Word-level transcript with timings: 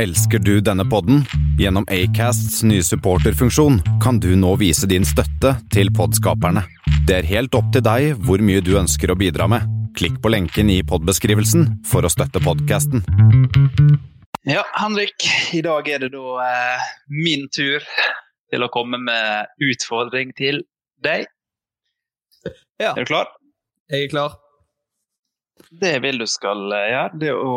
Elsker 0.00 0.38
du 0.38 0.60
denne 0.60 0.84
podden? 0.90 1.24
Gjennom 1.60 1.84
Acasts 1.90 2.62
nye 2.62 2.82
supporterfunksjon 2.82 3.80
kan 4.02 4.20
du 4.20 4.30
nå 4.36 4.54
vise 4.56 4.88
din 4.88 5.04
støtte 5.04 5.52
til 5.74 5.90
podskaperne. 5.92 6.62
Det 7.06 7.18
er 7.18 7.28
helt 7.28 7.52
opp 7.58 7.68
til 7.74 7.84
deg 7.84 8.14
hvor 8.24 8.40
mye 8.40 8.62
du 8.64 8.72
ønsker 8.80 9.12
å 9.12 9.16
bidra 9.20 9.48
med. 9.52 9.66
Klikk 9.98 10.16
på 10.24 10.32
lenken 10.32 10.70
i 10.72 10.78
podbeskrivelsen 10.88 11.66
for 11.84 12.08
å 12.08 12.12
støtte 12.12 12.40
podkasten. 12.40 13.04
Ja, 14.48 14.64
Henrik. 14.80 15.28
I 15.52 15.60
dag 15.62 15.88
er 15.92 16.00
det 16.06 16.14
da 16.16 16.40
eh, 16.46 16.88
min 17.12 17.44
tur 17.52 17.84
til 17.84 18.64
å 18.64 18.70
komme 18.72 18.96
med 18.96 19.52
utfordring 19.60 20.32
til 20.40 20.64
deg. 21.04 21.28
Ja. 22.80 22.94
Er 22.94 23.04
du 23.04 23.12
klar? 23.12 23.28
Jeg 23.92 24.08
er 24.08 24.14
klar. 24.16 24.40
Det 25.68 25.98
jeg 25.98 26.04
vil 26.08 26.24
du 26.24 26.26
skal 26.26 26.64
eh, 26.72 26.88
gjøre, 26.94 27.20
det 27.20 27.32
er 27.34 27.44
å 27.44 27.54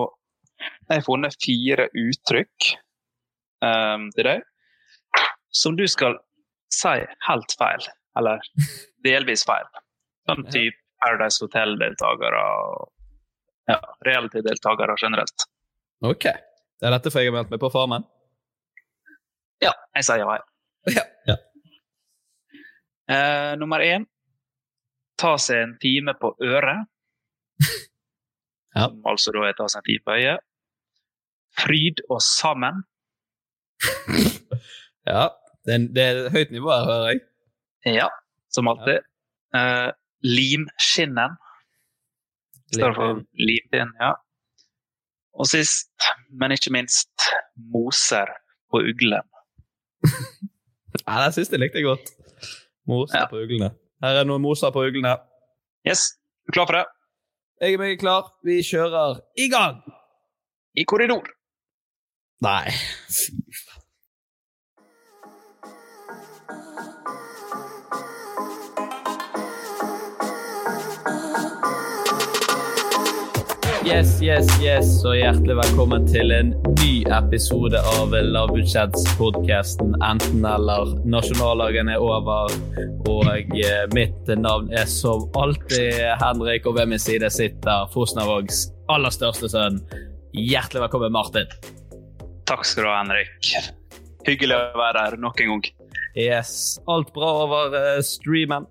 Jeg 0.85 0.99
har 0.99 1.05
funnet 1.05 1.37
fire 1.41 1.87
uttrykk 1.97 2.67
um, 3.65 4.09
til 4.13 4.29
deg 4.29 4.43
som 5.55 5.75
du 5.79 5.85
skal 5.87 6.17
si 6.73 6.97
helt 7.27 7.55
feil. 7.59 7.87
Eller 8.19 8.41
delvis 9.03 9.45
feil. 9.47 9.67
Sånn 10.27 10.45
type 10.51 10.77
Paradise 11.03 11.43
Hotel-deltakere 11.43 12.41
og 12.41 12.89
ja, 13.69 13.77
reality-deltakere 14.05 14.95
generelt. 15.01 15.47
Ok. 16.05 16.27
Det 16.75 16.87
er 16.87 16.95
dette 16.95 17.11
for 17.11 17.23
jeg 17.23 17.31
har 17.31 17.37
meldt 17.39 17.53
meg 17.53 17.61
på 17.61 17.71
Farmen? 17.73 18.05
Ja, 19.63 19.71
jeg 19.95 20.07
sier 20.07 20.21
ja. 20.21 20.37
Ja. 20.91 21.05
ja. 21.29 21.37
Uh, 23.05 23.53
nummer 23.61 23.83
én 23.85 24.07
ta 25.19 25.35
seg 25.39 25.61
en 25.63 25.77
time 25.81 26.17
på 26.19 26.35
øret. 26.43 26.91
Ja. 28.75 28.89
Som 28.91 29.05
altså 29.07 29.31
da 29.31 29.45
er 29.47 29.53
ta 29.55 29.69
seg 29.71 29.79
en 29.79 29.85
time 29.87 30.03
på 30.03 30.13
øyet. 30.19 30.41
Fryd 31.59 32.01
og 32.09 32.21
sammen. 32.25 32.83
ja. 35.11 35.27
Det 35.65 35.73
er, 35.73 35.85
det 35.95 36.03
er 36.05 36.29
høyt 36.29 36.51
nivå 36.53 36.69
her, 36.69 36.85
hører 36.85 37.07
jeg. 37.09 37.21
Ja, 37.95 38.07
som 38.53 38.67
alltid. 38.69 39.01
Eh, 39.57 39.89
limskinnen. 40.25 41.33
For 42.75 43.21
limpinn, 43.39 43.91
ja. 44.01 44.11
Og 45.35 45.47
sist, 45.49 45.91
men 46.31 46.53
ikke 46.55 46.71
minst, 46.75 47.25
moser 47.73 48.29
på 48.71 48.83
uglen. 48.83 49.25
Ja, 51.05 51.17
det 51.25 51.33
siste 51.35 51.57
likte 51.59 51.77
jeg 51.81 51.85
godt. 51.89 52.07
Moser 52.87 53.19
Ja. 53.19 53.25
på 53.29 53.41
uglene. 53.43 53.67
Her 54.01 54.21
er 54.21 54.25
noen 54.25 54.41
moser 54.41 54.71
på 54.73 54.85
uglene. 54.87 55.11
Yes, 55.85 56.05
du 56.47 56.53
klar 56.55 56.65
for 56.69 56.77
det? 56.77 56.85
Jeg 57.61 57.73
er 57.75 57.81
meget 57.81 57.99
klar. 57.99 58.29
Vi 58.47 58.55
kjører 58.63 59.19
i 59.37 59.49
gang! 59.51 59.81
I 60.79 60.85
korridor. 60.87 61.27
Nei. 62.43 62.67
Yes, 73.85 74.19
yes, 74.21 74.47
yes, 74.59 74.89
og 75.05 75.13
hjertelig 75.15 75.55
velkommen 75.55 76.07
til 76.09 76.33
en 76.35 76.49
ny 76.81 77.05
episode 77.15 77.79
av 77.79 78.11
Lavbudsjettspodkasten 78.11 79.95
Enten-eller. 80.03 80.91
Nasjonaldagen 81.07 81.93
er 81.93 82.03
over, 82.03 82.51
og 83.07 83.29
eh, 83.31 83.85
mitt 83.95 84.33
navn 84.41 84.73
er 84.75 84.89
som 84.91 85.29
alltid 85.39 86.01
Henrik, 86.19 86.67
og 86.67 86.81
ved 86.81 86.91
min 86.91 86.99
side 86.99 87.31
sitter 87.31 87.87
Fosnavågs 87.95 88.65
aller 88.91 89.13
største 89.15 89.53
sønn. 89.53 89.79
Hjertelig 90.35 90.87
velkommen, 90.89 91.15
Martin. 91.15 91.84
Takk 92.45 92.65
skal 92.65 92.85
du 92.85 92.89
ha, 92.89 92.99
Henrik. 93.01 93.51
Hyggelig 94.25 94.53
å 94.53 94.77
være 94.77 95.01
her 95.05 95.15
nok 95.21 95.39
en 95.41 95.55
gang. 95.55 95.63
Yes, 96.15 96.77
alt 96.89 97.09
bra 97.13 97.31
over 97.43 97.73
eh, 97.77 98.01
streamen? 98.05 98.67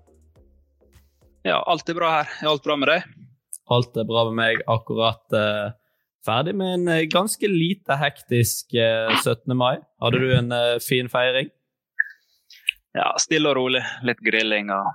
Ja, 1.45 1.59
alt 1.59 1.89
er 1.91 1.97
bra 1.97 2.11
her. 2.13 2.29
Er 2.41 2.51
alt 2.53 2.63
bra 2.63 2.77
med 2.79 2.89
deg? 2.89 3.09
Alt 3.75 3.97
er 3.99 4.07
bra 4.07 4.23
med 4.29 4.37
meg. 4.39 4.63
Akkurat 4.71 5.35
uh, 5.35 5.73
ferdig 6.25 6.55
med 6.57 6.71
en 6.77 6.87
eh, 6.93 7.03
ganske 7.11 7.49
lite 7.51 7.97
hektisk 7.99 8.73
uh, 8.79 9.11
17. 9.19 9.51
mai. 9.57 9.75
Hadde 10.01 10.23
du 10.23 10.31
en 10.37 10.55
uh, 10.55 10.77
fin 10.83 11.11
feiring? 11.11 11.51
Ja, 12.95 13.11
stille 13.19 13.51
og 13.51 13.59
rolig. 13.59 13.83
Litt 14.07 14.23
grilling 14.23 14.71
og 14.73 14.93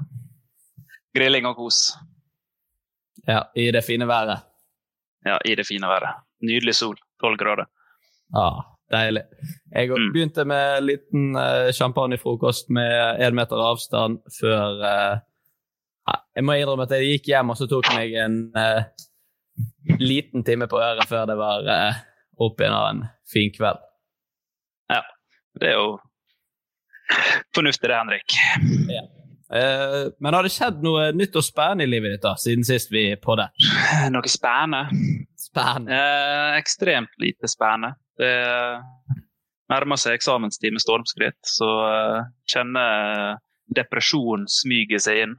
Grilling 1.16 1.46
og 1.48 1.56
kos. 1.58 1.90
Ja, 3.26 3.44
i 3.58 3.66
det 3.74 3.82
fine 3.82 4.06
været. 4.06 4.46
Ja, 5.26 5.40
i 5.44 5.56
det 5.58 5.66
fine 5.66 5.90
været. 5.90 6.22
Nydelig 6.46 6.76
sol. 6.78 6.96
Tolv 7.20 7.36
grader. 7.38 7.66
Ja, 8.32 8.69
deilig. 8.92 9.22
Jeg 9.74 9.90
Mm. 9.90 10.12
begynte 10.14 10.44
med 10.44 10.76
en 10.78 10.86
liten 10.86 11.36
uh, 11.36 11.70
champagnefrokost 11.72 12.70
med 12.74 13.20
én 13.20 13.34
meter 13.38 13.56
avstand 13.62 14.18
før 14.40 14.82
uh, 14.82 15.20
Jeg 16.34 16.44
må 16.44 16.56
innrømme 16.58 16.82
at 16.88 16.90
jeg 16.96 17.06
gikk 17.20 17.28
hjem 17.30 17.50
og 17.52 17.56
så 17.60 17.68
tok 17.70 17.86
meg 17.94 18.14
en 18.18 18.36
uh, 18.56 18.82
liten 20.00 20.42
time 20.44 20.66
på 20.66 20.80
øret 20.80 21.06
før 21.08 21.26
det 21.30 21.36
var 21.38 21.66
uh, 21.70 21.94
opp 22.40 22.60
igjen 22.60 22.74
av 22.74 22.86
en 22.90 23.02
fin 23.30 23.52
kveld. 23.54 23.78
Ja, 24.90 25.02
det 25.60 25.68
er 25.70 25.76
jo 25.78 25.98
fornuftig 27.54 27.88
det, 27.90 27.96
Henrik. 27.98 28.36
Eh, 29.50 30.04
men 30.22 30.34
har 30.36 30.46
det 30.46 30.52
skjedd 30.54 30.78
noe 30.84 31.08
nytt 31.16 31.34
og 31.36 31.42
spennende 31.42 31.82
i 31.86 31.90
livet 31.90 32.12
ditt 32.14 32.22
da, 32.22 32.36
siden 32.38 32.62
sist 32.66 32.92
vi 32.94 33.08
på 33.18 33.34
det? 33.38 33.48
Noe 34.14 34.30
spennende? 34.30 34.84
Spennende. 35.40 35.98
Ekstremt 36.60 37.16
lite 37.18 37.50
spennende. 37.50 37.96
Det 38.20 38.34
nærmer 39.70 40.00
seg 40.00 40.18
eksamenstid 40.18 40.74
med 40.74 40.82
stormskritt, 40.82 41.40
så 41.46 41.70
eh, 41.86 42.18
kjenner 42.50 43.38
depresjon 43.70 44.48
smyge 44.50 45.00
seg 45.02 45.24
inn. 45.24 45.34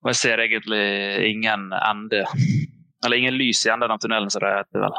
Og 0.00 0.12
jeg 0.12 0.20
ser 0.20 0.42
egentlig 0.42 0.84
ingen 1.28 1.68
ende, 1.76 2.24
eller 3.04 3.18
ingen 3.18 3.36
lys 3.36 3.62
i 3.66 3.72
enden 3.72 3.92
av 3.92 4.00
tunnelen, 4.00 4.32
som 4.32 4.42
det 4.44 4.54
heter 4.56 4.86
vel. 4.86 4.96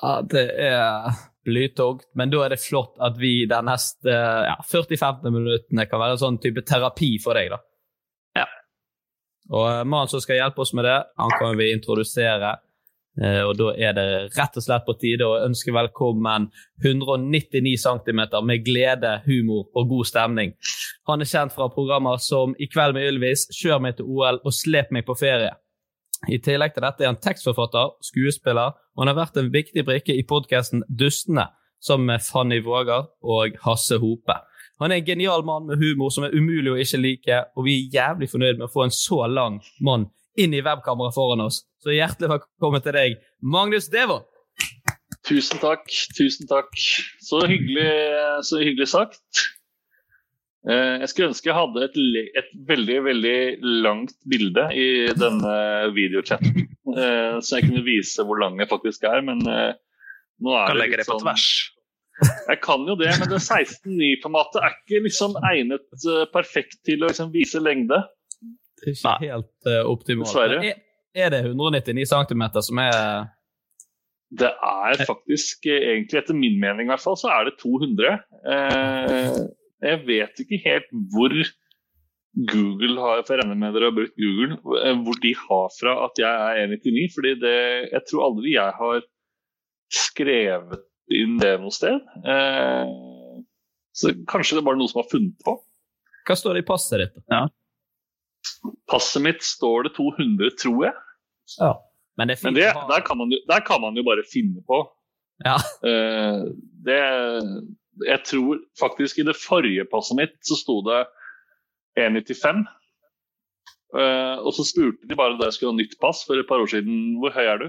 Ja, 0.00 0.12
det 0.22 0.46
er 0.70 1.18
blytungt, 1.44 2.06
men 2.14 2.30
da 2.32 2.44
er 2.44 2.54
det 2.54 2.62
flott 2.62 2.94
at 3.02 3.18
vi 3.18 3.44
de 3.50 3.58
neste 3.66 4.14
ja, 4.14 4.56
40-15 4.70 5.34
minuttene 5.34 5.86
kan 5.88 6.02
være 6.02 6.16
en 6.16 6.22
sånn 6.22 6.40
type 6.42 6.62
terapi 6.68 7.14
for 7.22 7.36
deg, 7.36 7.52
da. 7.52 7.60
Ja. 8.42 8.46
Og 9.50 9.66
eh, 9.66 9.84
mannen 9.84 10.12
som 10.12 10.22
skal 10.22 10.38
hjelpe 10.40 10.62
oss 10.64 10.74
med 10.78 10.86
det, 10.86 10.98
han 11.18 11.34
kan 11.40 11.58
vi 11.58 11.72
introdusere. 11.74 12.54
Eh, 13.20 13.42
og 13.44 13.56
Da 13.58 13.72
er 13.76 13.92
det 13.92 14.06
rett 14.36 14.56
og 14.56 14.64
slett 14.64 14.86
på 14.86 14.96
tide 15.00 15.26
å 15.28 15.40
ønske 15.44 15.72
velkommen 15.76 16.48
199 16.82 17.76
cm 17.76 18.20
med 18.48 18.64
glede, 18.64 19.20
humor 19.26 19.68
og 19.74 19.88
god 19.88 20.08
stemning. 20.08 20.54
Han 21.08 21.20
er 21.20 21.28
kjent 21.28 21.52
fra 21.52 21.68
programmer 21.68 22.16
som 22.16 22.54
I 22.58 22.66
kveld 22.66 22.96
med 22.96 23.08
Ylvis, 23.10 23.48
Kjør 23.52 23.80
meg 23.80 23.96
til 23.98 24.08
OL 24.08 24.40
og 24.44 24.52
Slep 24.56 24.90
meg 24.90 25.04
på 25.04 25.18
ferie. 25.18 25.52
I 26.28 26.38
tillegg 26.38 26.74
til 26.74 26.84
dette 26.84 27.04
er 27.04 27.12
han 27.12 27.20
tekstforfatter, 27.20 27.96
skuespiller, 28.04 28.76
og 28.96 29.02
han 29.02 29.08
har 29.08 29.20
vært 29.22 29.40
en 29.40 29.52
viktig 29.52 29.84
brikke 29.84 30.16
i 30.16 30.24
podkasten 30.28 30.84
Dustene, 30.88 31.48
sammen 31.80 32.12
med 32.12 32.24
Fanny 32.24 32.60
Våger 32.60 33.06
og 33.24 33.56
Hasse 33.64 33.96
Hope. 34.00 34.36
Han 34.80 34.92
er 34.92 35.00
en 35.00 35.06
genial 35.06 35.44
mann 35.44 35.66
med 35.68 35.80
humor 35.80 36.12
som 36.12 36.24
er 36.24 36.36
umulig 36.36 36.72
å 36.72 36.76
ikke 36.80 37.00
like, 37.00 37.40
og 37.56 37.64
vi 37.64 37.78
er 37.78 37.96
jævlig 37.96 38.28
fornøyd 38.32 38.60
med 38.60 38.68
å 38.68 38.72
få 38.72 38.84
en 38.84 38.94
så 38.94 39.26
lang 39.28 39.60
mann 39.80 40.08
inn 40.40 40.56
i 40.56 40.64
webkameraet 40.64 41.16
foran 41.16 41.44
oss. 41.46 41.62
Så 41.82 41.94
hjertelig 41.94 42.32
velkommen 42.34 42.84
til 42.84 42.96
deg, 42.96 43.16
Magnus 43.40 43.88
Devold. 43.92 44.26
Tusen 45.28 45.60
takk. 45.62 45.86
Tusen 46.16 46.48
takk. 46.50 46.72
Så 47.22 47.44
hyggelig, 47.46 47.90
så 48.48 48.60
hyggelig 48.62 48.88
sagt. 48.90 49.46
Eh, 50.68 50.96
jeg 51.00 51.08
skulle 51.08 51.30
ønske 51.30 51.48
jeg 51.48 51.56
hadde 51.56 51.84
et, 51.86 51.94
et, 52.36 52.48
veldig 52.68 52.96
veldig 53.06 53.36
langt 53.86 54.12
bilde 54.28 54.66
i 54.76 54.88
denne 55.16 55.54
videochatten, 55.96 56.66
eh, 56.92 57.38
så 57.40 57.56
jeg 57.56 57.70
kunne 57.70 57.84
vise 57.86 58.26
hvor 58.28 58.42
lang 58.42 58.60
jeg 58.60 58.68
faktisk 58.68 59.06
er. 59.08 59.24
Men 59.24 59.40
eh, 59.48 59.72
nå 60.44 60.56
er 60.56 60.68
kan 60.68 60.82
det 60.82 60.90
litt 60.92 61.08
sånn 61.08 61.32
Jeg 62.50 62.60
kan 62.60 62.84
jo 62.84 62.98
det, 63.00 63.08
men 63.16 63.30
det 63.30 63.40
16.9-formatet 63.40 64.60
er 64.60 64.76
ikke 64.76 65.04
liksom 65.06 65.38
egnet 65.48 66.08
perfekt 66.34 66.82
til 66.84 67.00
å 67.00 67.08
liksom 67.08 67.32
vise 67.32 67.62
lengde. 67.64 68.02
Ikke 68.86 69.04
Nei. 69.04 69.28
helt 69.28 69.68
uh, 69.68 69.82
optimalt. 69.90 70.34
Er, 70.40 70.80
er, 71.14 71.30
det 71.34 71.40
199 71.44 72.06
cm 72.08 72.44
som 72.64 72.80
er 72.82 72.98
Det 74.30 74.50
er 74.50 75.04
faktisk, 75.08 75.66
egentlig 75.66 76.20
etter 76.20 76.36
min 76.38 76.60
mening 76.62 76.88
i 76.88 76.92
hvert 76.92 77.02
fall, 77.02 77.18
så 77.18 77.32
er 77.34 77.48
det 77.48 77.56
200. 77.62 78.20
Eh, 78.54 79.40
jeg 79.80 80.02
vet 80.06 80.44
ikke 80.44 80.60
helt 80.64 80.92
hvor 81.12 81.34
Google 82.50 83.00
har 83.02 83.24
for 83.26 83.34
jeg 83.34 83.42
regner 83.42 83.58
med 83.58 83.74
dere 83.74 83.88
har 83.90 83.96
brukt 83.96 84.14
Google, 84.20 84.58
eh, 84.84 84.98
hvor 85.02 85.18
de 85.24 85.32
har 85.34 85.72
fra 85.74 85.96
at 86.06 86.20
jeg 86.22 86.30
er 86.30 86.76
1,99. 86.76 87.08
fordi 87.16 87.32
det, 87.42 87.56
jeg 87.90 88.02
tror 88.10 88.26
aldri 88.28 88.54
jeg 88.54 88.76
har 88.78 89.02
skrevet 89.90 90.86
inn 91.10 91.40
det 91.42 91.56
noe 91.58 91.74
sted. 91.74 91.98
Eh, 92.22 92.92
så 93.90 94.14
kanskje 94.30 94.56
det 94.56 94.62
er 94.62 94.68
bare 94.68 94.78
noe 94.78 94.90
som 94.90 95.02
har 95.02 95.10
funnet 95.10 95.34
på. 95.42 95.56
Hva 96.28 96.36
står 96.38 96.56
det 96.56 96.62
i 96.62 96.68
passet 96.68 97.02
ditt? 97.02 97.18
Ja. 97.32 97.48
Passet 98.90 99.22
mitt 99.24 99.44
står 99.46 99.86
det 99.88 99.94
200, 99.96 100.50
tror 100.60 100.84
jeg. 100.88 100.96
Ja. 101.58 101.74
Men, 102.20 102.28
det 102.28 102.40
Men 102.44 102.54
det, 102.54 102.68
der, 102.90 103.00
kan 103.06 103.18
jo, 103.18 103.38
der, 103.48 103.60
kan 103.64 103.80
man 103.80 103.96
jo, 103.96 104.04
bare 104.04 104.26
finne 104.32 104.62
på. 104.66 104.82
Ja. 105.44 105.56
Uh, 105.80 106.52
det 106.84 107.00
jeg 108.06 108.20
tror 108.24 108.60
faktisk 108.80 109.18
i 109.18 109.24
det 109.28 109.36
forrige 109.36 109.84
passet 109.88 110.16
mitt 110.16 110.36
så 110.46 110.56
sto 110.56 110.78
det 110.86 111.00
1,95. 112.00 112.62
Uh, 113.90 114.00
eh, 114.00 114.36
og 114.46 114.54
så 114.56 114.64
spurte 114.64 115.08
de 115.08 115.16
bare 115.18 115.36
da 115.36 115.48
jeg 115.48 115.56
skulle 115.58 115.74
ha 115.74 115.80
nytt 115.80 115.96
pass 116.00 116.22
for 116.24 116.38
et 116.38 116.48
par 116.48 116.62
år 116.62 116.70
siden 116.70 117.18
hvor 117.20 117.34
høy 117.34 117.44
er 117.44 117.60
du? 117.60 117.66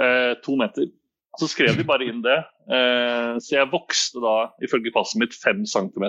Uh, 0.00 0.32
to 0.44 0.56
meter. 0.60 0.88
Så 1.40 1.48
skrev 1.50 1.76
de 1.78 1.86
bare 1.86 2.08
inn 2.10 2.24
det. 2.24 2.40
Så 3.38 3.54
jeg 3.54 3.70
vokste 3.70 4.18
da 4.22 4.50
ifølge 4.66 4.90
passet 4.94 5.20
mitt 5.22 5.34
5 5.38 5.62
cm 5.70 6.06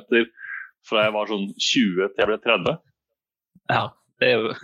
fra 0.89 1.03
jeg 1.05 1.13
var 1.13 1.29
sånn 1.29 1.45
20 1.53 2.09
til 2.09 2.23
jeg 2.23 2.29
ble 2.29 2.37
30. 2.41 2.79
Ja, 3.69 3.83
det 4.21 4.29
er 4.29 4.37
jo, 4.37 4.55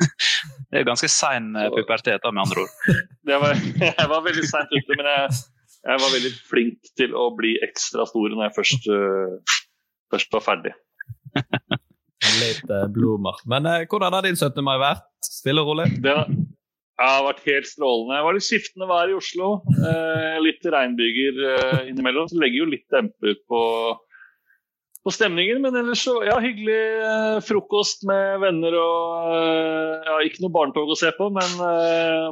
det 0.69 0.79
er 0.79 0.87
ganske 0.87 1.09
sein 1.11 1.51
pubertet, 1.73 2.25
med 2.29 2.43
andre 2.45 2.65
ord. 2.65 2.73
Var, 3.43 3.59
jeg 3.81 4.07
var 4.07 4.21
veldig 4.23 4.43
seint 4.47 4.71
ute, 4.71 4.95
men 4.95 5.09
jeg, 5.11 5.39
jeg 5.87 6.01
var 6.01 6.13
veldig 6.13 6.33
flink 6.49 6.91
til 6.99 7.15
å 7.15 7.29
bli 7.37 7.55
ekstra 7.65 8.05
stor 8.09 8.33
når 8.33 8.47
jeg 8.47 8.55
først, 8.57 8.87
uh, 8.91 9.57
først 10.13 10.33
var 10.35 10.43
ferdig. 10.45 10.73
Litt 12.41 12.67
uh, 12.71 12.87
blomster. 12.91 13.45
Men 13.51 13.69
uh, 13.69 13.83
hvordan 13.87 14.17
har 14.17 14.25
din 14.25 14.39
17. 14.39 14.59
mai 14.65 14.75
vært? 14.81 15.05
Stille 15.23 15.63
og 15.63 15.71
rolig? 15.71 15.87
Det 16.03 16.15
har, 16.17 16.31
har 16.99 17.27
vært 17.29 17.45
helt 17.47 17.69
strålende. 17.69 18.17
Det 18.17 18.25
var 18.27 18.37
litt 18.37 18.47
skiftende 18.47 18.89
vær 18.89 19.13
i 19.13 19.17
Oslo. 19.17 19.51
litt 20.43 20.67
regnbyger 20.75 21.41
innimellom. 21.85 22.27
Så 22.31 22.41
legger 22.41 22.63
jo 22.63 22.71
litt 22.73 22.87
demper 22.93 23.37
på, 23.47 23.61
på 25.07 25.13
stemningen. 25.15 25.63
Men 25.63 25.79
ellers 25.79 26.03
så 26.03 26.17
ja, 26.27 26.35
hyggelig 26.43 27.41
frokost 27.47 28.03
med 28.09 28.43
venner 28.43 28.75
og 28.75 29.33
ja, 30.03 30.19
Ikke 30.27 30.43
noe 30.43 30.53
barnetog 30.53 30.91
å 30.91 30.99
se 30.99 31.13
på, 31.15 31.31
men 31.33 31.57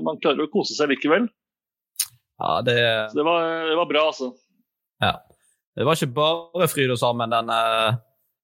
man 0.04 0.20
klarer 0.20 0.46
å 0.46 0.52
kose 0.52 0.76
seg 0.78 0.92
likevel. 0.92 1.30
Ja, 2.42 2.62
det... 2.66 2.76
Så 3.12 3.22
det 3.22 3.24
var, 3.24 3.46
det 3.70 3.78
var, 3.80 3.88
bra, 3.90 4.10
altså. 4.12 4.34
Ja. 5.04 5.14
Det 5.76 5.86
var 5.88 5.96
ikke 5.98 6.16
bare 6.16 6.68
fryd 6.72 6.92
og 6.94 7.00
sammen 7.00 7.32
den 7.32 7.52
uh, 7.52 7.98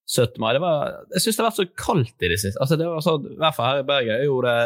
17. 0.08 0.40
mai. 0.44 0.54
Det 0.56 0.64
var, 0.64 0.96
jeg 1.16 1.24
syns 1.26 1.38
det 1.38 1.44
har 1.44 1.50
vært 1.50 1.60
så 1.60 1.68
kaldt 1.86 2.26
i 2.26 2.32
det 2.32 2.40
siste. 2.42 2.60
Altså, 2.64 2.78
det 2.80 2.88
var 2.88 3.04
så, 3.04 3.18
I 3.20 3.38
hvert 3.40 3.58
fall 3.58 3.70
her 3.70 3.84
i 3.84 3.88
Bergen 3.88 4.16
er 4.18 4.26
jo 4.28 4.40
det 4.46 4.58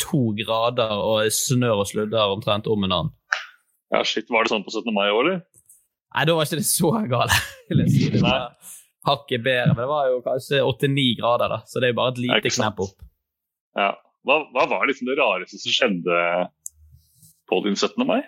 to 0.00 0.22
grader 0.38 0.94
og 1.00 1.32
snør 1.32 1.82
og 1.82 1.90
sludder 1.90 2.36
omtrent 2.36 2.68
om 2.70 2.86
en 2.86 2.96
annen. 2.96 3.12
Ja, 3.92 4.00
shit. 4.08 4.30
Var 4.32 4.44
det 4.44 4.54
sånn 4.54 4.64
på 4.66 4.72
17. 4.72 4.88
mai 4.96 5.06
i 5.08 5.12
år, 5.12 5.20
eller? 5.26 5.42
Nei, 6.14 6.24
da 6.28 6.36
var 6.36 6.48
ikke 6.48 6.60
det 6.60 6.68
så 6.68 6.92
galt. 7.10 7.36
si. 7.92 8.08
Det 8.14 8.22
var 8.22 8.52
hakket 9.04 9.44
bedre, 9.44 9.72
men 9.74 9.82
det 9.82 9.90
var 9.90 10.10
jo 10.10 10.20
kanskje 10.24 10.62
8-9 10.64 11.06
grader, 11.20 11.56
da. 11.56 11.60
Så 11.68 11.80
det 11.80 11.88
er 11.88 11.94
jo 11.94 12.00
bare 12.00 12.14
et 12.14 12.22
lite 12.24 12.52
knepp 12.54 12.84
opp. 12.86 13.08
Ja. 13.78 13.90
Hva, 14.24 14.38
hva 14.54 14.64
var 14.70 14.86
liksom 14.88 15.10
det 15.10 15.18
rareste 15.18 15.58
som 15.60 15.74
skjedde 15.74 16.20
på 17.50 17.58
din 17.66 17.76
17. 17.76 18.06
mai? 18.08 18.22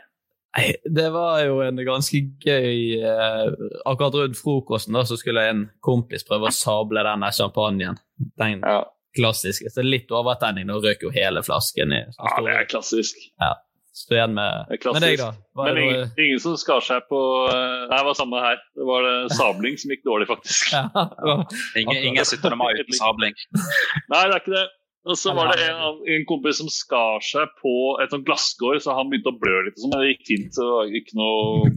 Nei, 0.56 0.73
det 0.84 1.08
var 1.12 1.40
jo 1.44 1.61
en 1.64 1.81
ganske 1.84 2.20
gøy 2.40 3.00
eh, 3.05 3.49
Akkurat 3.84 4.14
rundt 4.17 4.38
frokosten 4.40 4.96
da, 4.96 5.02
så 5.05 5.19
skulle 5.20 5.44
en 5.50 5.67
kompis 5.84 6.25
prøve 6.25 6.49
å 6.49 6.55
sable 6.55 7.02
denne 7.05 7.28
champagnen. 7.37 7.99
Den 8.40 8.64
ja. 8.64 8.81
klassiske. 9.17 9.73
Så 9.73 9.84
litt 9.84 10.12
overtenning, 10.12 10.69
Nå 10.69 10.81
røk 10.84 11.05
jo 11.05 11.12
hele 11.12 11.44
flasken 11.44 11.93
i. 11.93 12.02
Ja, 12.17 12.37
det 12.44 12.56
er 12.56 12.69
klassisk. 12.70 13.20
Ja. 13.43 13.52
Stå 13.96 14.12
igjen 14.19 14.34
med, 14.37 14.69
med 14.69 15.00
deg, 15.00 15.14
da. 15.16 15.31
Var 15.56 15.70
Men 15.70 15.78
ingen, 15.81 16.00
noe... 16.02 16.08
ingen, 16.20 16.40
som 16.43 16.56
skar 16.60 16.82
seg 16.84 17.06
på 17.08 17.19
eh, 17.48 17.84
Nei, 17.88 17.96
det 17.96 18.04
var 18.04 18.16
samme 18.19 18.43
her. 18.44 18.58
Det 18.76 18.88
var 18.88 19.06
det 19.06 19.14
sabling 19.38 19.78
som 19.81 19.94
gikk 19.94 20.02
dårlig, 20.04 20.26
faktisk. 20.28 20.75
Ja, 20.75 21.06
ingen, 21.81 22.02
ingen 22.10 22.26
17. 22.26 22.52
mai 22.60 22.75
uten 22.76 22.98
sabling. 22.98 23.38
Nei, 24.12 24.20
det 24.26 24.34
er 24.34 24.43
ikke 24.43 24.52
det. 24.52 24.66
Og 25.06 25.16
så 25.16 25.32
var 25.38 25.54
det 25.54 25.69
en, 25.70 26.00
en, 26.02 26.25
kompis 26.26 26.58
som 26.58 26.69
skar 26.72 27.22
seg 27.22 27.52
på 27.62 27.72
et 28.02 28.10
sånt 28.12 28.26
glasskår, 28.26 28.81
så 28.82 28.96
han 28.98 29.08
begynte 29.08 29.31
å 29.31 29.38
blø 29.38 29.60
litt. 29.69 29.78
Men 29.84 29.94
det 29.94 30.10
gikk 30.10 30.25
fint. 30.28 30.58
så 30.58 30.82
gikk 30.90 31.14
noe, 31.16 31.73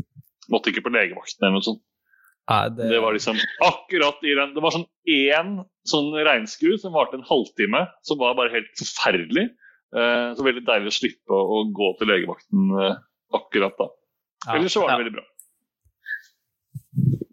Måtte 0.50 0.72
ikke 0.72 0.82
på 0.88 0.92
legevakten 0.92 1.46
eller 1.46 1.60
noe 1.60 1.68
sånt. 1.68 1.84
Ja, 2.50 2.64
det... 2.74 2.88
det... 2.90 3.00
var 3.04 3.14
liksom 3.14 3.38
akkurat 3.62 4.24
i 4.26 4.32
den 4.34 4.56
Det 4.56 4.64
var 4.66 4.74
sånn 4.74 4.88
én 5.14 5.60
sånn 5.88 6.10
regnskur 6.26 6.80
som 6.82 6.96
varte 6.98 7.20
en 7.20 7.28
halvtime, 7.28 7.84
som 8.02 8.18
var 8.20 8.34
bare 8.40 8.56
helt 8.56 8.72
forferdelig. 8.82 9.46
Eh, 9.90 10.36
så 10.38 10.46
veldig 10.46 10.62
deilig 10.68 10.92
å 10.92 10.94
slippe 10.94 11.34
å, 11.34 11.64
gå 11.74 11.88
til 11.98 12.12
legevakten 12.12 12.74
eh, 12.78 12.98
akkurat 13.34 13.78
da. 13.80 13.88
Ja, 14.46 14.58
Ellers 14.58 14.76
så 14.76 14.84
var 14.84 14.92
det 14.92 14.98
ja. 14.98 15.02
veldig 15.04 15.16
bra. 15.16 15.26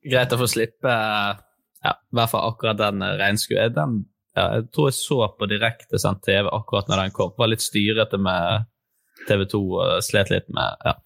Greit 0.06 0.32
å 0.32 0.38
få 0.40 0.48
slippe 0.48 0.94
ja, 0.94 1.92
i 1.92 2.16
hvert 2.16 2.32
fall 2.32 2.48
akkurat 2.48 2.80
den 2.80 3.04
regnskuen. 3.20 3.74
Den 3.76 3.98
ja, 4.36 4.46
jeg 4.56 4.70
tror 4.72 4.88
jeg 4.88 4.98
så 4.98 5.20
på 5.36 5.48
direktesendt 5.50 6.24
TV 6.24 6.48
akkurat 6.48 6.88
når 6.88 7.04
den 7.04 7.14
kom. 7.16 7.34
Var 7.36 7.52
litt 7.52 7.64
styrete 7.64 8.20
med 8.20 8.66
TV2 9.28 9.60
og 9.60 9.92
slet 10.04 10.32
litt 10.32 10.48
med 10.52 10.88
Ja, 10.88 10.96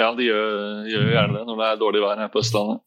ja 0.00 0.12
de 0.16 0.28
gjør, 0.28 0.54
gjør 0.88 1.10
gjerne 1.16 1.38
det 1.38 1.48
når 1.48 1.60
det 1.60 1.66
er 1.70 1.82
dårlig 1.82 2.04
vær 2.04 2.22
her 2.24 2.32
på 2.32 2.44
Østlandet. 2.44 2.84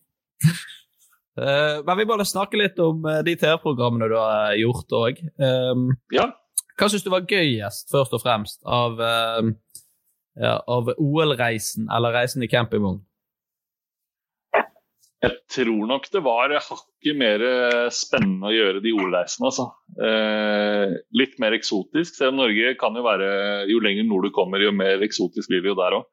men 1.89 1.99
vi 1.99 2.07
må 2.07 2.17
snakke 2.25 2.61
litt 2.61 2.79
om 2.81 3.05
de 3.25 3.37
TV-programmene 3.37 4.09
du 4.13 4.17
har 4.21 4.57
gjort 4.61 4.97
òg. 5.01 5.21
Um, 5.41 5.89
ja. 6.13 6.29
Hva 6.75 6.89
syns 6.91 7.05
du 7.05 7.11
var 7.13 7.27
gøyest, 7.29 7.87
først 7.93 8.15
og 8.17 8.23
fremst, 8.23 8.61
av, 8.67 8.99
uh, 8.99 9.51
ja, 10.35 10.57
av 10.59 10.91
OL-reisen 10.97 11.87
eller 11.87 12.15
reisen 12.17 12.43
i 12.43 12.51
campingvogn? 12.51 12.99
Jeg 15.25 15.37
tror 15.49 15.87
nok 15.89 16.05
det 16.13 16.21
var 16.21 16.51
hakket 16.53 17.17
mer 17.17 17.41
spennende 17.93 18.49
å 18.49 18.53
gjøre 18.53 18.81
de 18.83 18.91
ordreisene. 18.93 19.49
Altså. 19.49 19.65
Eh, 19.97 20.91
litt 21.17 21.39
mer 21.41 21.55
eksotisk. 21.55 22.17
Selv 22.17 22.35
om 22.35 22.43
Norge 22.43 22.75
kan 22.77 22.97
jo 22.97 23.05
være 23.05 23.29
Jo 23.71 23.79
lenger 23.81 24.05
nord 24.05 24.27
du 24.27 24.33
kommer, 24.35 24.61
jo 24.61 24.73
mer 24.75 25.01
eksotisk 25.05 25.49
blir 25.49 25.63
det 25.63 25.71
jo 25.71 25.77
der 25.79 25.97
òg. 25.97 26.05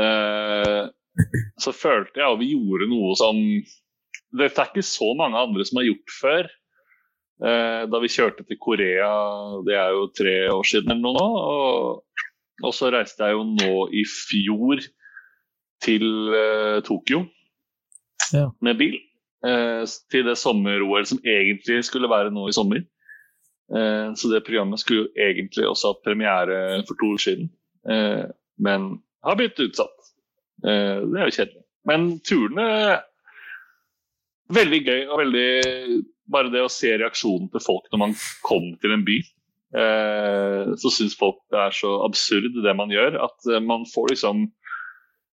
Eh, 0.00 0.82
så 1.62 1.74
følte 1.76 2.22
jeg 2.22 2.26
at 2.26 2.40
vi 2.40 2.52
gjorde 2.54 2.90
noe 2.90 3.14
som 3.18 3.40
Dette 4.34 4.58
er 4.58 4.70
ikke 4.72 4.82
så 4.82 5.12
mange 5.14 5.38
andre 5.38 5.66
som 5.66 5.78
har 5.78 5.86
gjort 5.86 6.14
før. 6.20 6.48
Eh, 7.42 7.82
da 7.90 7.98
vi 7.98 8.10
kjørte 8.12 8.44
til 8.46 8.58
Korea, 8.62 9.08
det 9.66 9.74
er 9.74 9.94
jo 9.96 10.06
tre 10.14 10.36
år 10.54 10.68
siden 10.68 10.92
eller 10.94 11.02
noe 11.02 11.16
nå. 11.18 11.28
Og, 11.54 12.28
og 12.62 12.76
så 12.76 12.92
reiste 12.94 13.26
jeg 13.26 13.34
jo 13.34 13.46
nå 13.48 13.72
i 13.90 14.04
fjor 14.06 14.84
til 15.84 16.36
eh, 16.38 16.78
Tokyo 16.86 17.24
ja. 18.32 18.46
med 18.64 18.78
bil 18.78 18.94
eh, 19.44 19.82
til 20.12 20.28
det 20.30 20.36
sommer-OL 20.40 21.08
som 21.10 21.20
egentlig 21.26 21.82
skulle 21.88 22.10
være 22.10 22.32
nå 22.34 22.46
i 22.48 22.54
sommer. 22.56 22.84
Eh, 23.74 24.14
så 24.14 24.30
det 24.30 24.44
programmet 24.46 24.80
skulle 24.80 25.04
jo 25.04 25.26
egentlig 25.26 25.66
også 25.68 25.92
hatt 25.92 26.06
premiere 26.06 26.60
for 26.86 27.00
to 27.00 27.10
år 27.16 27.24
siden. 27.26 27.50
Eh, 27.90 28.24
men 28.62 28.88
har 29.26 29.40
blitt 29.40 29.58
utsatt. 29.60 30.14
Eh, 30.64 31.02
det 31.02 31.18
er 31.18 31.28
jo 31.28 31.36
kjedelig. 31.40 31.66
Men 31.88 32.14
turene 32.24 32.68
Veldig 34.52 34.78
gøy 34.84 35.06
og 35.08 35.20
veldig 35.22 35.50
Bare 36.32 36.52
det 36.52 36.62
å 36.64 36.72
se 36.72 36.94
reaksjonen 36.96 37.50
til 37.52 37.62
folk 37.62 37.88
når 37.92 38.00
man 38.00 38.14
kommer 38.46 38.76
til 38.80 38.94
en 38.94 39.04
by. 39.06 39.18
Eh, 39.74 40.74
så 40.78 40.90
syns 40.92 41.16
folk 41.18 41.40
det 41.50 41.58
er 41.58 41.74
så 41.74 41.96
absurd 42.06 42.60
det 42.62 42.74
man 42.78 42.92
gjør, 42.94 43.16
at 43.26 43.48
eh, 43.50 43.62
man 43.62 43.82
får 43.90 44.12
liksom 44.12 44.44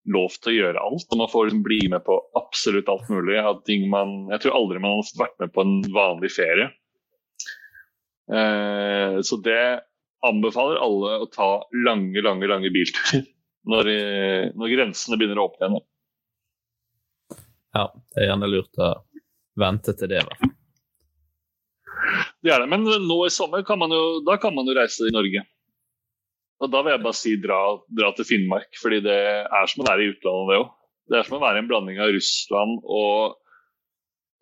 lov 0.09 0.37
til 0.39 0.53
å 0.53 0.55
gjøre 0.55 0.83
alt. 0.85 1.07
Og 1.11 1.19
man 1.19 1.31
får 1.31 1.49
liksom 1.49 1.65
bli 1.65 1.81
med 1.91 2.05
på 2.07 2.15
absolutt 2.39 2.89
alt 2.91 3.09
mulig. 3.11 3.41
Man, 3.91 4.15
jeg 4.33 4.45
tror 4.45 4.57
aldri 4.61 4.81
man 4.81 4.97
har 4.97 5.11
vært 5.25 5.37
med 5.43 5.53
på 5.55 5.65
en 5.65 5.75
vanlig 5.95 6.31
ferie. 6.33 6.71
Eh, 8.31 9.19
så 9.25 9.39
det 9.43 9.63
anbefaler 10.25 10.81
alle 10.83 11.19
å 11.23 11.29
ta 11.31 11.51
lange, 11.85 12.23
lange, 12.23 12.47
lange 12.49 12.71
bilturer 12.73 13.23
når, 13.69 13.89
når 14.57 14.71
grensene 14.73 15.19
begynner 15.19 15.39
å 15.39 15.45
åpne 15.47 15.67
igjen. 15.69 15.85
Ja, 17.75 17.85
det 18.15 18.23
er 18.23 18.31
gjerne 18.31 18.49
lurt 18.49 18.81
å 18.81 18.93
vente 19.59 19.93
til 19.95 20.11
det. 20.11 20.23
i 20.23 20.27
hvert 20.27 20.58
Det 22.43 22.51
er 22.53 22.63
det, 22.63 22.69
men 22.71 22.85
nå 22.85 23.17
i 23.25 23.31
sommer 23.33 23.63
kan 23.67 23.79
man 23.81 23.93
jo, 23.93 24.19
da 24.27 24.37
kan 24.41 24.55
man 24.55 24.67
jo 24.69 24.75
reise 24.77 25.07
i 25.07 25.15
Norge. 25.15 25.43
Og 26.59 26.71
Da 26.71 26.81
vil 26.83 26.91
jeg 26.91 27.03
bare 27.05 27.15
si 27.17 27.35
dra, 27.39 27.59
dra 27.95 28.11
til 28.15 28.27
Finnmark, 28.27 28.73
fordi 28.81 28.99
det 29.05 29.19
er 29.43 29.69
som 29.71 29.83
å 29.83 29.87
være 29.87 30.05
i 30.05 30.09
utlandet, 30.13 30.49
det 30.51 30.59
òg. 30.59 30.73
Det 31.09 31.17
er 31.17 31.27
som 31.27 31.37
å 31.39 31.43
være 31.43 31.61
en 31.63 31.69
blanding 31.69 32.01
av 32.03 32.11
Russland 32.13 32.81
og 32.83 33.37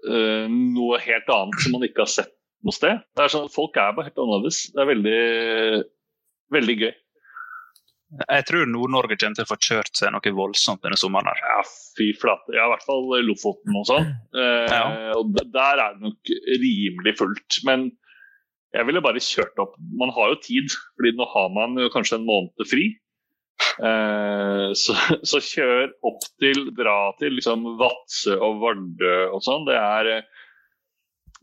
øh, 0.09 0.47
noe 0.49 0.97
helt 0.99 1.29
annet 1.31 1.61
som 1.63 1.77
man 1.77 1.85
ikke 1.87 2.03
har 2.03 2.11
sett 2.11 2.33
noe 2.65 2.75
sted. 2.75 3.03
Det 3.15 3.23
er 3.23 3.31
sånn, 3.31 3.51
Folk 3.53 3.77
er 3.79 3.93
bare 3.95 4.09
helt 4.09 4.19
annerledes. 4.23 4.63
Det 4.73 4.81
er 4.83 4.89
veldig, 4.89 5.21
veldig 6.57 6.77
gøy. 6.81 6.91
Jeg 8.07 8.45
tror 8.47 8.69
Nord-Norge 8.71 9.17
kommer 9.19 9.35
til 9.35 9.43
å 9.43 9.49
få 9.49 9.57
kjørt 9.59 9.99
seg 9.99 10.13
noe 10.15 10.31
voldsomt 10.35 10.83
denne 10.85 10.99
sommeren. 10.99 11.27
her. 11.27 11.41
Ja, 11.43 11.63
fy 11.97 12.13
flate. 12.15 12.55
Ja, 12.55 12.67
I 12.67 12.71
hvert 12.71 12.85
fall 12.87 13.09
Lofoten 13.27 13.75
og 13.75 13.87
sånn. 13.89 14.07
Eh, 14.31 14.67
ja. 14.71 14.83
og 15.17 15.35
Der 15.35 15.81
er 15.83 15.97
det 15.97 16.05
nok 16.05 16.31
rimelig 16.61 17.17
fullt. 17.19 17.59
Men 17.67 17.89
jeg 18.75 18.87
ville 18.87 19.03
bare 19.03 19.23
kjørt 19.23 19.59
opp. 19.63 19.75
Man 19.99 20.13
har 20.15 20.31
jo 20.31 20.39
tid, 20.45 20.71
fordi 20.95 21.17
nå 21.17 21.27
har 21.33 21.51
man 21.55 21.75
jo 21.81 21.91
kanskje 21.91 22.21
en 22.21 22.27
måned 22.29 22.69
fri. 22.69 22.87
Eh, 23.57 24.69
så, 24.77 24.95
så, 25.27 25.41
kjør 25.43 25.91
opp 26.07 26.23
til, 26.41 26.69
dra 26.77 26.97
til 27.19 27.37
liksom 27.37 27.65
Vadsø 27.79 28.37
og 28.37 28.63
Vardø 28.63 29.15
og 29.33 29.43
sånn. 29.45 29.67
Det 29.67 29.77
er 29.81 30.11
eh, 30.15 30.47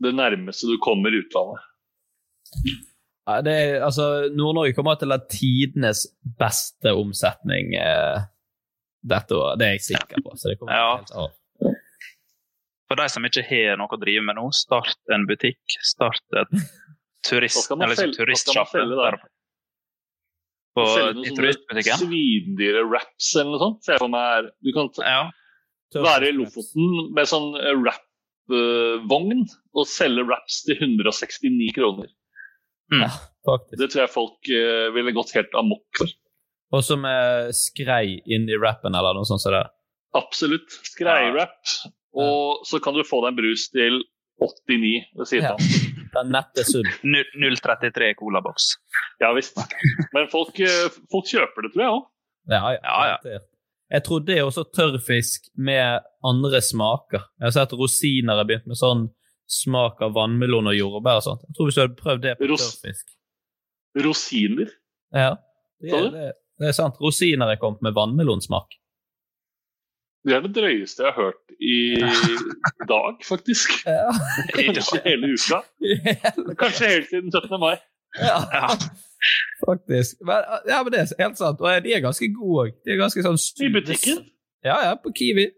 det 0.03 0.15
nærmeste 0.15 0.69
du 0.71 0.79
kommer 0.83 1.15
utlandet. 1.15 1.71
Det 3.25 3.53
er, 3.57 3.79
altså, 3.81 4.29
Nord-Norge 4.37 4.75
kommer 4.77 4.99
til 5.01 5.09
å 5.09 5.17
ha 5.17 5.23
tidenes 5.31 6.03
beste 6.37 6.91
omsetning 6.93 7.73
eh, 7.79 8.25
dette 9.01 9.33
året. 9.33 9.57
Det 9.57 9.65
er 9.65 9.71
jeg 9.73 9.85
sikker 9.87 10.21
på. 10.21 10.35
så 10.37 10.51
det 10.51 10.59
kommer 10.59 10.77
ja. 10.77 10.91
helt 10.99 11.13
av. 11.17 11.31
For 12.85 13.01
de 13.01 13.07
som 13.09 13.25
ikke 13.25 13.41
har 13.47 13.79
noe 13.81 13.97
å 13.97 14.01
drive 14.01 14.21
med 14.27 14.37
nå, 14.37 14.49
start 14.53 15.13
en 15.15 15.25
butikk. 15.29 15.77
Start 15.81 16.37
et 16.37 16.53
turist, 17.27 17.71
eller 17.73 17.95
liksom 17.95 18.13
turistsjappe. 18.13 18.83
På, 20.75 20.83
i 21.23 21.31
turistbutikken. 21.33 22.03
Svindyre 22.03 22.83
wraps 22.85 23.31
eller 23.39 23.55
noe 23.55 23.63
sånt. 23.63 23.81
Ser 23.87 23.97
jeg 23.97 24.03
for 24.03 24.13
meg 24.13 24.27
her. 24.29 24.51
Du 24.61 24.69
kan 24.75 24.91
ja. 25.01 25.23
være 25.95 26.29
i 26.29 26.35
Lofoten 26.35 27.09
med 27.15 27.31
sånn 27.31 27.55
wrap-vogn 27.81 29.47
og 29.47 29.89
selge 29.89 30.27
wraps 30.27 30.61
til 30.67 30.77
169 30.77 31.73
kroner. 31.79 32.13
Mm. 32.93 33.01
Ja, 33.01 33.57
det 33.79 33.89
tror 33.89 34.03
jeg 34.03 34.13
folk 34.13 34.49
uh, 34.51 34.91
ville 34.93 35.13
gått 35.15 35.33
helt 35.37 35.55
amok 35.57 35.85
for. 35.97 36.11
Og 36.75 36.83
som 36.85 37.05
uh, 37.07 37.51
skrei 37.55 38.19
inn 38.25 38.49
i 38.49 38.57
rappen 38.59 38.97
eller 38.97 39.17
noe 39.17 39.27
sånt 39.27 39.43
som 39.43 39.51
så 39.51 39.55
det? 39.55 39.63
Absolutt. 40.15 40.77
Skreirapp. 40.87 41.57
Ja. 41.65 41.91
Og 42.15 42.67
så 42.67 42.79
kan 42.79 42.95
du 42.95 43.03
få 43.03 43.19
deg 43.25 43.33
en 43.33 43.39
brus 43.41 43.67
til 43.73 43.99
89 44.41 44.93
ved 45.19 45.29
siden 45.29 45.49
av. 45.51 45.59
Ja. 45.59 46.05
Den 46.15 46.31
nette 46.31 46.63
sum. 46.67 46.87
033 47.43 48.13
colaboks. 48.19 48.75
Ja 49.23 49.33
visst. 49.35 49.59
Men 50.15 50.29
folk, 50.31 50.55
uh, 50.61 50.87
folk, 51.11 51.27
kjøper 51.31 51.67
det, 51.67 51.73
tror 51.73 51.85
jeg 51.85 51.97
òg. 51.97 52.07
Ja, 52.53 52.63
ja. 52.77 52.95
ja, 53.09 53.39
Jeg 53.97 54.05
trodde 54.05 54.29
det 54.29 54.39
er 54.39 54.47
også 54.47 54.67
tørrfisk 54.69 55.49
med 55.57 56.05
andre 56.25 56.61
smaker. 56.61 57.25
Jeg 57.39 57.47
har 57.49 57.55
sett 57.55 57.73
rosiner 57.73 58.37
har 58.37 58.47
begynt 58.47 58.69
med 58.69 58.79
sånn 58.79 59.07
smak 59.49 60.01
av 60.05 60.15
vannmelon 60.15 60.71
og 60.71 60.77
jordbær 60.77 61.19
og 61.19 61.25
sånt. 61.25 61.45
Jeg 61.47 61.57
tror 61.57 61.69
hvis 61.69 61.77
du 61.77 61.81
hadde 61.83 61.99
prøvd 61.99 62.23
det 62.23 62.33
på 62.39 62.49
Ros 62.49 62.65
tørrfisk 62.65 63.11
Rosiner? 64.05 64.71
Ja, 65.15 65.35
det 65.81 65.93
er, 65.93 66.09
det, 66.11 66.31
det 66.59 66.67
er, 66.67 66.75
sant. 66.75 66.97
Rosiner 67.01 67.53
er 67.53 67.59
kommet 67.61 67.83
med 67.85 67.95
vannmelonsmak. 67.95 68.75
Det 70.25 70.33
er 70.33 70.41
det 70.41 70.55
drøyeste 70.55 71.05
jeg 71.05 71.13
har 71.13 71.21
hørt 71.21 71.53
i 71.61 71.77
dag, 72.93 73.19
faktisk. 73.23 73.75
Ja. 73.85 74.09
Kanskje 74.57 75.01
hele 75.05 75.35
uka. 75.35 75.61
Kanskje 76.61 76.89
helt 76.95 77.11
siden 77.11 77.31
17. 77.31 77.59
mai. 77.61 77.75
Ja, 78.19 78.69
faktisk. 79.67 80.17
Men, 80.25 80.43
ja, 80.67 80.83
men 80.83 80.91
det 80.91 80.99
er 81.03 81.23
helt 81.23 81.37
sant. 81.37 81.61
Og 81.61 81.83
de 81.83 81.93
er 81.93 82.03
ganske 82.03 82.31
gode 82.33 82.65
òg. 82.65 82.77
De 82.83 82.95
er 82.95 82.99
ganske 82.99 83.23
sånn 83.23 83.39
I 83.63 83.71
butikken? 83.75 84.25
Ja, 84.65 84.79
ja, 84.89 84.95
på 84.99 85.13
Kiwi. 85.15 85.49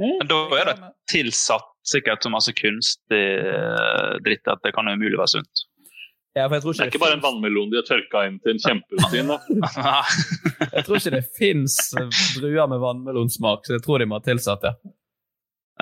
Men 0.00 0.28
da 0.28 0.40
er 0.56 0.70
det 0.72 0.76
tilsatt 1.12 1.69
sikkert 1.86 2.22
så 2.24 2.30
masse 2.32 2.52
kunstig 2.56 3.24
eh, 3.40 4.14
dritt 4.24 4.48
at 4.50 4.62
det 4.64 4.72
kan 4.76 4.88
umulig 4.90 5.18
være 5.18 5.34
sunt. 5.38 5.66
Ja, 6.38 6.44
det 6.46 6.60
er 6.62 6.86
ikke 6.86 7.00
bare 7.02 7.16
en 7.16 7.24
vannmelon 7.24 7.72
de 7.72 7.80
har 7.80 7.86
tørka 7.88 8.22
inn 8.28 8.36
til 8.38 8.54
en 8.54 8.60
kjemperutin. 8.62 9.32
jeg 10.76 10.84
tror 10.86 11.00
ikke 11.00 11.12
det 11.16 11.24
fins 11.34 11.78
druer 12.36 12.68
med 12.70 12.78
vannmelonsmak, 12.84 13.66
så 13.66 13.74
jeg 13.74 13.82
tror 13.82 13.98
de 13.98 14.06
må 14.06 14.20
ha 14.20 14.22
tilsatt 14.22 14.62
det. 14.62 14.72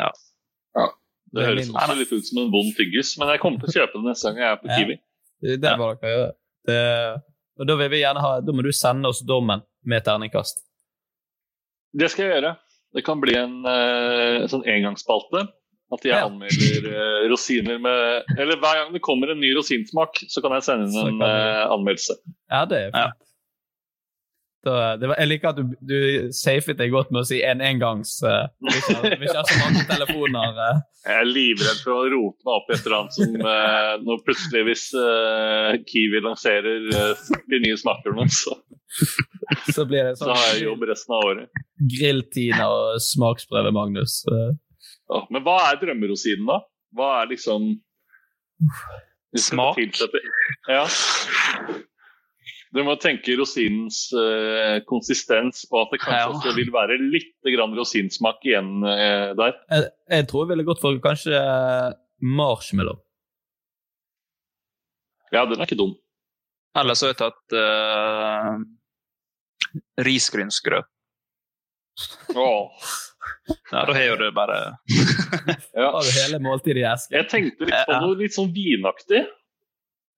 Ja. 0.01 0.09
ja. 0.79 0.87
Det, 1.29 1.43
det 1.43 1.49
høres 1.51 1.69
også 1.75 1.99
litt 1.99 2.15
ut 2.15 2.31
som 2.31 2.41
en 2.41 2.55
vond 2.55 2.71
tyggis, 2.79 3.13
men 3.21 3.35
jeg 3.35 3.43
kommer 3.43 3.61
til 3.61 3.69
å 3.69 3.77
kjøpe 3.83 4.01
det 4.01 4.07
neste 4.07 4.31
gang 4.31 4.41
jeg 4.41 4.55
er 4.55 4.63
på 4.63 4.71
Kiwi. 4.73 4.97
Ja, 5.45 5.59
det 5.61 5.75
må 5.77 5.91
dere 5.91 6.15
gjør. 6.15 6.33
Det, 6.69 6.81
og 7.61 7.69
da 7.69 7.79
vil 7.83 7.93
vi 7.93 8.01
gjerne 8.01 8.25
ha, 8.25 8.33
da 8.41 8.57
må 8.57 8.65
du 8.65 8.73
sende 8.73 9.13
oss 9.13 9.21
dommen 9.29 9.67
med 9.85 10.09
terningkast. 10.09 10.65
Det 11.99 12.09
skal 12.09 12.25
jeg 12.25 12.39
gjøre. 12.39 12.57
Det 12.97 13.05
kan 13.05 13.21
bli 13.21 13.37
en 13.37 13.61
uh, 13.69 14.49
sånn 14.49 14.65
engangsspalte 14.65 15.45
at 15.95 16.05
jeg 16.05 16.21
anmelder 16.21 16.89
uh, 16.93 17.23
rosiner 17.33 17.79
med 17.81 18.35
Eller 18.37 18.59
hver 18.61 18.83
gang 18.83 18.91
det 18.93 19.01
kommer 19.05 19.33
en 19.33 19.41
ny 19.41 19.55
rosinsmak, 19.57 20.21
så 20.29 20.43
kan 20.45 20.53
jeg 20.59 20.67
sende 20.67 20.91
inn 20.91 21.17
en 21.17 21.25
uh, 21.25 21.65
anmeldelse. 21.73 22.19
Ja, 22.53 22.67
det 22.69 22.83
er 22.83 22.93
fint. 22.93 23.03
Ja. 23.07 23.29
Da, 24.67 24.97
var, 24.99 25.15
jeg 25.23 25.31
liker 25.31 25.53
at 25.53 25.59
du, 25.61 25.75
du 25.87 26.33
safet 26.35 26.81
deg 26.81 26.91
godt 26.91 27.13
med 27.15 27.23
å 27.23 27.27
si 27.29 27.39
en 27.47 27.61
engangs 27.63 28.17
uh, 28.27 28.49
Vi 28.67 28.75
ikke 28.81 29.37
har 29.37 29.47
så 29.47 29.59
mange 29.61 29.85
telefoner. 29.87 30.59
Uh. 30.59 30.81
Jeg 31.07 31.15
er 31.23 31.29
livredd 31.31 31.83
for 31.85 31.95
å 31.95 32.09
rote 32.11 32.49
meg 32.49 32.57
opp 32.57 32.73
i 32.73 32.75
et 32.75 32.83
eller 32.89 32.97
annet 32.99 33.17
som 33.17 33.37
uh, 33.39 33.93
når 34.03 34.25
plutselig 34.27 34.65
hvis 34.69 34.85
Kiwi 35.89 36.25
lanserer 36.27 36.89
uh, 36.91 37.29
de 37.49 37.63
nye 37.65 37.79
smakene, 37.79 38.27
så, 38.35 38.57
så, 39.71 39.87
blir 39.87 40.11
det 40.11 40.17
sånn, 40.19 40.27
så 40.27 40.35
har 40.35 40.51
jeg 40.57 40.67
jobb 40.67 40.89
resten 40.91 41.17
av 41.17 41.29
året. 41.31 41.63
Grilltina 41.95 42.67
og 42.75 43.05
smaksprøve, 43.05 43.73
Magnus. 43.79 44.25
Ja, 45.09 45.23
men 45.33 45.45
hva 45.45 45.59
er 45.71 45.79
drømmerosinen, 45.81 46.49
da? 46.49 46.63
Hva 46.97 47.13
er 47.23 47.31
liksom 47.33 47.71
Smak? 49.39 49.79
Ja. 50.69 50.85
Du 52.75 52.83
må 52.85 52.95
tenke 53.01 53.37
rosinens 53.39 54.03
uh, 54.13 54.81
konsistens, 54.89 55.63
og 55.71 55.87
at 55.87 55.95
det 55.95 56.01
kanskje 56.03 56.19
ja. 56.21 56.33
også 56.33 56.53
vil 56.57 56.73
være 56.75 56.99
litt 57.01 57.51
grann 57.55 57.77
rosinsmak 57.77 58.45
igjen 58.45 58.75
uh, 58.85 59.33
der. 59.39 59.55
Jeg, 59.73 59.87
jeg, 60.13 60.27
tror 60.29 60.45
jeg 60.45 60.53
ville 60.53 60.67
gått 60.69 60.83
for 60.83 61.01
kanskje 61.05 61.39
uh, 61.39 61.95
marshmallow. 62.21 63.01
Ja, 65.33 65.45
den 65.49 65.57
er 65.61 65.65
ikke 65.69 65.81
dum. 65.81 65.97
Eller 66.79 66.97
så 66.97 67.09
har 67.09 67.15
jeg 67.15 67.21
tatt 67.23 67.57
uh, 67.57 68.61
risgrynsgrøt. 70.05 70.89
Oh. 72.37 72.69
Ja, 73.73 73.85
da 73.85 73.93
har 73.93 74.05
jo 74.05 74.17
du 74.21 74.27
bare 74.37 74.57
ja. 75.79 75.91
Har 75.93 76.05
du 76.05 76.11
hele 76.15 76.41
måltidet 76.45 76.83
i 76.83 76.87
esken? 76.89 77.17
Jeg 77.19 77.29
tenkte 77.33 77.69
litt 77.69 77.89
på 77.89 78.01
noe 78.03 78.17
litt 78.21 78.37
sånn 78.37 78.51
vinaktig, 78.55 79.23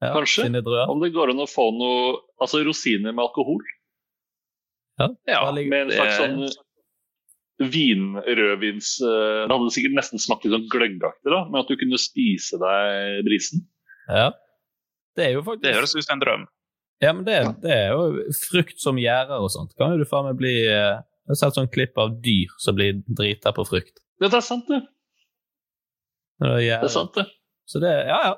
ja, 0.01 0.13
kanskje. 0.15 0.49
Om 0.87 1.03
det 1.03 1.13
går 1.15 1.35
an 1.35 1.45
å 1.45 1.49
få 1.51 1.71
noe 1.77 2.19
Altså 2.41 2.63
rosiner 2.65 3.13
med 3.13 3.21
alkohol. 3.21 3.61
Ja, 5.01 5.11
ja 5.29 5.41
med 5.53 5.75
en 5.77 5.91
slags 5.93 6.17
sånn 6.21 6.39
vinrødvins 7.61 8.95
eh, 9.05 9.43
Det 9.45 9.53
hadde 9.53 9.73
sikkert 9.75 9.97
nesten 9.99 10.23
smakt 10.23 10.47
litt 10.47 10.55
sånn 10.55 10.71
gløggaktig, 10.73 11.29
da, 11.29 11.43
men 11.49 11.61
at 11.61 11.69
du 11.69 11.77
kunne 11.81 12.01
spise 12.01 12.57
deg 12.61 13.21
brisen. 13.27 13.67
Ja. 14.09 14.31
Det 15.17 15.27
er 15.27 15.37
jo 15.37 15.45
faktisk 15.45 15.67
Det 15.67 15.77
høres 15.77 15.95
ut 15.97 16.07
som 16.07 16.17
en 16.17 16.25
drøm. 16.25 16.49
Ja, 17.01 17.13
men 17.17 17.25
det, 17.25 17.37
det, 17.63 17.73
er 17.73 17.95
jo 17.97 18.33
frukt 18.37 18.81
som 18.81 18.99
gjærer 19.01 19.41
og 19.41 19.49
sånt. 19.53 19.73
Kan 19.81 19.95
jo 19.95 20.03
du 20.03 20.09
faen 20.09 20.29
meg 20.29 20.41
bli 20.41 20.55
eh, 20.69 21.01
jeg 21.31 21.37
har 21.37 21.41
sett 21.45 21.59
sånn 21.61 21.71
klipp 21.71 21.99
av 22.01 22.17
dyr 22.25 22.51
som 22.59 22.75
blir 22.75 23.03
drita 23.07 23.53
på 23.55 23.65
frukt. 23.69 24.01
Det 24.21 24.29
er 24.35 24.43
sant, 24.45 24.67
det. 24.67 24.81
Det 26.41 26.51
er, 26.57 26.81
det 26.83 26.89
er 26.89 26.93
sant, 26.93 27.15
det. 27.15 27.27
Så 27.71 27.83
det 27.83 27.93
Ja, 28.09 28.21
ja. 28.31 28.37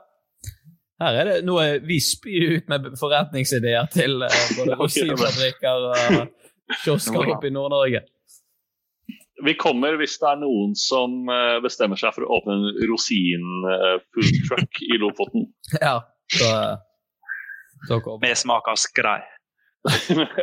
Her 1.03 1.17
er 1.19 1.27
det 1.27 1.37
noe 1.47 1.81
vi 1.83 1.97
spyr 2.05 2.59
ut 2.59 2.69
med 2.71 2.93
forretningsideer 3.01 3.89
til 3.91 4.23
uh, 4.23 4.35
både 4.59 4.77
rosinfabrikker 4.81 5.87
og 5.89 6.77
kiosker 6.85 7.33
oppe 7.35 7.49
i 7.49 7.55
Nord-Norge. 7.55 8.05
Vi 9.43 9.55
kommer 9.59 9.97
hvis 9.99 10.15
det 10.23 10.29
er 10.31 10.39
noen 10.45 10.77
som 10.79 11.25
uh, 11.27 11.59
bestemmer 11.65 11.99
seg 11.99 12.15
for 12.15 12.29
å 12.29 12.39
åpne 12.39 12.55
en 12.55 12.81
rosin-food 12.93 14.31
uh, 14.31 14.43
truck 14.47 14.83
i 14.87 15.01
Lofoten. 15.03 15.49
Ja, 15.83 15.97
så, 16.31 16.53
så 17.89 17.99
Med 18.23 18.39
smak 18.39 18.71
av 18.71 18.79
skrei. 18.79 19.19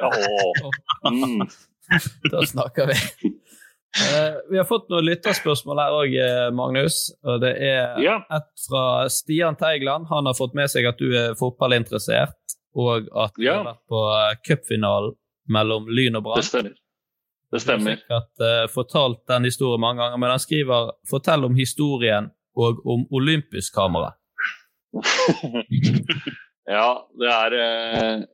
oh. 0.04 0.72
mm. 1.08 1.46
Da 2.32 2.46
snakker 2.46 2.88
vi. 2.88 2.98
Uh, 3.90 4.52
vi 4.52 4.58
har 4.58 4.68
fått 4.70 4.90
noen 4.92 5.08
lytterspørsmål 5.08 5.80
her 5.82 5.96
òg, 5.98 6.12
eh, 6.22 6.50
Magnus. 6.54 7.08
og 7.26 7.42
Det 7.42 7.56
er 7.58 7.98
ja. 8.04 8.20
et 8.38 8.68
fra 8.68 8.84
Stian 9.10 9.58
Teigland. 9.58 10.06
Han 10.12 10.30
har 10.30 10.38
fått 10.38 10.54
med 10.58 10.70
seg 10.70 10.86
at 10.86 11.02
du 11.02 11.10
er 11.18 11.34
fotballinteressert, 11.40 12.38
og 12.78 13.10
at 13.18 13.34
du 13.34 13.48
har 13.50 13.66
vært 13.66 13.82
på 13.90 14.04
eh, 14.14 14.36
cupfinalen 14.46 15.18
mellom 15.50 15.90
Lyn 15.90 16.20
og 16.22 16.28
Brann. 16.28 16.44
Det 16.44 16.52
stemmer. 16.52 16.78
Det 17.50 17.64
stemmer. 17.64 17.98
Du 17.98 18.14
har 18.14 18.22
sikkert 18.22 18.46
uh, 18.46 18.66
fortalt 18.70 19.24
den 19.32 19.50
historien 19.50 19.82
mange 19.82 20.04
ganger, 20.04 20.22
men 20.22 20.36
han 20.36 20.42
skriver 20.44 20.92
'fortell 21.10 21.48
om 21.50 21.56
historien 21.58 22.30
og 22.54 22.86
om 22.86 23.08
olympisk 23.10 23.74
kamera'. 23.74 24.14
ja, 26.78 26.92
det 27.18 27.32
er 27.34 27.58
uh 27.58 28.28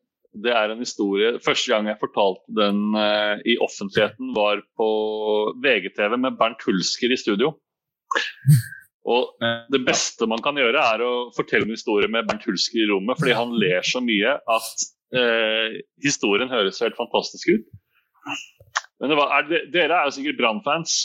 det 0.44 0.52
er 0.52 0.72
en 0.72 0.82
historie 0.84 1.36
Første 1.44 1.72
gang 1.72 1.88
jeg 1.90 2.02
fortalte 2.02 2.56
den 2.58 2.96
uh, 2.98 3.36
i 3.48 3.58
offentligheten, 3.64 4.34
var 4.36 4.62
på 4.80 4.90
VGTV 5.64 6.18
med 6.20 6.40
Bernt 6.40 6.66
Hulsker 6.68 7.14
i 7.14 7.20
studio. 7.20 7.54
Og 9.16 9.38
det 9.70 9.84
beste 9.86 10.26
man 10.26 10.42
kan 10.42 10.58
gjøre, 10.58 10.82
er 10.82 11.04
å 11.06 11.30
fortelle 11.36 11.68
en 11.68 11.76
historie 11.76 12.10
med 12.10 12.26
Bernt 12.26 12.46
Hulsker 12.48 12.82
i 12.82 12.88
rommet, 12.90 13.20
fordi 13.20 13.36
han 13.38 13.54
ler 13.62 13.86
så 13.86 14.02
mye 14.02 14.32
at 14.40 14.86
uh, 15.14 15.76
historien 16.02 16.50
høres 16.50 16.82
helt 16.82 16.98
fantastisk 16.98 17.54
ut. 17.54 17.68
Men 19.04 19.14
var, 19.20 19.34
er, 19.38 19.68
dere 19.74 20.00
er 20.00 20.10
jo 20.10 20.16
sikkert 20.16 20.40
Brann-fans? 20.40 20.98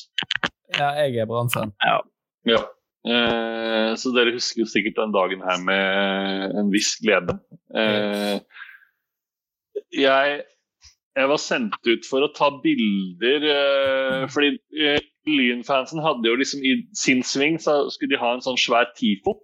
Ja, 0.78 0.94
jeg 1.02 1.20
er 1.20 1.28
Brann-fan. 1.28 1.74
Ja. 1.84 1.98
ja. 2.48 2.62
Uh, 3.00 3.92
så 4.00 4.12
dere 4.16 4.34
husker 4.36 4.62
jo 4.62 4.70
sikkert 4.70 4.98
den 5.00 5.12
dagen 5.12 5.44
her 5.44 5.60
med 5.64 6.56
en 6.60 6.72
viss 6.72 6.94
glede. 7.02 7.36
Uh, 7.68 8.40
jeg, 9.94 10.40
jeg, 11.16 11.28
var 11.32 11.40
sendt 11.42 11.78
ut 11.86 12.08
for 12.08 12.24
å 12.24 12.32
ta 12.36 12.50
bilder 12.62 13.46
uh, 13.50 14.24
fordi 14.30 14.54
uh, 14.80 14.98
Lyn-fansen 15.28 16.02
hadde 16.04 16.30
jo 16.30 16.38
liksom 16.40 16.64
i 16.64 16.80
sin 16.96 17.22
sving 17.26 17.58
så 17.60 17.82
skulle 17.92 18.14
de 18.14 18.20
ha 18.22 18.34
en 18.34 18.44
sånn 18.44 18.58
svær 18.60 18.90
TIFO. 18.96 19.36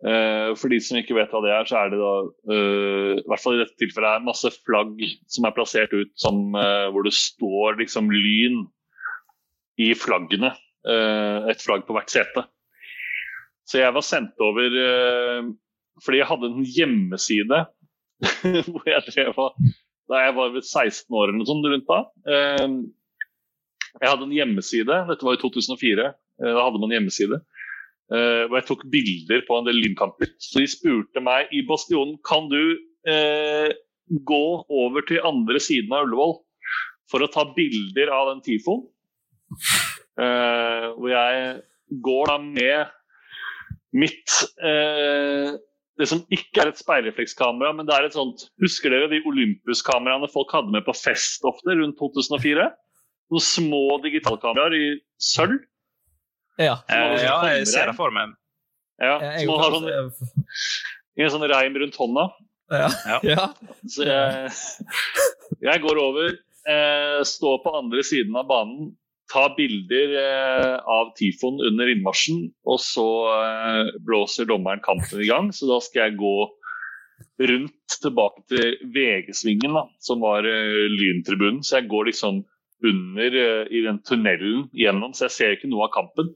Uh, 0.00 0.56
for 0.56 0.72
de 0.72 0.78
som 0.80 0.96
ikke 0.96 1.14
vet 1.18 1.32
hva 1.32 1.42
det 1.44 1.52
er, 1.52 1.68
så 1.68 1.82
er 1.82 1.92
det 1.92 2.00
da 2.00 2.12
i 2.56 3.24
hvert 3.28 3.42
fall 3.42 3.58
i 3.58 3.60
dette 3.60 3.76
tilfellet 3.82 4.16
er 4.16 4.24
masse 4.24 4.50
flagg 4.64 5.02
som 5.30 5.46
er 5.46 5.54
plassert 5.56 5.92
ut 5.92 6.12
som, 6.18 6.56
hvor 6.56 7.04
det 7.04 7.12
står 7.14 7.76
liksom 7.82 8.08
Lyn 8.12 8.62
i 9.80 9.92
flaggene. 9.96 10.54
et 11.52 11.60
flagg 11.60 11.84
på 11.86 11.94
hvert 11.94 12.10
sete. 12.10 12.46
Så 13.68 13.82
jeg 13.82 13.92
var 13.92 14.04
sendt 14.04 14.40
over 14.40 14.72
fordi 16.00 16.22
jeg 16.22 16.28
hadde 16.30 16.48
en 16.48 16.64
hjemmeside 16.64 17.60
hvor 18.72 18.88
jeg 18.88 19.06
drev 19.08 19.38
da 20.10 20.24
jeg 20.24 20.34
var 20.34 20.56
16 20.58 21.14
år 21.14 21.28
eller 21.28 21.38
noe 21.38 21.48
sånt 21.48 21.68
rundt 21.70 21.86
da. 21.86 22.00
Ehm, 22.34 22.78
jeg 24.00 24.08
hadde 24.08 24.26
en 24.26 24.34
hjemmeside, 24.34 24.96
dette 25.06 25.26
var 25.26 25.36
i 25.36 25.42
2004, 25.42 26.06
eh, 26.42 26.50
da 26.50 26.64
hadde 26.64 26.80
man 26.82 26.90
en 26.90 26.96
hjemmeside. 26.98 27.38
Eh, 28.10 28.42
hvor 28.48 28.58
jeg 28.58 28.66
tok 28.66 28.84
bilder 28.90 29.44
på 29.46 29.58
en 29.58 29.68
del 29.68 29.78
lynkamper. 29.84 30.32
Så 30.42 30.58
de 30.58 30.66
spurte 30.70 31.22
meg 31.22 31.52
i 31.54 31.62
Bastionen 31.68 32.16
kan 32.26 32.48
du 32.50 32.74
eh, 33.06 33.70
gå 34.26 34.44
over 34.66 35.06
til 35.06 35.22
andre 35.26 35.62
siden 35.62 35.94
av 35.94 36.08
Ullevål 36.08 36.40
for 37.10 37.22
å 37.22 37.30
ta 37.30 37.44
bilder 37.54 38.10
av 38.14 38.32
den 38.32 38.42
tifoen. 38.46 38.82
Eh, 40.18 40.86
hvor 40.96 41.10
jeg 41.12 41.60
går 42.02 42.32
da 42.32 42.38
med 42.42 42.96
mitt 43.94 44.34
eh, 44.58 45.54
det 46.00 46.08
som 46.08 46.22
ikke 46.32 46.62
er 46.62 46.70
et 46.70 46.80
speilreflekskamera, 46.80 47.72
men 47.76 47.88
det 47.88 47.96
er 47.96 48.08
et 48.08 48.16
sånt 48.16 48.46
Husker 48.62 48.92
dere 48.92 49.10
de 49.12 49.20
Olympus-kameraene 49.28 50.30
folk 50.32 50.52
hadde 50.56 50.72
med 50.74 50.86
på 50.86 50.94
fest 50.96 51.44
ofte 51.48 51.76
rundt 51.76 51.98
2004? 52.00 52.68
Noen 53.30 53.44
små 53.44 53.84
digitalkameraer 54.02 54.74
i 54.74 54.86
sølv. 55.22 55.60
Ja, 56.60 56.80
eh, 56.90 57.16
ja 57.22 57.36
jeg 57.52 57.68
ser 57.70 57.92
det 57.92 57.96
for 57.98 58.12
meg. 58.14 58.34
Ja, 59.00 59.16
som 59.20 59.52
man 59.52 59.62
har 59.62 59.76
sånn, 59.76 59.90
en 61.20 61.32
sånn 61.32 61.46
reim 61.52 61.78
rundt 61.80 61.96
hånda. 61.96 62.26
Ja. 62.70 62.88
ja. 63.26 63.46
Så 63.88 64.04
jeg, 64.06 64.50
jeg 65.64 65.82
går 65.84 66.00
over, 66.02 66.34
eh, 66.68 67.20
står 67.26 67.62
på 67.64 67.76
andre 67.78 68.04
siden 68.06 68.36
av 68.36 68.50
banen, 68.50 68.92
ta 69.30 69.46
bilder 69.56 70.14
eh, 70.20 70.76
av 70.90 71.12
Tifon 71.18 71.60
under 71.66 71.90
innmarsjen, 71.90 72.48
og 72.66 72.80
så 72.82 73.06
eh, 73.34 73.92
blåser 74.06 74.48
dommeren 74.50 74.82
kampen 74.84 75.22
i 75.22 75.28
gang. 75.30 75.50
Så 75.54 75.68
da 75.70 75.78
skal 75.84 76.08
jeg 76.08 76.20
gå 76.20 76.36
rundt 77.50 77.96
tilbake 78.02 78.44
til 78.50 78.74
VG-svingen, 78.94 79.76
som 80.02 80.24
var 80.24 80.48
eh, 80.48 80.86
Lyntribunen. 80.92 81.62
Så 81.66 81.78
jeg 81.78 81.90
går 81.92 82.10
liksom 82.10 82.44
under 82.80 83.34
i 83.68 83.82
den 83.84 83.98
tunnelen 84.08 84.62
gjennom, 84.72 85.12
så 85.12 85.26
jeg 85.26 85.34
ser 85.34 85.56
ikke 85.56 85.68
noe 85.68 85.84
av 85.84 85.92
kampen. 85.92 86.30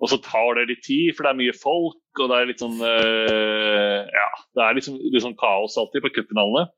Og 0.00 0.08
så 0.08 0.16
tar 0.24 0.56
det 0.56 0.70
litt 0.70 0.86
tid, 0.86 1.10
for 1.12 1.26
det 1.26 1.34
er 1.34 1.40
mye 1.42 1.56
folk, 1.60 2.00
og 2.16 2.30
det 2.30 2.38
er 2.38 2.48
litt 2.48 2.62
sånn 2.62 2.78
Ja, 2.80 4.28
det 4.56 4.64
er 4.64 4.78
liksom, 4.78 4.96
litt 4.96 5.20
sånn 5.26 5.36
kaos 5.36 5.76
alltid 5.76 6.06
på 6.06 6.14
cupfinalene. 6.16 6.70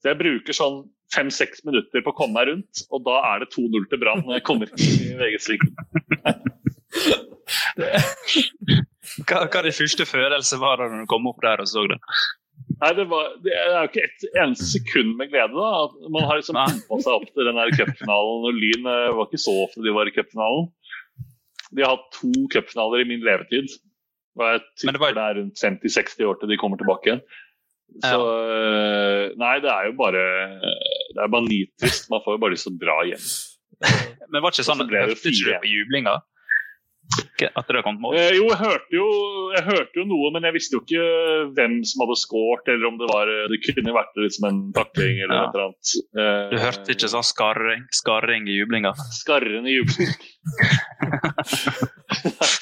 Så 0.00 0.12
jeg 0.12 0.20
bruker 0.20 0.56
sånn 0.56 0.82
fem-seks 1.14 1.64
minutter 1.66 2.04
på 2.04 2.12
å 2.12 2.16
komme 2.16 2.38
meg 2.38 2.48
rundt, 2.50 2.84
og 2.94 3.02
da 3.06 3.16
er 3.32 3.42
det 3.42 3.50
2-0 3.54 3.88
til 3.90 4.00
Brann 4.00 4.22
når 4.24 4.38
jeg 4.38 4.46
kommer 4.46 4.70
i 4.70 4.90
VG-slikken. 5.18 5.72
hva, 9.28 9.42
hva 9.50 9.64
din 9.66 9.76
første 9.76 10.06
følelse 10.08 10.60
var 10.62 10.80
da 10.80 10.88
du 10.92 11.08
kom 11.10 11.28
opp 11.30 11.42
der 11.44 11.62
og 11.64 11.68
så 11.70 11.84
det? 11.90 11.98
Nei, 12.80 12.92
det, 12.96 13.04
var, 13.10 13.34
det 13.44 13.52
er 13.52 13.74
jo 13.74 13.88
ikke 13.90 14.06
et 14.06 14.26
eneste 14.40 14.68
sekund 14.70 15.12
med 15.18 15.32
glede. 15.32 15.52
da. 15.52 16.06
Man 16.08 16.24
har 16.28 16.38
liksom 16.38 16.56
pumpa 16.56 17.00
seg 17.04 17.12
opp 17.18 17.28
til 17.28 17.48
den 17.48 17.60
cupfinalen. 17.76 18.46
og 18.48 18.56
Lyn 18.56 18.88
eh, 18.88 19.10
var 19.18 19.28
ikke 19.28 19.42
så 19.42 19.54
ofte 19.66 19.84
de 19.84 19.92
var 19.96 20.08
i 20.08 20.14
cupfinalen. 20.14 20.70
De 21.76 21.84
har 21.84 21.92
hatt 21.92 22.08
to 22.16 22.30
cupfinaler 22.54 23.04
i 23.04 23.08
min 23.10 23.26
levetid. 23.26 23.68
Og 24.38 24.46
jeg 24.46 24.62
tipper 24.80 24.96
det, 24.96 25.02
var... 25.02 25.16
det 25.18 25.26
er 25.26 25.38
rundt 25.42 25.64
50-60 25.66 26.30
år 26.30 26.40
til 26.40 26.52
de 26.52 26.60
kommer 26.62 26.80
tilbake 26.80 27.10
igjen. 27.10 27.22
Så 28.00 28.16
ja. 28.16 29.28
Nei, 29.40 29.54
det 29.64 29.70
er 29.72 29.90
jo 29.90 29.94
bare 29.98 30.24
Det 30.62 31.20
er 31.20 31.30
bare 31.32 31.46
nitrist. 31.46 32.10
Man 32.12 32.22
får 32.24 32.36
jo 32.36 32.42
bare 32.44 32.54
lyst 32.54 32.68
til 32.68 32.76
å 32.76 32.80
dra 32.80 32.98
hjem. 33.08 33.28
Men 34.30 34.42
var 34.44 34.52
det 34.52 34.60
ikke 34.60 34.68
sånn 34.68 34.84
at 34.84 34.92
hørte 34.94 35.32
ikke 35.32 35.46
du 35.46 35.54
på 35.64 35.72
jublinga? 35.74 36.20
At 37.56 37.66
det 37.66 37.80
kom 37.82 37.96
mål? 37.98 38.14
Eh, 38.20 38.34
jo, 38.36 38.44
jeg 38.52 38.58
hørte 38.60 38.94
jo, 38.94 39.06
jeg 39.56 39.64
hørte 39.66 39.98
jo, 39.98 40.04
noe, 40.06 40.28
men 40.34 40.44
jeg 40.46 40.54
visste 40.54 40.76
jo 40.76 40.82
ikke 40.84 41.06
hvem 41.56 41.78
som 41.88 42.04
hadde 42.04 42.16
skåret, 42.20 42.68
eller 42.70 42.86
om 42.86 42.98
det 43.00 43.08
var 43.10 43.32
Det 43.50 43.58
kunne 43.64 43.94
vært 43.96 44.20
liksom 44.20 44.46
en 44.46 44.60
takling 44.76 45.22
eller 45.24 45.34
ja. 45.34 45.40
et 45.42 45.56
eller 45.56 45.66
annet. 45.66 45.94
Eh, 46.14 46.42
du 46.52 46.56
hørte 46.62 46.94
ikke 46.94 47.10
sånn 47.10 47.26
skarring, 47.26 47.86
skarring 47.96 48.46
i 48.46 48.60
jublinga? 48.60 48.92
Skarrende 49.16 49.74
jubling. 49.74 50.14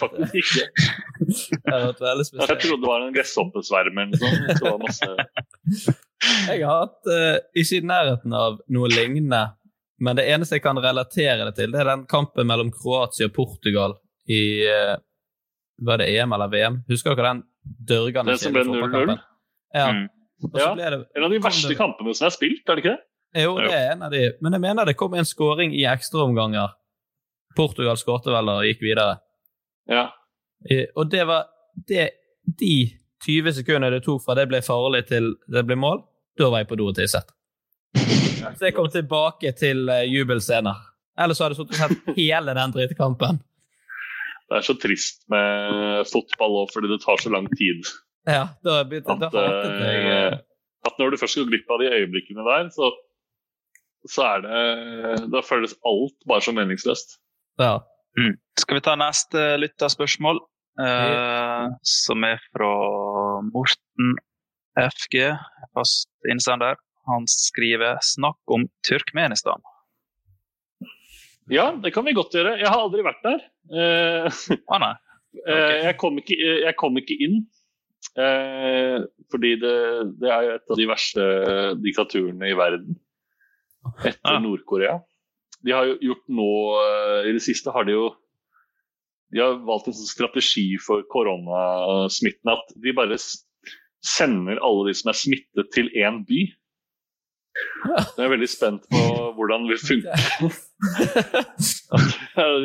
Faktisk 0.00 0.34
ikke. 0.40 0.66
Jeg 1.68 2.58
trodde 2.62 2.80
det 2.82 2.88
var 2.88 3.06
en 3.06 3.14
gresshoppesverm 3.14 4.02
eller 4.04 4.78
noe 4.78 4.92
sånt. 4.96 5.24
Jeg 6.48 6.64
har 6.66 6.80
hatt 6.82 7.06
uh, 7.06 7.36
ikke 7.54 7.78
i 7.78 7.86
nærheten 7.86 8.32
av 8.34 8.56
noe 8.74 8.88
lignende, 8.90 9.42
men 10.02 10.18
det 10.18 10.24
eneste 10.32 10.58
jeg 10.58 10.64
kan 10.64 10.78
relatere 10.82 11.46
det 11.46 11.52
til, 11.58 11.70
det 11.70 11.78
er 11.82 11.90
den 11.92 12.04
kampen 12.10 12.46
mellom 12.46 12.72
Kroatia 12.74 13.28
og 13.28 13.34
Portugal 13.36 13.94
i 14.30 14.40
uh, 14.66 14.96
Var 15.86 16.02
det 16.02 16.08
EM 16.10 16.34
eller 16.34 16.50
VM? 16.50 16.80
Husker 16.90 17.14
dere 17.14 17.36
den 17.36 17.44
dørgende 17.64 18.34
Den 18.34 18.40
som 18.42 18.56
ble 18.56 18.64
0-0? 18.66 19.14
Ja. 19.74 19.86
Mm. 19.94 20.08
ja. 20.58 20.72
Det, 20.74 20.88
en 21.14 21.28
av 21.28 21.30
de 21.30 21.38
verste 21.42 21.70
det... 21.70 21.78
kampene 21.78 22.14
som 22.18 22.26
er 22.26 22.34
spilt, 22.34 22.64
er 22.66 22.78
det 22.78 22.84
ikke 22.84 22.96
det? 22.96 23.04
Jo, 23.44 23.54
det 23.60 23.72
er 23.76 23.92
en 23.92 24.02
av 24.06 24.12
de. 24.14 24.24
Men 24.42 24.56
jeg 24.56 24.64
mener 24.64 24.88
det 24.88 24.96
kom 24.98 25.14
en 25.14 25.26
skåring 25.28 25.74
i 25.76 25.84
ekstraomganger. 25.86 26.74
Portugal 27.58 27.98
skårte 28.00 28.32
vel 28.32 28.50
og 28.52 28.64
gikk 28.66 28.82
videre. 28.86 29.18
Ja. 29.88 30.08
Og 30.94 31.10
det 31.10 31.24
var 31.28 31.48
det, 31.88 32.10
de 32.60 32.90
20 33.24 33.52
sekundene 33.60 33.90
det 33.96 34.04
tok 34.06 34.22
fra 34.24 34.36
det 34.38 34.46
ble 34.50 34.60
farlig 34.64 35.04
til 35.10 35.34
det 35.50 35.64
ble 35.66 35.78
mål, 35.78 36.02
da 36.38 36.50
var 36.52 36.62
jeg 36.62 36.70
på 36.70 36.78
do 36.78 36.90
og 36.90 36.96
tisset. 36.98 37.32
Så 37.96 38.68
jeg 38.68 38.74
kom 38.76 38.88
tilbake 38.92 39.52
til 39.58 39.88
uh, 39.90 40.04
jubelscener. 40.06 40.84
Ellers 41.18 41.40
hadde 41.42 41.56
jeg 41.56 41.62
sittet 41.62 41.74
og 41.74 41.80
sett 41.80 42.18
hele 42.20 42.54
den 42.54 42.74
drittkampen. 42.74 43.40
Det 44.48 44.60
er 44.60 44.64
så 44.64 44.76
trist 44.80 45.24
med 45.32 46.06
fotball 46.08 46.62
òg, 46.62 46.70
fordi 46.72 46.92
det 46.92 47.00
tar 47.02 47.20
så 47.20 47.32
lang 47.34 47.48
tid. 47.58 47.90
Ja, 48.28 48.44
da 48.64 48.80
begynte 48.86 49.16
at, 49.26 49.34
jeg 49.34 50.06
uh, 50.06 50.38
At 50.86 51.00
når 51.00 51.12
du 51.12 51.20
først 51.20 51.40
går 51.40 51.50
glipp 51.50 51.70
av 51.74 51.82
de 51.82 51.90
øyeblikkene 51.90 52.44
der, 52.46 52.68
så, 52.72 52.92
så 54.08 54.26
er 54.28 54.44
det 54.44 55.28
Da 55.32 55.42
føles 55.44 55.74
alt 55.88 56.16
bare 56.28 56.44
så 56.44 56.54
meningsløst. 56.56 57.18
Ja. 57.60 57.80
Mm. 58.18 58.34
Skal 58.58 58.78
vi 58.78 58.84
ta 58.86 58.96
neste 58.98 59.42
lytterspørsmål? 59.62 60.40
eh, 60.78 61.64
som 61.82 62.22
er 62.26 62.38
fra 62.54 62.68
Morten 63.50 64.12
FG, 64.78 65.16
fast 65.74 66.08
innsender. 66.30 66.76
Han 67.08 67.24
skriver 67.30 67.98
'Snakk 68.02 68.38
om 68.46 68.66
Turkmenistan'. 68.86 69.62
Ja, 71.50 71.70
det 71.82 71.94
kan 71.94 72.04
vi 72.04 72.12
godt 72.12 72.34
gjøre. 72.36 72.58
Jeg 72.60 72.68
har 72.68 72.78
aldri 72.84 73.02
vært 73.06 73.22
der. 73.24 73.40
Uh, 73.72 74.30
Ah, 74.70 74.78
nei. 74.78 74.94
Okay. 75.38 75.82
jeg, 75.84 75.96
kom 76.00 76.16
ikke, 76.18 76.36
jeg 76.64 76.74
kom 76.80 76.96
ikke 76.98 77.14
inn. 77.24 77.36
Uh, 78.18 79.04
fordi 79.30 79.50
det, 79.60 79.74
det 80.20 80.30
er 80.32 80.42
jo 80.46 80.54
et 80.56 80.70
av 80.72 80.76
de 80.80 80.86
verste 80.88 81.26
diktaturene 81.84 82.48
i 82.50 82.56
verden. 82.58 82.96
Etter 84.04 84.34
Ah. 84.36 84.40
Nord-Korea. 84.42 84.98
De 85.66 85.74
har 85.74 85.88
jo 85.88 85.98
gjort 86.10 86.24
nå 86.30 86.50
eh, 86.78 87.28
I 87.30 87.34
det 87.36 87.42
siste 87.44 87.72
har 87.74 87.86
de 87.88 87.96
jo 87.96 88.08
de 89.28 89.42
har 89.42 89.58
valgt 89.68 89.90
en 89.90 89.96
sånn 89.96 90.08
strategi 90.08 90.78
for 90.80 91.02
koronasmitten 91.12 92.48
at 92.48 92.70
de 92.80 92.94
bare 92.96 93.18
sender 94.04 94.60
alle 94.64 94.86
de 94.88 94.94
som 94.96 95.10
er 95.12 95.18
smittet, 95.20 95.68
til 95.74 95.90
én 96.00 96.22
by. 96.28 96.46
Jeg 98.16 98.24
er 98.24 98.32
veldig 98.32 98.48
spent 98.48 98.86
på 98.88 99.02
hvordan 99.36 99.66
det 99.66 99.76
vil 99.76 99.84
funke. 99.84 100.14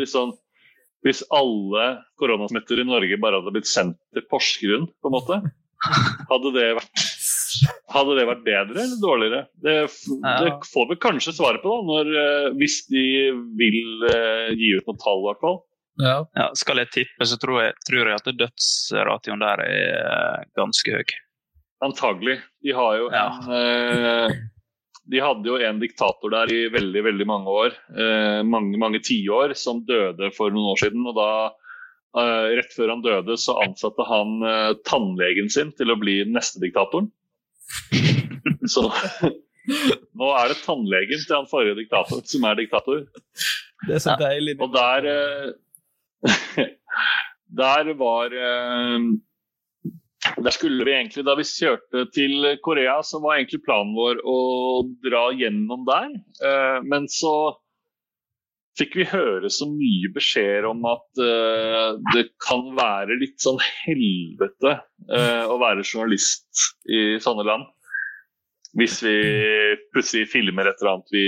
Sånn, 0.13 0.31
hvis 1.03 1.23
alle 1.33 1.87
koronasmitter 2.21 2.79
i 2.79 2.87
Norge 2.87 3.19
bare 3.19 3.41
hadde 3.41 3.53
blitt 3.55 3.69
sendt 3.69 3.99
til 4.15 4.23
Porsgrunn, 4.29 4.87
på 5.01 5.11
en 5.11 5.15
måte, 5.17 5.41
hadde 6.29 6.53
det 6.55 6.69
vært, 6.79 7.03
hadde 7.93 8.15
det 8.17 8.25
vært 8.29 8.43
bedre 8.45 8.81
eller 8.83 8.99
dårligere? 9.01 9.41
Det, 9.63 9.75
det 10.43 10.51
får 10.69 10.89
vi 10.91 10.97
kanskje 11.03 11.35
svaret 11.37 11.61
på, 11.63 11.69
da, 11.73 11.83
når, 11.91 12.09
eh, 12.23 12.47
hvis 12.59 12.79
de 12.91 13.05
vil 13.59 14.07
uh, 14.09 14.49
gi 14.57 14.73
ut 14.79 14.89
noen 14.89 14.99
tall, 15.03 15.21
hvert 15.27 15.43
fall. 15.43 15.59
Ja. 16.01 16.15
Ja, 16.33 16.47
skal 16.57 16.81
jeg 16.81 16.89
tippe, 16.95 17.27
så 17.29 17.37
tror 17.37 17.59
jeg, 17.61 17.75
tror 17.85 18.09
jeg 18.09 18.17
at 18.17 18.31
dødsratioen 18.39 19.43
der 19.45 19.61
er 19.67 19.99
eh, 19.99 20.47
ganske 20.57 20.95
høy. 20.97 21.13
Antagelig. 21.85 22.39
De 22.63 22.73
har 22.73 22.97
jo 22.97 23.09
Ja. 23.13 23.27
en 23.43 24.07
eh, 24.31 24.37
De 25.11 25.19
hadde 25.19 25.49
jo 25.51 25.57
en 25.59 25.81
diktator 25.81 26.31
der 26.31 26.47
i 26.55 26.61
veldig 26.71 27.01
veldig 27.03 27.25
mange 27.27 27.51
år, 27.51 27.73
eh, 27.91 28.39
mange 28.47 28.79
mange 28.79 29.01
tiår, 29.03 29.51
som 29.59 29.81
døde 29.85 30.31
for 30.33 30.49
noen 30.55 30.71
år 30.71 30.79
siden. 30.79 31.03
og 31.11 31.17
da 31.19 31.29
eh, 32.23 32.53
Rett 32.57 32.71
før 32.73 32.93
han 32.95 33.03
døde, 33.03 33.35
så 33.37 33.57
ansatte 33.65 34.05
han 34.07 34.37
eh, 34.47 34.69
tannlegen 34.87 35.51
sin 35.51 35.73
til 35.77 35.91
å 35.91 35.99
bli 35.99 36.21
neste 36.25 36.63
diktatoren. 36.63 37.11
Så 38.73 38.87
nå 40.19 40.29
er 40.37 40.51
det 40.51 40.61
tannlegen 40.65 41.21
til 41.23 41.35
han 41.35 41.49
forrige 41.49 41.77
diktator 41.79 42.23
som 42.27 42.47
er 42.47 42.59
diktator. 42.59 43.05
Det 43.87 43.97
er 43.97 44.03
så 44.03 44.15
deilig. 44.19 44.57
Og 44.63 44.73
der 44.73 45.07
eh, 45.11 46.67
Der 47.63 47.89
var 47.99 48.33
eh, 48.33 48.99
Der 50.39 50.55
skulle 50.55 50.85
vi 50.87 50.93
egentlig, 50.95 51.25
Da 51.27 51.35
vi 51.35 51.43
kjørte 51.47 52.05
til 52.15 52.47
Korea, 52.63 53.01
så 53.03 53.19
var 53.23 53.37
egentlig 53.37 53.63
planen 53.65 53.95
vår 53.95 54.21
å 54.23 54.37
dra 55.03 55.25
gjennom 55.35 55.83
der. 55.87 56.11
Eh, 56.43 56.79
Men 56.83 57.07
så 57.11 57.33
fikk 58.79 58.97
vi 58.97 59.05
høre 59.09 59.49
så 59.53 59.67
mye 59.69 60.09
beskjeder 60.15 60.65
om 60.69 60.81
at 60.89 61.21
uh, 61.21 61.93
det 62.15 62.27
kan 62.41 62.65
være 62.77 63.19
litt 63.21 63.37
sånn 63.43 63.59
helvete 63.61 64.77
uh, 65.11 65.45
å 65.45 65.59
være 65.61 65.85
journalist 65.85 66.67
i 66.89 67.19
sånne 67.21 67.45
land. 67.47 67.69
Hvis 68.73 69.03
vi 69.05 69.17
plutselig 69.93 70.31
filmer 70.31 70.65
et 70.65 70.79
eller 70.81 70.95
annet 70.95 71.11
vi 71.13 71.25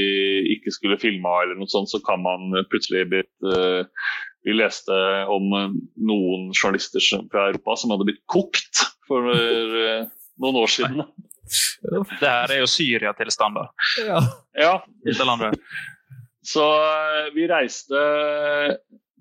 ikke 0.55 0.73
skulle 0.73 0.97
filma, 0.97 1.43
eller 1.43 1.59
noe 1.59 1.69
sånt, 1.69 1.91
så 1.91 2.01
kan 2.05 2.23
man 2.23 2.49
plutselig 2.71 3.05
blitt 3.11 3.45
uh, 3.45 3.85
Vi 4.45 4.53
leste 4.53 4.93
om 5.33 5.53
eh, 5.57 5.71
noen 6.05 6.51
journalister 6.53 7.01
fra 7.31 7.47
Europa 7.49 7.73
som 7.81 7.89
hadde 7.93 8.05
blitt 8.05 8.19
kokt 8.29 8.83
for 9.09 9.31
eh, 9.33 10.03
noen 10.37 10.59
år 10.61 10.69
siden. 10.69 11.01
Det 12.21 12.29
her 12.29 12.53
er 12.53 12.61
jo 12.61 12.69
Syria-tilstander, 12.69 13.71
Ja. 14.05 14.21
Ja. 14.53 14.75
Så 16.45 16.65
eh, 16.77 17.31
vi 17.33 17.47
reiste 17.49 18.01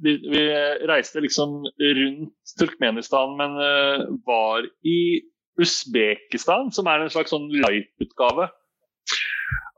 vi, 0.05 0.17
vi 0.29 0.43
reiste 0.91 1.23
liksom 1.25 1.63
rundt 1.65 2.57
Turkmenistan, 2.59 3.37
men 3.39 3.57
eh, 3.63 4.05
var 4.27 4.67
i 4.85 5.23
Usbekistan, 5.61 6.73
som 6.75 6.91
er 6.91 7.05
en 7.05 7.13
slags 7.15 7.33
sånn 7.33 7.47
light-utgave 7.63 8.49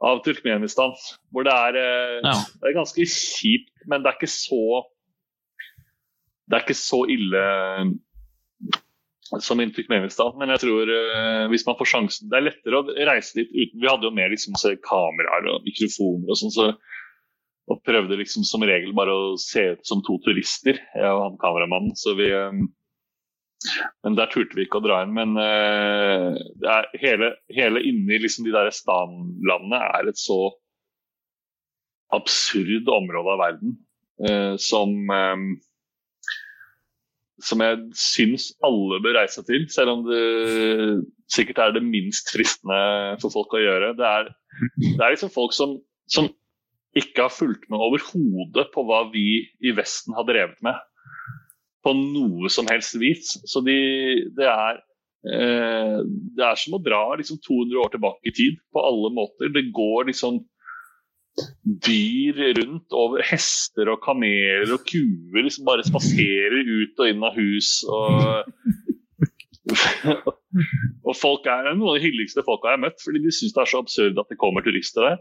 av 0.06 0.22
Turkmenistan. 0.24 0.96
Hvor 1.30 1.46
det 1.46 1.52
er, 1.52 1.78
eh, 1.82 2.18
Ja. 2.24 2.34
det 2.62 2.70
er 2.72 2.78
ganske 2.80 3.06
kjipt, 3.06 3.72
men 3.86 4.02
det 4.02 4.12
er 4.12 4.18
ikke 4.18 4.32
så 4.32 4.84
Det 6.46 6.54
er 6.54 6.62
ikke 6.62 6.78
så 6.78 7.00
ille 7.10 7.40
som 9.42 9.58
i 9.60 9.66
Turkmenistan. 9.74 10.36
Men 10.38 10.48
jeg 10.54 10.60
tror 10.62 10.90
hvis 11.50 11.66
man 11.66 11.74
får 11.74 11.88
sjansen 11.90 12.30
Det 12.30 12.36
er 12.38 12.44
lettere 12.46 12.78
å 12.78 12.86
reise 13.08 13.34
dit 13.34 13.50
uten 13.50 13.80
Vi 13.82 13.88
hadde 13.90 14.06
jo 14.06 14.14
mer 14.14 14.30
liksom 14.30 14.54
kameraer 14.86 15.48
og 15.50 15.66
mikrofoner 15.66 16.30
og 16.30 16.38
sånn, 16.38 16.54
så 16.54 16.68
og 17.66 17.82
prøvde 17.86 18.18
liksom 18.20 18.44
som 18.46 18.64
regel 18.66 18.92
bare 18.96 19.14
å 19.14 19.36
se 19.40 19.64
ut 19.74 19.86
som 19.88 20.02
to 20.06 20.18
turister, 20.24 20.78
jeg 20.94 21.12
og 21.12 21.22
han 21.24 21.38
kameramannen. 21.40 21.96
Så 21.98 22.14
vi 22.18 22.30
eh, 22.30 22.60
Men 24.04 24.18
der 24.18 24.30
turte 24.30 24.54
vi 24.54 24.66
ikke 24.66 24.78
å 24.78 24.84
dra 24.84 25.00
inn. 25.02 25.14
Men 25.16 25.34
eh, 25.40 26.36
er 26.70 26.90
hele, 27.02 27.32
hele 27.56 27.82
inni 27.82 28.20
liksom 28.22 28.46
de 28.46 28.54
der 28.54 28.70
Stan-landene 28.74 29.82
er 29.98 30.10
et 30.12 30.20
så 30.20 30.40
absurd 32.14 32.86
område 32.86 33.32
av 33.32 33.40
verden 33.42 33.78
eh, 34.22 34.54
som 34.62 34.94
eh, 35.10 35.48
som 37.44 37.60
jeg 37.60 37.80
syns 37.98 38.48
alle 38.64 39.00
bør 39.04 39.18
reise 39.18 39.42
til, 39.44 39.66
selv 39.72 39.92
om 39.92 40.04
det 40.06 40.22
sikkert 41.32 41.60
er 41.60 41.74
det 41.76 41.82
minst 41.84 42.30
fristende 42.32 42.78
for 43.20 43.34
folk 43.34 43.52
å 43.56 43.60
gjøre. 43.60 43.92
Det 43.98 44.06
er, 44.08 44.30
det 44.78 45.02
er 45.04 45.12
liksom 45.12 45.32
folk 45.34 45.52
som, 45.52 45.76
som 46.08 46.30
ikke 46.96 47.26
har 47.26 47.34
fulgt 47.34 47.68
med 47.72 47.82
overhodet 47.82 48.70
på 48.74 48.84
hva 48.88 49.04
vi 49.12 49.44
i 49.60 49.72
Vesten 49.76 50.16
har 50.16 50.26
drevet 50.28 50.58
med. 50.64 50.76
På 51.84 51.92
noe 51.96 52.50
som 52.50 52.68
helst 52.70 52.96
vis. 52.98 53.36
Så 53.46 53.62
de, 53.66 53.76
det, 54.36 54.48
er, 54.48 54.80
eh, 55.28 55.98
det 56.36 56.46
er 56.46 56.58
som 56.60 56.78
å 56.78 56.82
dra 56.82 57.02
liksom 57.20 57.40
200 57.44 57.82
år 57.84 57.94
tilbake 57.94 58.30
i 58.30 58.34
tid 58.36 58.60
på 58.74 58.82
alle 58.82 59.12
måter. 59.14 59.52
Det 59.54 59.68
går 59.76 60.10
liksom 60.10 60.40
dyr 61.86 62.38
rundt 62.56 62.96
over 62.96 63.24
hester 63.28 63.90
og 63.92 64.00
kameler 64.04 64.72
og 64.72 64.86
kuer 64.88 65.44
liksom 65.44 65.66
bare 65.68 65.84
spaserer 65.84 66.64
ut 66.64 67.02
og 67.02 67.12
inn 67.12 67.26
av 67.28 67.36
hus. 67.36 67.70
Og, 67.92 68.50
og 71.06 71.14
folk 71.18 71.48
er 71.50 71.74
noen 71.74 71.90
av 71.92 71.98
de 71.98 72.04
hyggeligste 72.06 72.44
folka 72.46 72.72
jeg 72.72 72.80
har 72.80 72.84
møtt, 72.88 73.02
fordi 73.04 73.24
de 73.26 73.34
syns 73.34 73.52
det 73.52 73.62
er 73.62 73.72
så 73.74 73.82
absurd 73.84 74.22
at 74.22 74.32
det 74.32 74.40
kommer 74.40 74.64
turister 74.64 75.10
der. 75.10 75.20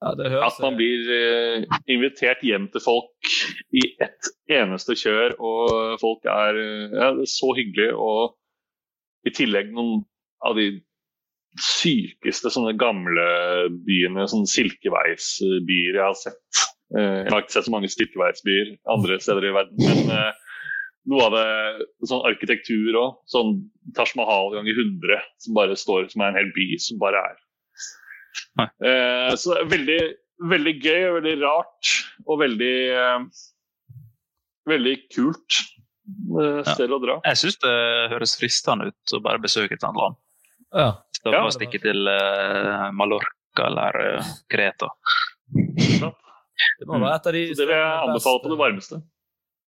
Ja, 0.00 0.14
høres 0.16 0.56
At 0.56 0.62
man 0.64 0.78
blir 0.78 1.08
eh, 1.12 1.64
invitert 1.92 2.40
hjem 2.44 2.70
til 2.72 2.82
folk 2.84 3.32
i 3.76 3.82
ett 4.00 4.30
eneste 4.50 4.96
kjør, 4.96 5.36
og 5.36 5.98
folk 6.00 6.24
er, 6.24 6.60
ja, 6.96 7.10
så 7.28 7.52
hyggelige. 7.58 7.96
Og 8.00 9.28
i 9.28 9.34
tillegg 9.36 9.74
noen 9.76 10.06
av 10.46 10.56
de 10.56 10.70
sykeste 11.60 12.52
sånne 12.54 12.76
gamle 12.80 13.26
byene, 13.84 14.24
sånne 14.30 14.48
silkeveisbyer 14.48 15.98
jeg 15.98 16.04
har 16.04 16.16
sett. 16.18 16.62
Eh, 16.96 17.26
jeg 17.26 17.32
har 17.34 17.44
ikke 17.44 17.58
sett 17.58 17.68
så 17.68 17.74
mange 17.74 17.90
silkeveisbyer 17.92 18.72
andre 18.90 19.20
steder 19.22 19.50
i 19.50 19.52
verden, 19.58 19.84
men 19.84 20.14
eh, 20.16 20.32
noe 21.10 21.26
av 21.28 21.36
det 21.36 22.08
sånn 22.08 22.24
arkitektur 22.28 22.96
òg. 23.02 23.20
Sånn 23.30 23.56
Taj 23.96 24.14
Mahal 24.18 24.52
ganger 24.56 24.80
100, 24.80 25.22
som 25.44 25.56
bare 25.60 25.78
står 25.78 26.08
som 26.12 26.24
er 26.24 26.32
en 26.32 26.40
hel 26.40 26.52
by 26.56 26.66
som 26.80 27.00
bare 27.02 27.22
er. 27.32 27.38
Eh, 28.60 29.30
så 29.36 29.54
det 29.54 29.60
er 29.64 29.70
veldig, 29.72 29.98
veldig 30.52 30.74
gøy 30.84 31.02
og 31.08 31.14
veldig 31.20 31.34
rart 31.42 31.92
og 32.26 32.40
veldig 32.44 32.74
eh, 32.94 33.28
Veldig 34.70 34.92
kult 35.10 35.56
eh, 36.38 36.60
sted 36.68 36.92
å 36.92 36.98
dra. 37.02 37.14
Jeg 37.26 37.38
syns 37.40 37.56
det 37.62 37.70
høres 38.12 38.34
fristende 38.38 38.90
ut 38.90 39.14
å 39.16 39.20
bare 39.24 39.40
besøke 39.42 39.74
et 39.74 39.86
annet 39.86 39.98
land. 40.02 40.18
Ja. 40.76 40.90
Istedenfor 41.16 41.38
Ja, 41.40 41.46
å 41.48 41.54
stikke 41.56 41.80
til 41.82 42.10
eh, 42.12 42.84
Mallorca 42.94 43.64
eller 43.66 43.96
Kreta. 44.52 44.90
Det 45.50 46.86
må 46.86 47.00
være 47.00 47.16
et 47.16 47.26
av 47.30 47.34
de 47.34 47.42
Så 47.54 47.62
det 47.62 47.66
vil 47.70 47.74
jeg 47.74 47.88
anbefale 48.04 48.42
på 48.44 48.52
det 48.52 48.58
varmeste. 48.60 49.00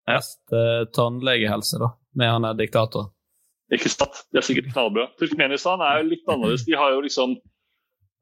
beste 0.09 0.63
tannlegehelse, 0.97 1.79
da, 1.85 1.91
med 2.17 2.33
han 2.33 2.47
der 2.49 2.57
diktatoren. 2.65 3.13
Ikke 3.69 3.91
sant? 3.93 4.23
Det 4.33 4.41
er 4.41 4.45
sikkert 4.49 4.71
knallbra. 4.73 5.05
Turkmenistan 5.21 5.85
er 5.85 6.01
jo 6.01 6.09
litt 6.09 6.25
annerledes. 6.25 6.65
De 6.65 6.73
har 6.75 6.95
jo 6.97 7.03
liksom 7.05 7.37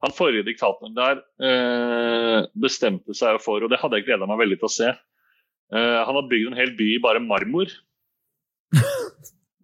Han 0.05 0.13
forrige 0.13 0.45
diktatoren 0.45 0.93
der 0.97 1.21
eh, 1.41 2.45
bestemte 2.61 3.15
seg 3.17 3.39
for, 3.41 3.63
og 3.63 3.71
det 3.71 3.79
hadde 3.81 3.97
jeg 3.97 4.05
gleda 4.09 4.27
meg 4.29 4.43
veldig 4.43 4.59
til 4.61 4.69
å 4.69 4.75
se 4.75 4.89
eh, 4.91 5.99
Han 6.05 6.19
har 6.19 6.27
bygd 6.29 6.51
en 6.51 6.59
hel 6.59 6.75
by 6.77 6.91
i 6.93 7.03
bare 7.03 7.23
marmor. 7.23 7.73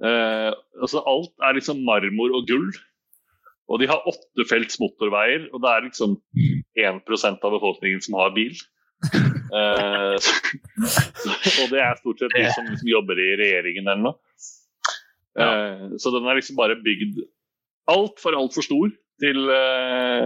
Eh, 0.03 0.49
altså 0.83 0.99
Alt 1.07 1.31
er 1.47 1.53
liksom 1.55 1.77
marmor 1.87 2.33
og 2.35 2.49
gull. 2.49 2.73
Og 3.71 3.79
de 3.79 3.87
har 3.87 4.03
åttefelts 4.09 4.75
motorveier, 4.81 5.45
og 5.55 5.61
det 5.63 5.69
er 5.69 5.85
liksom 5.85 6.17
1% 6.75 7.45
av 7.47 7.53
befolkningen 7.53 8.01
som 8.03 8.17
har 8.19 8.33
bil. 8.35 8.57
Eh, 9.07 10.17
og 11.61 11.71
det 11.71 11.79
er 11.79 12.01
stort 12.01 12.19
sett 12.19 12.35
de 12.35 12.43
som 12.51 12.67
liksom 12.67 12.89
jobber 12.91 13.21
i 13.21 13.29
regjeringen 13.39 13.87
eller 13.87 14.03
noe. 14.09 14.43
Eh, 15.39 15.95
så 15.95 16.11
den 16.17 16.27
er 16.27 16.41
liksom 16.41 16.59
bare 16.59 16.75
bygd 16.83 17.23
altfor, 17.93 18.35
altfor 18.35 18.67
stor 18.67 18.91
til, 19.21 19.49
eh, 19.49 20.25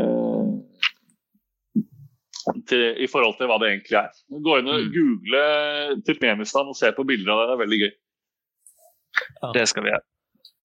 til 2.67 2.83
I 3.03 3.07
forhold 3.11 3.37
til 3.37 3.47
hva 3.49 3.57
det 3.61 3.71
egentlig 3.71 3.97
er. 3.99 4.11
Gå 4.29 4.59
inn 4.59 4.67
og 4.71 4.79
Mm. 4.81 4.91
google 4.95 5.43
Turkmenistan 6.07 6.67
og 6.67 6.75
se 6.75 6.91
på 6.91 7.07
bilder 7.07 7.31
av 7.31 7.39
det. 7.39 7.47
Det 7.47 7.55
er 7.55 7.65
veldig 7.65 7.81
gøy. 7.83 7.93
Det 9.53 9.67
skal 9.67 9.83
vi 9.83 9.89
gjøre. 9.89 10.05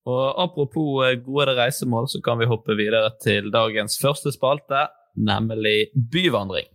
Og 0.06 0.24
apropos 0.44 1.06
eh, 1.06 1.16
gode 1.22 1.56
reisemål, 1.56 2.08
så 2.08 2.20
kan 2.22 2.38
vi 2.38 2.46
hoppe 2.46 2.76
videre 2.76 3.10
til 3.22 3.50
dagens 3.50 3.98
første 4.02 4.32
spalte, 4.32 4.88
nemlig 5.16 5.90
byvandring. 5.94 6.68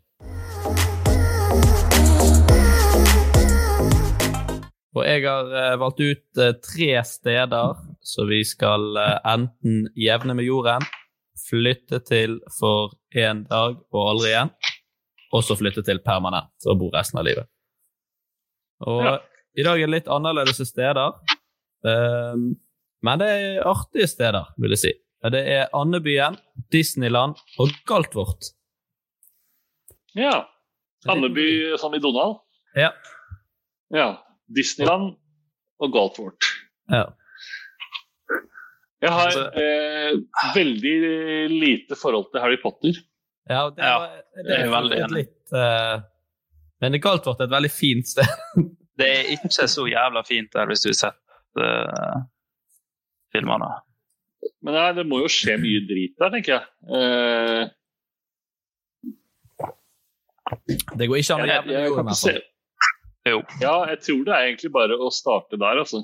Og 4.98 5.04
jeg 5.06 5.28
har 5.28 5.52
eh, 5.54 5.80
valgt 5.80 6.00
ut 6.02 6.42
eh, 6.42 6.56
tre 6.64 7.04
steder 7.06 7.76
så 8.02 8.26
vi 8.26 8.44
skal 8.48 8.98
eh, 8.98 9.18
enten 9.34 9.90
jevne 10.00 10.34
med 10.38 10.48
jorden, 10.48 10.86
flytte 11.50 12.00
til 12.06 12.40
for 12.60 12.92
én 13.16 13.46
dag 13.50 13.78
og 13.94 14.04
aldri 14.12 14.30
igjen, 14.34 14.52
og 15.34 15.44
så 15.44 15.56
flytte 15.60 15.84
til 15.88 16.00
permanent 16.04 16.68
og 16.68 16.80
bo 16.82 16.90
resten 16.94 17.20
av 17.22 17.26
livet. 17.28 17.48
Og 18.88 19.04
Ja. 19.04 19.18
i 19.58 19.64
dag 19.64 19.82
er 19.82 19.88
det 19.88 19.94
litt 19.96 20.08
annerledes 20.08 20.62
steder, 20.70 21.14
um, 21.84 22.56
men 23.04 23.20
det 23.20 23.28
er 23.30 23.64
artige 23.68 24.08
steder, 24.08 24.54
vil 24.58 24.72
jeg 24.76 24.78
si. 24.84 24.94
Det 25.32 25.42
er 25.50 25.70
Andebyen, 25.74 26.38
Disneyland 26.72 27.36
og 27.60 27.70
Galtvort. 27.90 28.52
Ja. 30.16 30.46
Andeby 31.10 31.78
som 31.78 31.94
i 31.96 32.00
Donald. 32.00 32.40
Ja. 32.76 32.92
Ja. 33.94 34.08
Disneyland 34.56 35.16
og 35.80 35.92
Galtvort. 35.94 36.44
ja. 36.92 37.06
Jeg 39.02 39.12
har 39.14 39.28
Altså- 39.28 39.52
eh, 39.62 40.14
veldig 40.56 40.94
lite 41.54 41.96
forhold 41.96 42.32
til 42.32 42.42
Harry 42.42 42.58
Potter. 42.62 42.94
Ja, 43.50 43.70
det, 43.70 43.84
Ja, 43.84 43.98
var- 44.00 44.24
det 44.48 44.58
er 44.60 44.70
veldig 44.74 44.98
enig. 45.04 45.12
litt 45.18 45.54
uh, 45.54 46.02
Men 46.82 46.98
Galtvort 47.02 47.40
er 47.40 47.46
et 47.46 47.54
veldig 47.54 47.72
fint 47.72 48.08
sted. 48.08 48.26
Det 48.98 49.08
er 49.08 49.30
ikke 49.36 49.68
så 49.70 49.86
jævla 49.88 50.24
fint 50.26 50.50
der 50.54 50.66
hvis 50.68 50.82
du 50.84 50.90
har 50.90 50.98
sett 50.98 51.62
uh, 51.62 52.24
filmene. 53.34 53.70
Men 54.66 54.74
nei, 54.74 54.92
det 54.98 55.06
må 55.08 55.20
jo 55.22 55.30
skje 55.30 55.56
mye 55.62 55.84
drit 55.88 56.16
der, 56.20 56.30
tenker 56.34 56.54
jeg. 56.58 56.66
Uh, 56.90 57.70
Det 60.98 61.08
går 61.10 61.20
ikke 61.22 61.36
an 61.36 61.44
å 61.44 61.48
jeg 61.48 61.94
kan 61.96 62.14
se 62.16 62.32
altså. 62.34 62.42
Jo. 63.28 63.40
Ja, 63.60 63.74
jeg 63.92 64.00
tror 64.06 64.22
det 64.28 64.34
er 64.34 64.46
egentlig 64.48 64.72
bare 64.72 64.96
å 65.04 65.10
starte 65.12 65.58
der, 65.60 65.82
altså. 65.82 66.00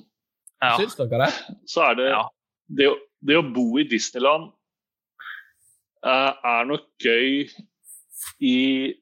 Ja. 0.62 0.74
Syns 0.80 0.96
dere 1.00 1.22
det? 1.26 1.30
Så 1.72 1.84
er 1.90 1.96
det 2.00 2.08
Ja. 2.12 2.24
Det, 2.68 2.90
det 3.24 3.38
å 3.40 3.46
bo 3.46 3.68
i 3.82 3.88
Disneyland 3.90 4.52
uh, 6.06 6.32
er 6.34 6.68
nok 6.70 6.90
gøy 7.04 7.46
i 8.44 8.58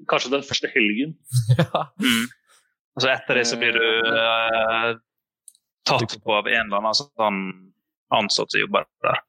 kanskje 0.09 0.35
den 0.35 0.45
første 0.45 0.69
helgen. 0.73 1.15
ja. 1.57 1.87
Mm. 2.01 2.29
Og 2.91 3.03
så 3.03 3.11
etter 3.13 3.39
det 3.39 3.47
så 3.47 3.59
blir 3.59 3.77
du 3.77 3.87
uh, 4.11 4.93
tatt 5.87 6.17
på 6.21 6.37
av 6.37 6.49
en 6.49 6.65
eller 6.67 6.81
annen 6.81 6.97
sånn 6.97 7.43
ansatt 8.11 8.51
som 8.51 8.63
jobber 8.65 8.87
der. 9.05 9.21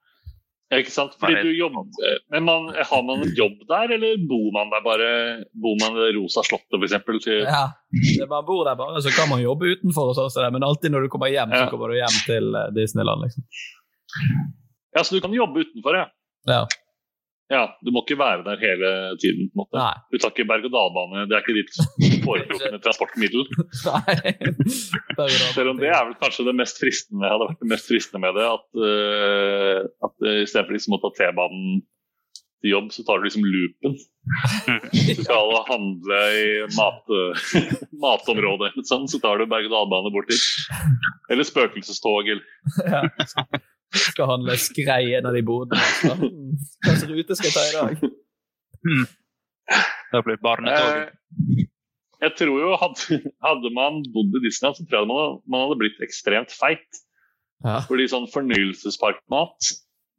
Ja, 0.72 0.78
Ikke 0.80 0.92
sant? 0.94 1.14
Fordi 1.20 1.36
du 1.44 1.50
jobber, 1.52 1.84
men 2.32 2.46
man, 2.48 2.70
Har 2.72 3.02
man 3.04 3.20
en 3.26 3.34
jobb 3.36 3.58
der, 3.68 3.92
eller 3.92 4.22
bor 4.24 4.46
man 4.56 4.70
der 4.72 4.80
bare 4.80 5.08
Bor 5.52 5.76
man 5.82 5.98
i 6.00 6.14
Rosa 6.16 6.40
slottet, 6.48 6.78
f.eks.? 6.80 7.28
Ja. 7.44 7.66
Det 7.92 8.28
man 8.30 8.46
bor 8.48 8.64
der 8.64 8.78
bare, 8.80 9.02
så 9.04 9.12
kan 9.12 9.28
man 9.28 9.44
jobbe 9.44 9.74
utenfor, 9.76 10.14
og 10.14 10.16
sånt, 10.16 10.40
men 10.54 10.64
alltid 10.64 10.94
når 10.94 11.06
du 11.06 11.12
kommer 11.12 11.28
hjem, 11.32 11.52
så 11.52 11.68
kommer 11.70 11.92
du 11.92 12.00
hjem 12.00 12.18
til 12.24 12.56
Disneyland. 12.78 13.28
liksom. 13.28 13.44
Ja, 14.92 15.04
Så 15.04 15.16
du 15.16 15.20
kan 15.24 15.34
jobbe 15.34 15.64
utenfor, 15.64 15.96
ja. 15.96 16.06
Ja. 16.48 16.62
ja. 17.52 17.62
Du 17.80 17.92
må 17.94 18.02
ikke 18.04 18.18
være 18.20 18.44
der 18.44 18.60
hele 18.60 18.90
tiden. 19.22 19.48
på 19.48 19.56
en 19.56 19.62
måte. 19.62 19.78
Nei. 19.78 19.94
Du 20.12 20.18
tar 20.18 20.34
ikke 20.34 20.48
berg-og-dal-bane, 20.50 21.24
det 21.30 21.38
er 21.38 21.44
ikke 21.44 21.56
ditt 21.56 21.72
foretrukne 22.26 22.82
transportmiddel. 22.84 23.46
Nei. 23.88 24.34
Selv 25.54 25.72
om 25.72 25.80
det 25.80 25.92
er 25.92 26.04
vel 26.10 26.18
kanskje 26.20 26.48
det 26.50 26.58
mest 26.58 26.82
fristende 26.82 27.30
hadde 27.32 27.48
vært 27.48 27.64
det 27.64 27.72
mest 27.72 27.88
fristende 27.88 28.24
med 28.26 28.36
det. 28.36 28.50
At, 28.50 28.68
uh, 28.76 29.80
at 30.08 30.28
uh, 30.28 30.42
istedenfor 30.44 30.76
liksom 30.76 30.98
å 30.98 31.02
ta 31.06 31.14
T-banen 31.20 31.82
til 32.62 32.76
jobb, 32.76 32.92
så 32.94 33.02
tar 33.06 33.18
du 33.18 33.26
liksom 33.26 33.48
loopen. 33.48 33.96
Du 34.92 35.14
skal 35.18 35.56
handle 35.66 36.20
i 36.38 36.44
mat, 36.76 37.10
matområdet, 38.04 38.76
sånn, 38.86 39.08
så 39.10 39.18
tar 39.22 39.40
du 39.40 39.48
berg-og-dal-bane 39.50 40.12
bort 40.14 40.30
dit. 40.30 40.44
Eller 41.32 41.48
spøkelsestog. 41.48 42.30
Eller. 42.36 42.44
Ja. 42.86 43.02
Skal 43.92 44.30
handle 44.30 44.56
skrei 44.60 45.12
en 45.18 45.28
av 45.28 45.36
de 45.36 45.42
bodene. 45.46 45.82
Hva 46.02 46.16
hmm, 46.16 46.56
Hvilken 46.86 47.12
rute 47.16 47.36
skal 47.38 47.50
jeg 47.50 47.56
ta 47.56 47.64
i 47.66 47.76
dag? 47.76 49.12
Det 50.12 50.22
blir 50.26 50.40
barnetog. 50.42 50.96
Eh, 50.96 51.68
jeg 52.22 52.34
tror 52.38 52.58
jo 52.62 52.74
hadde, 52.78 53.20
hadde 53.46 53.70
man 53.74 54.02
bodd 54.14 54.34
i 54.38 54.42
Disneyland, 54.44 54.78
så 54.78 54.86
tror 54.86 55.02
jeg 55.02 55.10
man, 55.10 55.38
man 55.50 55.64
hadde 55.66 55.78
blitt 55.80 56.02
ekstremt 56.04 56.52
feit. 56.54 57.00
Ja. 57.62 57.80
Fordi 57.86 58.08
sånn 58.10 58.26
fornøyelsesparkmat 58.32 59.68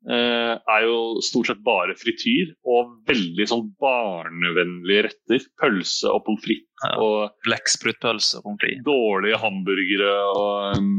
eh, 0.08 0.54
er 0.56 0.86
jo 0.88 0.98
stort 1.26 1.50
sett 1.52 1.62
bare 1.66 1.96
frityr 2.00 2.54
og 2.72 2.94
veldig 3.10 3.48
sånn 3.52 3.66
barnevennlige 3.84 5.10
retter. 5.10 5.48
Pølse 5.60 6.12
og 6.12 6.24
pommes 6.28 6.44
frites 6.46 6.70
Ja. 6.84 6.96
og 7.00 7.36
Blekksprutpølse 7.48 8.40
og 8.40 8.48
pommes 8.48 8.64
frites. 8.64 8.84
dårlige 8.88 9.40
hamburgere 9.44 10.14
og 10.32 10.80
um, 10.80 10.98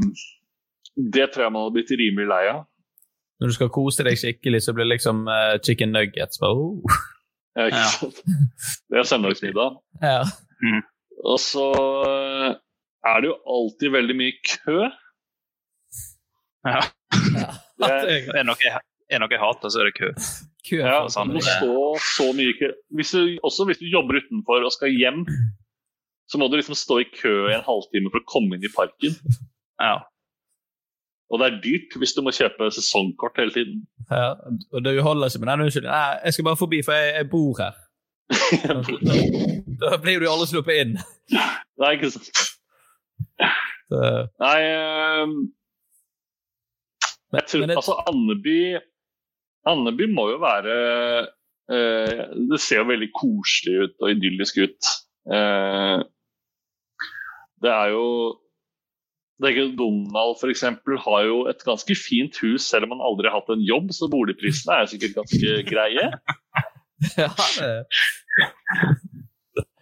Det 0.96 1.26
tror 1.34 1.46
jeg 1.46 1.52
man 1.54 1.64
hadde 1.66 1.74
blitt 1.78 1.92
rimelig 1.98 2.28
lei 2.30 2.42
av. 2.52 2.64
Når 3.42 3.50
du 3.50 3.54
skal 3.56 3.70
kose 3.74 4.04
deg 4.06 4.16
skikkelig, 4.20 4.60
så 4.62 4.72
blir 4.76 4.86
det 4.86 4.94
liksom 4.94 5.24
uh, 5.26 5.56
chicken 5.64 5.90
nuggets. 5.94 6.38
Bare, 6.42 6.54
oh. 6.54 6.98
Ja, 7.58 7.66
ikke 7.70 7.80
Ja. 7.82 7.88
sant? 7.98 8.20
Det 8.90 8.98
er 9.00 9.08
søndagsmiddag. 9.10 9.78
ja. 10.02 10.20
Og 11.24 11.38
så 11.40 11.64
eh, 12.04 12.54
er 13.08 13.20
det 13.22 13.28
jo 13.30 13.36
alltid 13.48 13.92
veldig 13.94 14.16
mye 14.18 14.32
kø. 14.44 14.88
Ja. 16.68 16.80
Det, 17.80 17.90
Er 17.90 18.32
det 18.38 18.44
noe 18.48 18.60
jeg, 18.60 18.72
er 19.12 19.24
jeg 19.30 19.40
hater, 19.40 19.72
så 19.72 19.80
er 19.82 19.88
det 19.90 19.94
kø. 19.98 20.10
Kø 20.68 20.80
Ja, 20.80 20.98
du 21.08 21.32
må 21.32 21.42
stå 21.44 21.78
så 22.16 22.26
mye 22.36 22.52
i 22.52 22.56
kø. 22.58 22.70
Hvis 22.96 23.12
du, 23.16 23.38
også 23.44 23.66
hvis 23.68 23.80
du 23.82 23.86
jobber 23.92 24.20
utenfor 24.20 24.64
og 24.64 24.72
skal 24.72 24.92
hjem, 24.94 25.24
så 26.28 26.40
må 26.40 26.48
du 26.48 26.56
liksom 26.56 26.76
stå 26.78 27.00
i 27.02 27.08
kø 27.12 27.32
i 27.50 27.56
en 27.56 27.64
halvtime 27.66 28.12
for 28.12 28.22
å 28.22 28.28
komme 28.30 28.56
inn 28.56 28.64
i 28.64 28.72
parken. 28.72 29.16
Ja. 29.80 29.98
Og 31.32 31.40
det 31.40 31.46
er 31.48 31.60
dyrt 31.64 31.94
hvis 31.98 32.12
du 32.16 32.20
må 32.22 32.32
kjøpe 32.36 32.68
sesongkort 32.74 33.38
hele 33.40 33.54
tiden. 33.54 33.78
Ja, 34.10 34.34
og 34.72 34.84
du 34.84 34.90
holder 35.02 35.30
ikke 35.30 35.40
med 35.44 35.48
den 35.52 35.64
unnskyldningen. 35.66 35.94
Nei, 35.96 36.18
jeg 36.26 36.34
skal 36.36 36.44
bare 36.50 36.60
forbi, 36.60 36.82
for 36.84 36.92
jeg, 36.98 37.14
jeg 37.18 37.30
bor 37.32 37.54
her. 37.62 37.74
Da 39.80 39.96
blir 40.02 40.20
du 40.22 40.28
aldri 40.30 40.46
sluppet 40.50 40.80
inn. 40.84 40.92
Nei, 41.80 41.90
ikke 41.96 42.10
sant. 42.14 42.42
Så, 43.90 44.00
Nei 44.40 44.58
um, 45.24 45.32
Jeg 47.34 47.42
tror, 47.50 47.60
men 47.64 47.68
det- 47.72 47.76
altså 47.80 47.96
Andeby 48.08 48.58
Andeby 49.68 50.06
må 50.12 50.24
jo 50.30 50.38
være 50.40 50.76
uh, 51.24 52.22
Det 52.52 52.60
ser 52.64 52.80
jo 52.80 52.86
veldig 52.88 53.10
koselig 53.16 53.74
ut 53.84 53.94
og 54.00 54.14
idyllisk 54.14 54.60
ut. 54.64 54.90
Uh, 55.28 56.00
det 57.64 57.72
er 57.72 57.92
jo 57.92 58.06
Donald 59.42 60.38
for 60.40 60.48
eksempel, 60.50 60.98
har 60.98 61.24
jo 61.26 61.46
et 61.50 61.64
ganske 61.66 61.94
fint 61.98 62.36
hus, 62.42 62.68
selv 62.70 62.84
om 62.86 62.94
han 62.94 63.02
aldri 63.04 63.28
har 63.28 63.40
hatt 63.40 63.50
en 63.50 63.64
jobb, 63.66 63.90
så 63.92 64.08
boligprisene 64.10 64.80
er 64.80 64.86
sikkert 64.86 65.16
ganske 65.18 65.56
greie. 65.68 66.10
ja, 67.18 67.30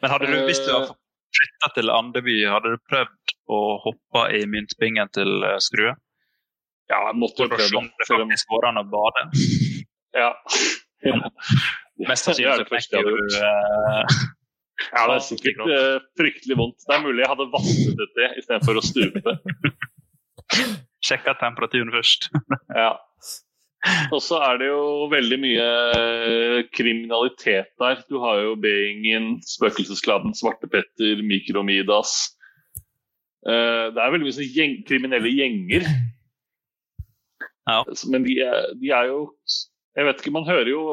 Men 0.02 0.10
hadde 0.10 0.26
du, 0.26 0.38
hvis 0.48 0.62
du 0.64 0.70
Eh. 0.72 0.78
hadde 0.80 0.96
flytta 1.32 1.68
til 1.76 1.90
Andeby, 1.90 2.38
hadde 2.48 2.74
du 2.74 2.80
prøvd 2.90 3.36
å 3.48 3.60
hoppe 3.84 4.24
i 4.36 4.42
myntbingen 4.46 5.08
til 5.14 5.44
eh, 5.48 5.58
Skrue? 5.64 5.94
Ja, 6.90 6.98
jeg 7.08 7.16
måtte 7.16 7.46
jo 7.46 7.48
For 7.48 7.60
å 7.62 7.68
se 7.68 7.76
om 7.78 7.88
det 7.88 8.08
faktisk 8.10 8.50
går 8.52 8.66
an 8.68 8.80
å 8.82 8.84
bade? 8.88 9.22
Ja. 10.16 10.32
ja. 11.08 11.16
Mest 12.08 12.26
sannsynlig 12.26 12.50
hadde 12.50 13.04
du 13.06 13.36
eh, 13.38 14.16
Ja, 14.90 15.06
det 15.08 15.14
er 15.14 15.24
sikkert 15.26 15.62
eh, 15.68 15.98
fryktelig 16.18 16.58
vondt. 16.58 16.82
Det 16.88 16.96
er 16.96 17.04
mulig 17.04 17.22
jeg 17.22 17.30
hadde 17.32 17.48
vasset 17.52 18.02
ut 18.02 18.18
det 18.18 18.28
istedenfor 18.42 18.80
å 18.80 18.84
stupe. 18.84 19.36
sjekka 21.06 21.36
temperaturen 21.40 21.92
først. 21.94 22.30
Ja. 22.82 22.92
Og 24.14 24.20
så 24.22 24.36
er 24.46 24.60
det 24.60 24.68
jo 24.68 25.08
veldig 25.10 25.36
mye 25.42 25.62
eh, 25.98 26.58
kriminalitet 26.70 27.72
der. 27.82 28.04
Du 28.06 28.20
har 28.22 28.38
jo 28.38 28.52
B-gjengen, 28.62 29.40
Spøkelseskladden, 29.42 30.36
Svartepetter, 30.38 31.18
Mikromidas. 31.26 32.12
Eh, 33.42 33.90
Det 33.90 33.98
er 33.98 34.14
veldig 34.14 34.28
mye 34.28 34.36
sånn 34.36 34.54
gjeng, 34.54 34.76
kriminelle 34.86 35.32
gjenger. 35.34 35.88
Ja. 37.66 37.80
Men 38.14 38.22
de 38.22 38.38
er, 38.42 38.70
de 38.78 38.94
er 38.94 39.10
jo 39.10 39.18
Jeg 39.94 40.06
vet 40.08 40.22
ikke, 40.22 40.32
man 40.34 40.46
hører 40.46 40.70
jo 40.70 40.84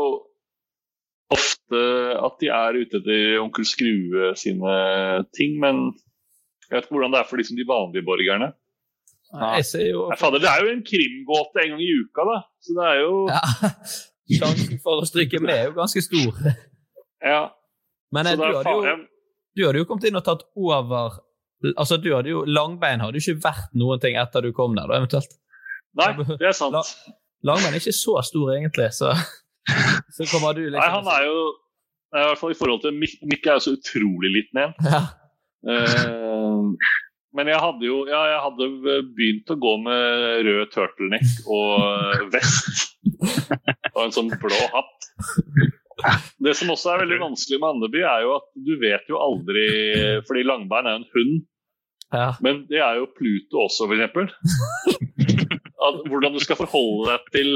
ofte 1.34 1.82
at 2.26 2.40
de 2.42 2.50
er 2.54 2.78
ute 2.82 2.98
etter 3.02 3.36
onkel 3.44 3.66
Skrue 3.70 4.32
sine 4.40 4.74
ting, 5.38 5.60
men 5.62 5.84
jeg 6.70 6.76
vet 6.76 6.88
ikke 6.88 6.96
hvordan 6.98 7.14
det 7.16 7.20
er 7.24 7.28
for 7.30 7.42
liksom 7.42 7.58
de 7.60 7.66
vanlige 7.70 8.06
borgerne. 8.08 8.52
Jeg 9.30 9.66
ser 9.70 9.86
jo 9.92 10.08
Nei, 10.10 10.18
fader, 10.18 10.42
det 10.42 10.50
er 10.50 10.64
jo 10.66 10.72
en 10.74 10.82
krimgåte 10.86 11.62
en 11.64 11.76
gang 11.76 11.82
i 11.86 11.90
uka, 12.02 12.24
da. 12.26 12.38
Så 12.66 12.74
det 12.78 12.88
er 12.90 13.00
jo 13.04 13.14
ja, 13.30 13.42
Sjansen 14.40 14.80
for 14.84 15.02
å 15.04 15.08
stryke 15.10 15.40
med 15.42 15.54
er 15.54 15.68
jo 15.70 15.76
ganske 15.78 16.02
stor. 16.06 16.38
Ja. 17.26 17.44
Men 18.14 18.26
Så 18.26 18.36
du 18.38 18.42
det 18.42 18.48
er 18.50 18.56
hadde, 18.58 18.74
jo, 18.74 18.84
faen, 18.86 19.04
du 19.58 19.64
hadde 19.68 19.82
jo 19.84 19.88
kommet 19.90 20.08
inn 20.10 20.18
og 20.18 20.26
tatt 20.26 20.46
over 20.58 21.20
Altså, 21.76 21.98
du 22.00 22.08
hadde 22.16 22.32
jo 22.32 22.42
Langbein 22.48 23.02
hadde 23.04 23.20
jo 23.20 23.34
ikke 23.34 23.44
vært 23.50 23.74
noen 23.78 24.00
ting 24.00 24.16
etter 24.18 24.46
du 24.46 24.54
kom 24.56 24.78
der, 24.78 24.88
da, 24.88 24.98
eventuelt. 25.02 25.34
Nei, 26.00 26.08
det 26.40 26.48
er 26.48 26.56
sant. 26.56 26.72
La- 26.78 27.52
Langbein 27.52 27.74
er 27.76 27.82
ikke 27.82 27.94
så 27.98 28.16
stor, 28.26 28.54
egentlig, 28.56 28.88
så, 28.96 29.12
så 30.16 30.28
kommer 30.32 30.58
du 30.58 30.64
liksom 30.66 30.80
Nei, 30.80 30.94
han 30.94 31.12
er 31.14 31.28
jo 31.28 31.38
I 32.16 32.24
hvert 32.28 32.42
fall 32.42 32.54
i 32.54 32.58
forhold 32.58 32.82
til 32.86 32.96
Mikk 32.98 33.20
Mikk 33.30 33.48
er 33.48 33.60
jo 33.60 33.66
så 33.68 33.76
utrolig 33.78 34.34
liten 34.38 34.64
igjen. 34.64 34.76
ja. 34.90 35.04
Uh, 35.60 36.72
men 37.36 37.50
jeg 37.52 37.62
hadde 37.62 37.86
jo 37.86 37.98
ja, 38.10 38.20
jeg 38.32 38.40
hadde 38.46 38.68
begynt 39.16 39.52
å 39.54 39.58
gå 39.62 39.74
med 39.84 40.46
rød 40.48 40.72
turtleneck 40.74 41.44
og 41.46 42.32
vest. 42.34 42.96
og 43.94 44.02
en 44.06 44.16
sånn 44.16 44.32
blå 44.42 44.62
hatt. 44.74 45.10
Det 46.40 46.56
som 46.56 46.72
også 46.74 46.94
er 46.94 47.04
veldig 47.04 47.20
vanskelig 47.22 47.60
med 47.60 47.70
Andeby, 47.74 48.02
er 48.08 48.24
jo 48.24 48.36
at 48.38 48.48
du 48.56 48.72
vet 48.80 49.10
jo 49.12 49.20
aldri 49.20 49.66
Fordi 50.30 50.46
Langbein 50.48 50.88
er 50.88 50.96
jo 50.96 51.02
en 51.02 51.10
hund, 51.18 51.34
ja. 52.16 52.30
men 52.46 52.62
det 52.70 52.80
er 52.80 53.02
jo 53.02 53.10
Pluto 53.18 53.66
også, 53.66 53.90
f.eks. 53.92 54.38
Hvordan 56.10 56.36
du 56.36 56.40
skal 56.44 56.60
forholde 56.60 57.12
deg 57.12 57.30
til 57.36 57.54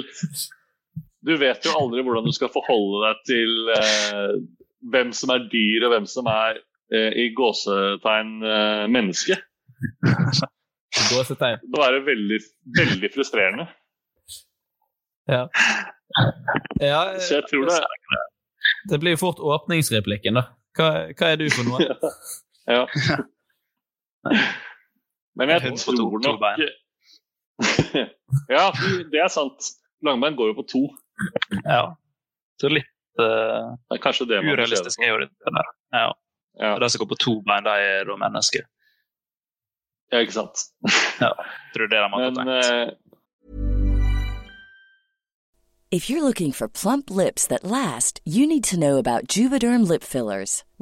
Du 1.24 1.38
vet 1.40 1.66
jo 1.66 1.74
aldri 1.80 2.04
hvordan 2.04 2.28
du 2.28 2.34
skal 2.36 2.52
forholde 2.52 3.06
deg 3.06 3.22
til 3.30 3.70
eh, 3.78 4.34
hvem 4.92 5.14
som 5.16 5.32
er 5.32 5.46
dyr, 5.52 5.86
og 5.88 5.94
hvem 5.94 6.08
som 6.10 6.28
er 6.28 6.60
eh, 6.92 7.12
i 7.24 7.30
gåsetegn 7.38 8.34
eh, 8.44 8.84
menneske. 8.92 9.38
Gåsetegn. 11.14 11.64
Da 11.74 11.88
er 11.88 11.98
det 11.98 12.04
veldig, 12.10 12.40
veldig 12.80 13.12
frustrerende. 13.16 13.68
Ja. 15.32 15.48
ja. 16.84 17.02
Så 17.24 17.40
jeg 17.40 17.44
tror 17.50 17.70
det 17.70 17.80
Det 18.92 19.00
blir 19.00 19.16
jo 19.16 19.22
fort 19.24 19.40
åpningsreplikken, 19.40 20.36
da. 20.38 20.44
Hva, 20.78 20.90
hva 21.16 21.30
er 21.32 21.40
du 21.40 21.48
for 21.54 21.70
noe? 21.70 21.88
Ja. 22.64 22.86
Men 25.36 25.50
jeg 25.52 25.74
tror 25.76 26.22
nok. 26.24 26.46
Ja, 28.56 28.70
det 29.12 29.20
er 29.20 29.28
sant. 29.28 29.74
Langbein 30.06 30.38
går 30.40 30.54
jo 30.54 30.56
på 30.62 30.66
to. 30.72 30.84
Ja. 31.65 31.95
Så 32.62 32.69
litt 32.71 32.89
uh, 33.19 33.73
Det 33.89 33.97
er 33.97 34.04
kanskje 34.04 34.28
det 34.30 34.39
man 34.41 34.45
det 34.49 34.54
urealistisk 34.58 34.99
er 35.04 35.10
jo 35.13 35.17
det 35.23 35.30
der. 35.45 35.71
Ja. 35.93 36.08
Ja. 36.62 36.71
De 36.80 36.89
som 36.89 36.99
går 37.04 37.10
på 37.15 37.19
to 37.23 37.34
bein, 37.47 37.63
de 37.65 37.69
er 37.82 38.06
da 38.06 38.15
mennesker. 38.21 38.65
ja, 40.13 40.19
ikke 40.21 40.36
sant. 40.36 40.65
ja. 41.21 41.32
Tror 41.73 41.88
du 41.88 41.95
det 41.95 41.97
de 41.97 42.10
har 42.10 42.19
Men 42.19 42.36
tenkt? 42.36 42.49
eh, 42.49 42.89
If 45.91 46.10
you're 46.10 46.23
looking 46.23 46.52
for 46.52 46.67
plump 46.67 47.10
lips 47.12 47.45
that 47.47 47.63
last, 47.63 48.19
you 48.26 48.47
need 48.47 48.63
to 48.63 48.78
know 48.78 48.97
about 48.97 49.28
Juvederm 49.28 49.88
lip 49.88 50.04
fillers. 50.04 50.63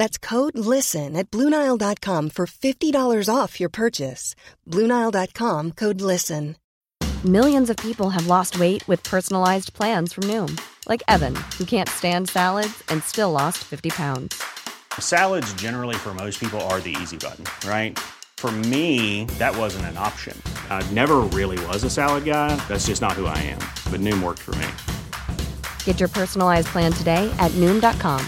That's 0.00 0.16
code 0.16 0.56
LISTEN 0.56 1.14
at 1.14 1.30
Bluenile.com 1.30 2.30
for 2.30 2.46
$50 2.46 3.28
off 3.28 3.60
your 3.60 3.68
purchase. 3.68 4.34
Bluenile.com 4.66 5.72
code 5.72 6.00
LISTEN. 6.00 6.56
Millions 7.22 7.68
of 7.68 7.76
people 7.76 8.08
have 8.08 8.26
lost 8.26 8.58
weight 8.58 8.82
with 8.88 9.04
personalized 9.04 9.74
plans 9.74 10.14
from 10.14 10.24
Noom, 10.24 10.58
like 10.88 11.02
Evan, 11.06 11.36
who 11.58 11.66
can't 11.66 11.86
stand 11.86 12.30
salads 12.30 12.82
and 12.88 13.04
still 13.04 13.30
lost 13.30 13.58
50 13.58 13.90
pounds. 13.90 14.42
Salads, 14.98 15.52
generally, 15.60 15.96
for 15.96 16.14
most 16.14 16.40
people, 16.40 16.62
are 16.72 16.80
the 16.80 16.96
easy 17.02 17.18
button, 17.18 17.44
right? 17.68 17.98
For 18.38 18.50
me, 18.50 19.26
that 19.38 19.54
wasn't 19.54 19.84
an 19.92 19.98
option. 19.98 20.34
I 20.70 20.82
never 20.92 21.18
really 21.38 21.62
was 21.66 21.84
a 21.84 21.90
salad 21.90 22.24
guy. 22.24 22.56
That's 22.68 22.86
just 22.86 23.02
not 23.02 23.20
who 23.20 23.26
I 23.26 23.36
am. 23.36 23.62
But 23.92 24.00
Noom 24.00 24.22
worked 24.22 24.40
for 24.40 24.52
me. 24.52 24.68
Get 25.84 26.00
your 26.00 26.08
personalized 26.08 26.68
plan 26.68 26.90
today 26.90 27.30
at 27.38 27.52
Noom.com. 27.60 28.24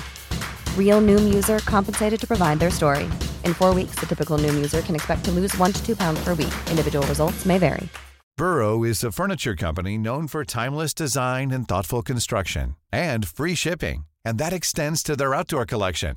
Real 0.76 1.00
Noom 1.00 1.32
user 1.32 1.60
compensated 1.60 2.20
to 2.20 2.26
provide 2.26 2.60
their 2.60 2.70
story. 2.70 3.04
In 3.44 3.54
four 3.54 3.74
weeks, 3.74 3.94
the 3.98 4.06
typical 4.06 4.36
Noom 4.36 4.54
user 4.54 4.82
can 4.82 4.94
expect 4.94 5.24
to 5.24 5.30
lose 5.30 5.56
one 5.56 5.72
to 5.72 5.82
two 5.86 5.96
pounds 5.96 6.22
per 6.22 6.34
week. 6.34 6.52
Individual 6.70 7.06
results 7.06 7.46
may 7.46 7.56
vary. 7.56 7.88
Burrow 8.36 8.82
is 8.82 9.04
a 9.04 9.12
furniture 9.12 9.54
company 9.54 9.96
known 9.98 10.26
for 10.26 10.44
timeless 10.44 10.94
design 10.94 11.50
and 11.50 11.68
thoughtful 11.68 12.02
construction 12.02 12.76
and 12.90 13.26
free 13.26 13.54
shipping, 13.54 14.04
and 14.24 14.38
that 14.38 14.52
extends 14.52 15.02
to 15.02 15.14
their 15.14 15.34
outdoor 15.34 15.66
collection. 15.66 16.16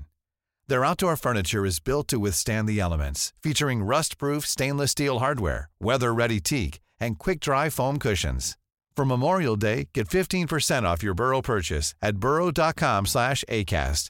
Their 0.67 0.85
outdoor 0.85 1.17
furniture 1.17 1.65
is 1.65 1.79
built 1.79 2.07
to 2.07 2.17
withstand 2.17 2.67
the 2.67 2.79
elements, 2.79 3.33
featuring 3.43 3.83
rust-proof 3.83 4.45
stainless 4.45 4.91
steel 4.91 5.19
hardware, 5.19 5.69
weather-ready 5.79 6.39
teak, 6.39 6.79
and 6.99 7.19
quick-dry 7.19 7.69
foam 7.69 7.99
cushions. 7.99 8.57
For 8.95 9.05
Memorial 9.05 9.57
Day, 9.57 9.89
get 9.93 10.07
15% 10.07 10.83
off 10.83 11.03
your 11.03 11.13
Burrow 11.13 11.41
purchase 11.41 11.93
at 12.01 12.17
burrow.com 12.17 13.05
slash 13.05 13.43
ACAST 13.49 14.09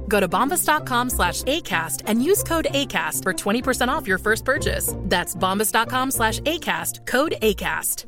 Go 0.11 0.19
to 0.19 0.27
bombas.com 0.27 1.09
slash 1.09 1.43
ACAST 1.43 2.03
and 2.07 2.23
use 2.31 2.43
code 2.43 2.67
ACAST 2.71 3.23
for 3.23 3.33
20% 3.33 3.87
off 3.87 4.07
your 4.07 4.19
first 4.19 4.45
purchase. 4.45 4.93
That's 5.09 5.35
bombas.com 5.35 6.11
slash 6.11 6.39
ACAST, 6.41 7.05
code 7.07 7.33
ACAST. 7.41 8.05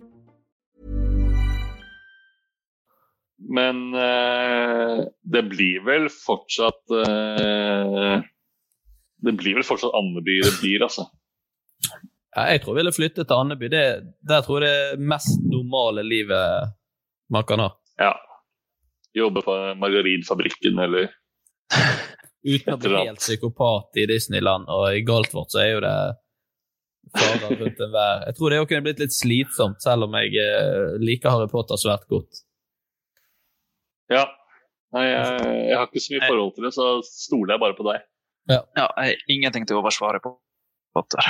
Men 3.50 3.94
uh, 3.94 5.04
det 5.22 5.44
blir 5.52 5.82
vel 5.84 6.06
fortsatt 6.10 6.94
uh, 6.96 8.22
Det 9.20 9.34
blir 9.36 9.58
vel 9.58 9.66
fortsatt 9.68 9.92
Andeby 10.00 10.38
det 10.46 10.54
blir, 10.62 10.86
altså. 10.86 11.10
Ja, 12.34 12.46
jeg 12.54 12.64
tror 12.64 12.74
jeg 12.74 12.80
ville 12.82 12.96
flytte 12.96 13.26
til 13.28 13.36
Andeby. 13.36 13.68
Det, 13.72 13.84
der 14.30 14.46
tror 14.46 14.64
jeg 14.64 14.70
det 14.70 14.94
er 14.94 15.04
mest 15.12 15.44
normale 15.44 16.06
livet 16.08 16.72
man 17.32 17.44
kan 17.48 17.64
ha. 17.64 17.70
Ja. 18.00 18.14
Jobbe 19.14 19.44
på 19.46 19.58
margarinfabrikken 19.78 20.80
eller 20.88 21.12
Uten 22.44 22.74
å 22.74 22.78
bli 22.82 22.92
helt 23.08 23.22
psykopat 23.24 24.00
i 24.02 24.08
Disneyland 24.10 24.68
og 24.72 24.90
i 24.98 25.04
Galtvort, 25.08 25.52
så 25.54 25.62
er 25.64 25.70
jo 25.72 25.82
det 25.86 25.96
farer 27.14 27.54
rundt 27.60 27.82
enhver 27.86 28.24
Jeg 28.28 28.36
tror 28.38 28.52
det 28.52 28.60
kunne 28.68 28.86
blitt 28.88 29.02
litt 29.04 29.16
slitsomt, 29.16 29.80
selv 29.84 30.08
om 30.08 30.18
jeg 30.20 30.34
eh, 30.44 30.96
liker 31.04 31.32
Harry 31.32 31.48
Potter 31.52 31.80
svært 31.80 32.04
godt. 32.12 32.44
Ja. 34.12 34.26
Nei, 34.94 35.06
jeg, 35.10 35.46
jeg 35.72 35.78
har 35.80 35.88
ikke 35.88 36.04
så 36.04 36.14
mye 36.14 36.28
forhold 36.30 36.52
til 36.58 36.68
det, 36.68 36.74
så 36.76 36.88
stoler 37.08 37.56
jeg 37.56 37.64
bare 37.64 37.78
på 37.78 37.86
deg. 37.88 38.04
Ja, 38.52 38.60
jeg 38.76 38.84
har 38.84 39.24
ingenting 39.32 39.66
til 39.70 39.80
overs 39.80 39.98
for 39.98 40.12
Harry 40.12 40.22
Potter. 40.22 41.30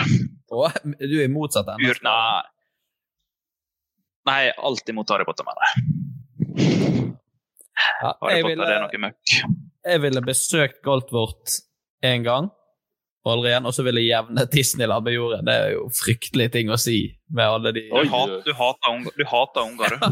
Og 0.52 0.66
du 1.14 1.16
er 1.22 1.30
motsatt 1.32 1.70
ennå? 1.76 1.94
Nei. 2.04 2.42
nei, 4.32 4.42
alltid 4.58 4.98
mot 4.98 5.14
Harry 5.14 5.28
Potter, 5.30 5.46
mener 5.48 5.70
jeg. 5.70 5.76
Ja, 8.02 8.12
Harry 8.20 8.40
jeg 8.40 8.44
Potter 8.50 8.50
ville- 8.50 8.74
er 8.74 8.84
noe 8.88 9.04
møkk. 9.06 9.38
Jeg 9.84 10.02
ville 10.04 10.22
besøkt 10.24 10.82
Galtvort 10.86 11.58
én 12.06 12.24
gang, 12.24 12.50
og 13.24 13.32
aldri 13.34 13.52
igjen, 13.52 13.68
og 13.68 13.76
så 13.76 13.84
ville 13.88 14.04
jeg 14.04 14.14
jevne 14.14 14.46
Disneyland 14.52 15.08
med 15.08 15.18
jorden. 15.18 15.48
Det 15.48 15.56
er 15.56 15.74
jo 15.76 15.88
fryktelige 15.96 16.54
ting 16.58 16.72
å 16.72 16.80
si 16.80 17.00
med 17.36 17.58
alle 17.58 17.74
de 17.76 17.88
Du, 17.90 18.12
hat, 18.12 18.36
du 18.46 18.54
hater 18.56 18.94
unger, 18.94 19.18
du 19.18 19.26
hater 19.30 19.68
unger 19.68 19.98
du. 19.98 20.08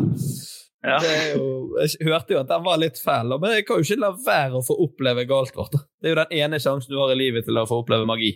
Ja. 0.81 0.95
Det 0.97 1.09
er 1.13 1.35
jo, 1.37 1.43
jeg 1.77 2.07
hørte 2.09 2.33
jo 2.33 2.39
at 2.39 2.47
den 2.49 2.63
var 2.65 2.79
litt 2.81 2.97
fæl, 2.97 3.35
men 3.37 3.51
jeg 3.53 3.67
kan 3.67 3.77
jo 3.77 3.85
ikke 3.85 4.01
la 4.01 4.07
være 4.25 4.57
å 4.57 4.63
få 4.65 4.73
oppleve 4.81 5.27
Galtvort. 5.29 5.75
Det 6.01 6.09
er 6.09 6.15
jo 6.15 6.19
den 6.23 6.33
ene 6.39 6.59
sjansen 6.63 6.89
du 6.89 6.97
har 6.97 7.11
i 7.13 7.17
livet 7.19 7.45
til 7.45 7.59
å 7.61 7.67
få 7.69 7.83
oppleve 7.83 8.07
magi. 8.09 8.31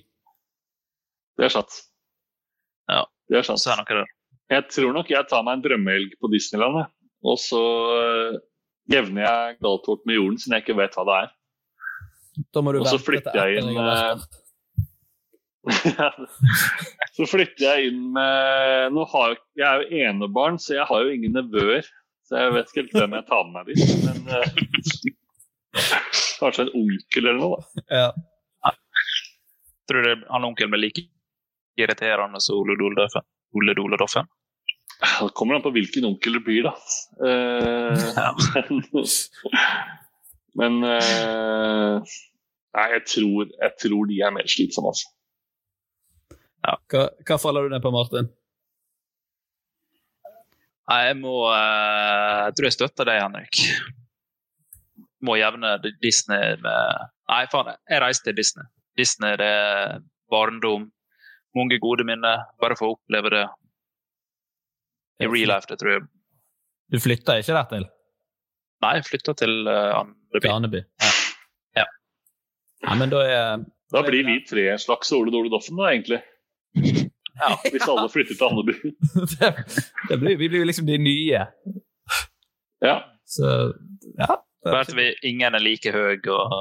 Det 1.41 1.47
er 1.47 1.55
sant. 1.55 1.79
Ja, 2.85 3.01
det 3.33 3.39
er 3.39 3.47
sant. 3.47 3.63
Så 3.63 3.73
er 3.73 3.81
noe 3.81 3.97
der. 3.97 4.11
Jeg 4.53 4.67
tror 4.75 4.93
nok 4.93 5.09
jeg 5.09 5.25
tar 5.31 5.41
meg 5.47 5.57
en 5.57 5.63
drømmehelg 5.65 6.13
på 6.21 6.29
Disneyland, 6.29 6.83
jeg. 6.83 6.91
og 7.25 7.41
så 7.41 7.63
jevner 8.91 9.25
jeg 9.25 9.57
Galtvort 9.65 10.05
med 10.05 10.19
jorden, 10.19 10.39
siden 10.41 10.57
jeg 10.57 10.65
ikke 10.65 10.79
vet 10.79 10.97
hva 10.97 11.05
det 11.09 11.19
er. 11.23 11.29
Da 12.53 12.63
må 12.63 12.73
du 12.75 12.81
Og 12.81 12.89
så 12.89 12.99
flytter 12.99 13.37
jeg 13.39 13.61
inn 13.61 13.69
jeg 13.77 14.17
Så 17.15 17.25
flytter 17.31 17.63
jeg 17.63 17.89
inn 17.89 18.01
med 18.13 18.91
Nå 18.93 19.05
har 19.13 19.31
jeg, 19.31 19.39
jeg 19.61 19.65
er 19.69 19.81
jo 19.81 20.01
enebarn, 20.09 20.59
så 20.61 20.75
jeg 20.75 20.85
har 20.89 21.05
jo 21.05 21.13
ingen 21.15 21.33
nevøer. 21.37 21.87
Så 22.25 22.41
jeg 22.41 22.53
vet 22.55 22.69
ikke 22.69 22.81
helt 22.83 22.95
hvem 22.99 23.15
jeg 23.17 23.27
tar 23.29 23.43
med 23.47 23.53
meg 23.55 23.63
dit. 23.71 23.81
Men 24.05 24.17
eh, 24.33 24.47
kanskje 26.41 26.65
en 26.65 26.73
onkel 26.81 27.23
eller 27.23 27.39
noe, 27.39 27.59
da. 27.59 27.85
Ja. 28.01 28.09
Tror 29.85 30.01
du 30.01 30.25
han 30.29 30.47
onkelen 30.47 30.73
blir 30.73 30.87
like 30.87 31.05
irriterende 31.77 32.41
som 32.41 32.57
Ole 32.57 33.75
Doledoffen? 33.77 34.27
Det 35.01 35.33
kommer 35.35 35.57
an 35.57 35.63
på 35.65 35.73
hvilken 35.75 36.07
onkel 36.07 36.37
det 36.37 36.43
blir, 36.45 36.67
da. 36.67 36.73
Eh, 37.27 38.05
men 40.59 40.79
eh, 40.87 42.15
Nei, 42.75 42.87
jeg 42.91 43.03
tror, 43.07 43.51
jeg 43.55 43.71
tror 43.79 44.07
de 44.09 44.17
er 44.19 44.33
mer 44.35 44.47
slitsomme, 44.51 44.91
altså. 44.91 45.11
Hva, 46.65 47.05
hva 47.27 47.37
faller 47.39 47.67
du 47.67 47.75
ned 47.75 47.83
på, 47.83 47.91
Martin? 47.93 48.27
Nei, 50.89 51.01
jeg 51.07 51.17
må 51.21 51.35
eh, 51.49 52.39
Jeg 52.47 52.57
tror 52.57 52.67
jeg 52.67 52.77
støtter 52.77 53.09
deg, 53.09 53.21
Henrik. 53.23 53.61
Må 55.25 55.37
jevne 55.39 55.77
Disney 56.03 56.57
med 56.63 57.05
Nei, 57.31 57.45
faen, 57.51 57.71
jeg 57.89 58.01
reiser 58.03 58.27
til 58.27 58.37
Disney. 58.37 58.67
Disney 58.99 59.37
det 59.41 59.47
er 59.49 60.03
barndom. 60.31 60.89
Mange 61.57 61.79
gode 61.81 62.05
minner. 62.07 62.43
Bare 62.61 62.77
få 62.77 62.91
oppleve 62.93 63.31
det 63.33 63.45
i 65.19 65.27
real 65.27 65.51
life, 65.53 65.67
det 65.69 65.79
tror 65.79 65.91
jeg. 65.95 66.05
Du 66.91 66.99
flytter 67.01 67.41
ikke 67.41 67.55
der 67.55 67.69
til? 67.71 67.87
Nei, 68.83 68.91
jeg 68.97 69.07
flytta 69.07 69.33
til 69.39 69.53
uh, 69.67 70.01
Andeby. 70.01 70.51
Andeby. 70.51 70.81
Ja. 71.01 71.11
Ja. 71.81 71.85
ja. 72.85 72.95
Men 72.99 73.13
da 73.13 73.23
er 73.25 73.65
Da 73.93 74.03
blir 74.05 74.27
vi 74.27 74.39
tre 74.45 74.67
en 74.73 74.81
slags 74.81 75.11
Ole 75.15 75.33
Dole 75.33 75.49
Doffen, 75.53 75.79
da, 75.79 75.91
egentlig. 75.93 76.21
Hvis 77.71 77.87
alle 77.87 78.07
flytter 78.11 78.37
til 78.37 78.47
Andeby. 78.49 78.75
det, 79.35 79.51
det 80.09 80.19
blir, 80.19 80.37
Vi 80.37 80.49
blir 80.49 80.67
liksom 80.67 80.87
de 80.89 80.99
nye. 81.01 81.45
Ja. 82.83 82.99
Så 83.25 83.73
ja. 84.19 84.35
Hvert 84.65 84.93
vi, 84.97 85.11
ingen 85.29 85.55
er 85.55 85.61
like 85.61 85.91
høy 85.93 86.17
og 86.33 86.53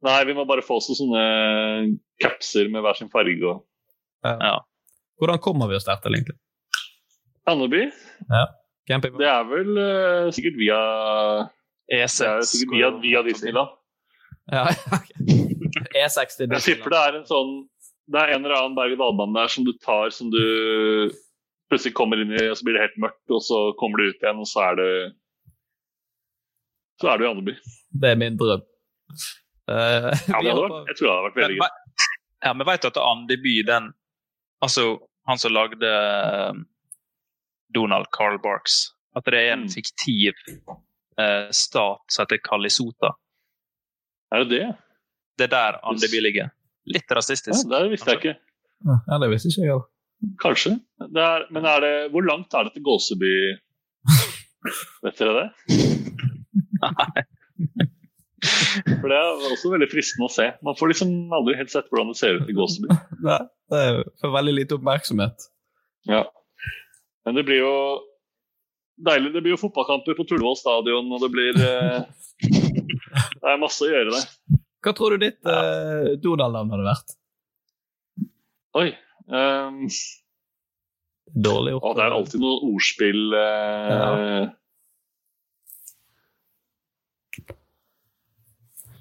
Nei, 0.00 0.20
vi 0.24 0.32
må 0.32 0.46
bare 0.48 0.64
få 0.64 0.78
oss 0.80 0.88
sånne 0.96 1.22
capser 2.22 2.70
med 2.72 2.80
hver 2.80 2.96
sin 2.96 3.10
farge. 3.12 3.36
Og... 3.44 3.58
Ja. 4.24 4.54
Hvordan 5.20 5.40
kommer 5.44 5.68
vi 5.68 5.76
oss 5.76 5.84
der 5.84 6.00
til, 6.00 6.16
egentlig? 6.16 6.38
Andeby? 7.52 7.82
Ja. 8.30 8.44
Camping. 8.88 9.14
Det 9.20 9.26
er 9.30 9.44
vel 9.46 9.70
uh, 9.78 10.30
sikkert 10.34 10.56
via 10.58 10.78
E6. 11.92 12.22
Er 12.26 12.40
sikkert 12.48 12.74
via, 12.74 12.88
via 13.02 13.22
Disneyland. 13.26 13.74
Ja, 14.50 14.64
ok. 14.96 15.10
E6 15.94 16.38
til 16.40 16.50
Jeg 16.56 16.62
tipper 16.64 16.90
det 16.90 17.00
er 17.06 17.16
en 17.20 17.26
sånn 17.28 17.50
Det 18.10 18.18
er 18.18 18.32
en 18.34 18.42
eller 18.42 18.56
annen 18.56 18.74
berg-og-dal-bane 18.74 19.36
der 19.36 19.52
som 19.52 19.66
du 19.68 19.70
tar 19.84 20.10
som 20.14 20.32
du 20.32 20.40
plutselig 21.70 21.92
kommer 21.94 22.18
inn 22.18 22.32
i, 22.34 22.40
og 22.50 22.56
så 22.58 22.66
blir 22.66 22.74
det 22.74 22.82
helt 22.88 22.96
mørkt, 23.04 23.30
og 23.30 23.44
så 23.46 23.58
kommer 23.78 24.00
du 24.02 24.08
ut 24.10 24.24
igjen, 24.24 24.40
og 24.42 24.48
så 24.50 24.64
er 24.72 24.80
det 24.80 24.88
Så 26.98 27.12
er 27.12 27.20
du 27.20 27.24
i 27.24 27.30
Andeby. 27.30 27.54
Det 28.02 28.10
er 28.10 28.18
min 28.18 28.40
drøm. 28.40 28.64
Uh, 29.70 30.10
Ja, 30.10 30.40
det 30.42 30.50
hadde 30.50 30.64
vært, 30.64 30.90
jeg 30.90 30.98
tror 30.98 31.06
det 31.06 31.12
hadde 31.14 31.28
vært 31.28 31.38
veldig 31.44 31.60
gøy. 31.60 31.70
ja, 32.48 32.52
Vi 32.58 32.66
vet 32.72 32.88
at 32.90 32.98
Andeby, 33.04 33.54
den 33.70 33.92
Altså, 34.66 34.82
han 35.30 35.38
som 35.40 35.54
lagde 35.54 35.94
Donald 37.74 38.06
Carl 38.16 38.38
Barks, 38.42 38.92
at 39.16 39.24
det 39.26 39.34
er 39.34 39.52
en 39.54 39.64
Mm. 39.66 39.70
fiktiv 39.74 40.32
eh, 41.18 41.48
stat 41.50 42.00
som 42.08 42.24
heter 42.24 42.38
Kalisota. 42.44 43.10
Er 44.32 44.44
det 44.44 44.50
det? 44.50 44.66
Det 45.38 45.44
er 45.44 45.54
der 45.56 45.78
Andeby 45.84 46.20
ligger. 46.22 46.50
Litt 46.86 47.04
Ja, 47.10 47.16
rasistisk. 47.16 47.68
det 47.68 47.90
visste 47.90 48.10
jeg 48.10 48.18
ikke. 48.20 48.36
Ja, 48.86 49.18
det 49.18 49.30
visste 49.30 49.48
ikke 49.50 49.60
jeg 49.60 49.68
heller. 49.70 49.86
Kanskje. 50.42 50.70
Det 51.00 51.22
er, 51.22 51.46
men 51.50 51.64
er 51.64 51.80
det, 51.80 52.10
hvor 52.12 52.22
langt 52.24 52.52
er 52.54 52.64
det 52.64 52.72
til 52.74 52.82
Gåseby? 52.82 53.34
Vet 55.04 55.18
dere 55.18 55.34
det? 55.40 55.48
Nei. 56.80 57.24
For 58.40 59.08
det 59.12 59.16
er 59.18 59.52
også 59.52 59.70
veldig 59.74 59.88
fristende 59.92 60.28
å 60.28 60.32
se. 60.32 60.46
Man 60.64 60.76
får 60.78 60.92
liksom 60.94 61.10
aldri 61.36 61.56
helt 61.58 61.72
sett 61.72 61.88
hvordan 61.92 62.12
det 62.12 62.16
ser 62.20 62.38
ut 62.40 62.48
i 62.48 62.56
Gåseby. 62.56 62.88
Nei, 63.26 63.38
det 63.72 63.82
får 64.22 64.32
veldig 64.36 64.54
lite 64.56 64.76
oppmerksomhet. 64.78 65.48
Ja. 66.08 66.22
Men 67.26 67.36
det 67.36 67.44
blir 67.48 67.60
jo 67.62 67.74
deilig. 69.06 69.32
Det 69.34 69.42
blir 69.44 69.54
jo 69.54 69.60
fotballkamper 69.60 70.16
på 70.18 70.26
Tullevål 70.28 70.58
stadion, 70.60 71.10
og 71.12 71.24
det 71.24 71.30
blir 71.34 71.60
eh, 71.64 72.00
Det 73.40 73.48
er 73.48 73.60
masse 73.60 73.84
å 73.84 73.90
gjøre 73.90 74.14
der. 74.14 74.28
Hva 74.80 74.94
tror 74.96 75.14
du 75.14 75.26
ditt 75.26 75.48
eh, 75.48 76.14
Donald-navn 76.22 76.72
hadde 76.74 76.86
vært? 76.86 77.16
Oi. 78.80 78.88
um, 79.26 79.82
Dårlig 81.30 81.74
gjort. 81.74 81.84
å, 81.84 81.92
det 81.98 82.04
er 82.06 82.14
alltid 82.16 82.42
noe 82.42 82.70
ordspill 82.70 83.34
eh, 83.38 84.46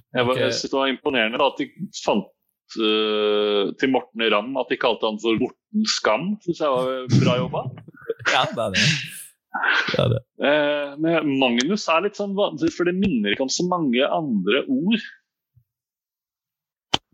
Jeg, 0.10 0.26
var, 0.26 0.40
jeg 0.42 0.54
synes 0.58 0.72
det 0.74 0.78
var 0.80 0.92
imponerende 0.92 1.38
da, 1.38 1.48
at 1.52 1.60
de 1.62 1.68
fant 2.02 2.26
uh, 2.82 3.70
til 3.78 3.92
Morten 3.94 4.24
Ramm 4.34 4.56
at 4.58 4.72
de 4.74 4.78
kalte 4.82 5.06
han 5.06 5.20
for 5.22 5.38
Morten 5.38 5.86
Skam. 5.86 6.32
Syns 6.46 6.64
jeg 6.64 6.74
var 6.74 7.14
bra 7.14 7.36
jobba. 7.44 7.62
Ja, 8.34 8.44
det 8.50 8.66
er 8.66 8.76
det. 8.76 8.84
det, 9.90 10.00
er 10.04 10.12
det. 10.14 10.20
Eh, 10.50 10.92
men 11.02 11.32
Magnus 11.42 11.88
er 11.92 12.06
litt 12.06 12.20
sånn 12.20 12.36
vanskelig, 12.38 12.76
for 12.76 12.90
det 12.90 12.96
minner 12.98 13.34
ikke 13.34 13.48
om 13.48 13.54
så 13.54 13.66
mange 13.70 14.06
andre 14.06 14.64
ord. 14.68 15.08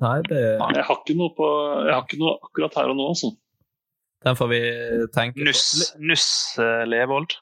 Nei, 0.04 0.20
det 0.28 0.40
Jeg 0.44 0.84
har 0.84 0.98
ikke 1.00 1.16
noe, 1.16 1.32
på, 1.38 1.50
jeg 1.88 1.94
har 1.94 2.04
ikke 2.04 2.20
noe 2.20 2.36
akkurat 2.44 2.80
her 2.82 2.92
og 2.92 3.00
nå. 3.00 3.10
Altså. 3.14 3.32
Den 4.26 4.40
får 4.40 4.50
vi 4.52 4.62
tenke 5.16 5.40
på. 5.40 5.46
Nuss, 5.48 5.94
Nuss 6.02 6.28
uh, 6.60 6.84
Levold. 6.88 7.38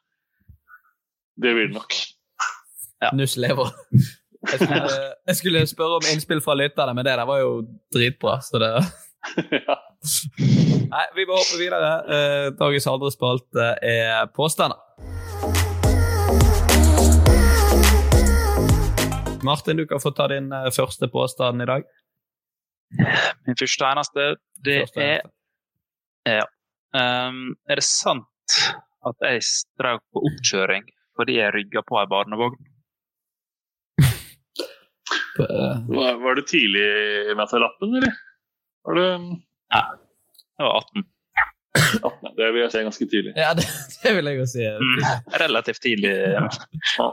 Det 1.41 1.55
blir 1.55 1.71
det 1.71 1.77
nok. 1.77 1.95
Nuss 3.17 3.37
lever. 3.41 3.73
Jeg 4.51 4.59
skulle, 4.59 4.91
jeg 5.29 5.35
skulle 5.39 5.65
spørre 5.67 5.97
om 6.01 6.11
innspill 6.13 6.43
fra 6.45 6.55
lytterne, 6.59 6.93
men 6.93 7.07
det 7.07 7.17
der 7.17 7.25
var 7.25 7.41
jo 7.41 7.55
dritbra. 7.95 8.37
Så 8.45 8.61
det 8.61 8.71
Nei, 10.93 11.05
vi 11.17 11.23
må 11.25 11.37
hoppe 11.39 11.57
videre. 11.57 11.89
Eh, 12.15 12.47
Dagens 12.59 12.85
andre 12.91 13.09
spalte 13.13 13.69
er 13.81 14.27
påstander. 14.35 14.77
Martin, 19.43 19.77
du 19.77 19.85
kan 19.89 19.99
få 19.99 20.11
ta 20.15 20.27
din 20.31 20.51
eh, 20.53 20.69
første 20.75 21.07
påstand 21.11 21.61
i 21.65 21.67
dag. 21.67 21.87
Min 23.47 23.57
første 23.59 23.87
eneste, 23.89 24.27
det 24.63 24.77
Første 24.83 25.01
eneste. 25.01 25.31
er 26.29 26.37
ja. 26.39 26.45
Um, 26.93 27.55
Er 27.67 27.79
det 27.81 27.83
sant 27.87 28.57
at 29.09 29.25
jeg 29.25 29.41
strøk 29.43 30.03
på 30.13 30.21
oppkjøring 30.29 30.85
fordi 31.17 31.39
jeg 31.39 31.53
rygga 31.55 31.81
på 31.89 31.97
ei 31.99 32.05
barnevogn? 32.11 32.59
Var, 35.41 36.19
var 36.21 36.37
det 36.37 36.45
tidlig 36.51 36.85
med 37.33 37.41
at 37.47 37.53
jeg 37.55 37.61
lappen, 37.63 37.95
eller? 37.97 38.13
Var 38.85 38.99
det 38.99 39.07
Nei, 39.17 39.81
jeg 40.63 40.69
var 40.71 40.79
18. 40.81 41.09
Det 42.37 42.47
vil 42.53 42.61
jeg 42.63 42.71
si 42.73 42.81
ganske 42.85 43.05
tidlig. 43.11 43.33
Ja, 43.37 43.51
det, 43.57 43.65
det 44.03 44.15
vil 44.17 44.29
jeg 44.31 44.39
jo 44.39 44.45
si. 44.49 44.63
Mm. 44.65 45.03
Relativt 45.43 45.81
tidlig. 45.83 46.13
Ja. 46.33 47.09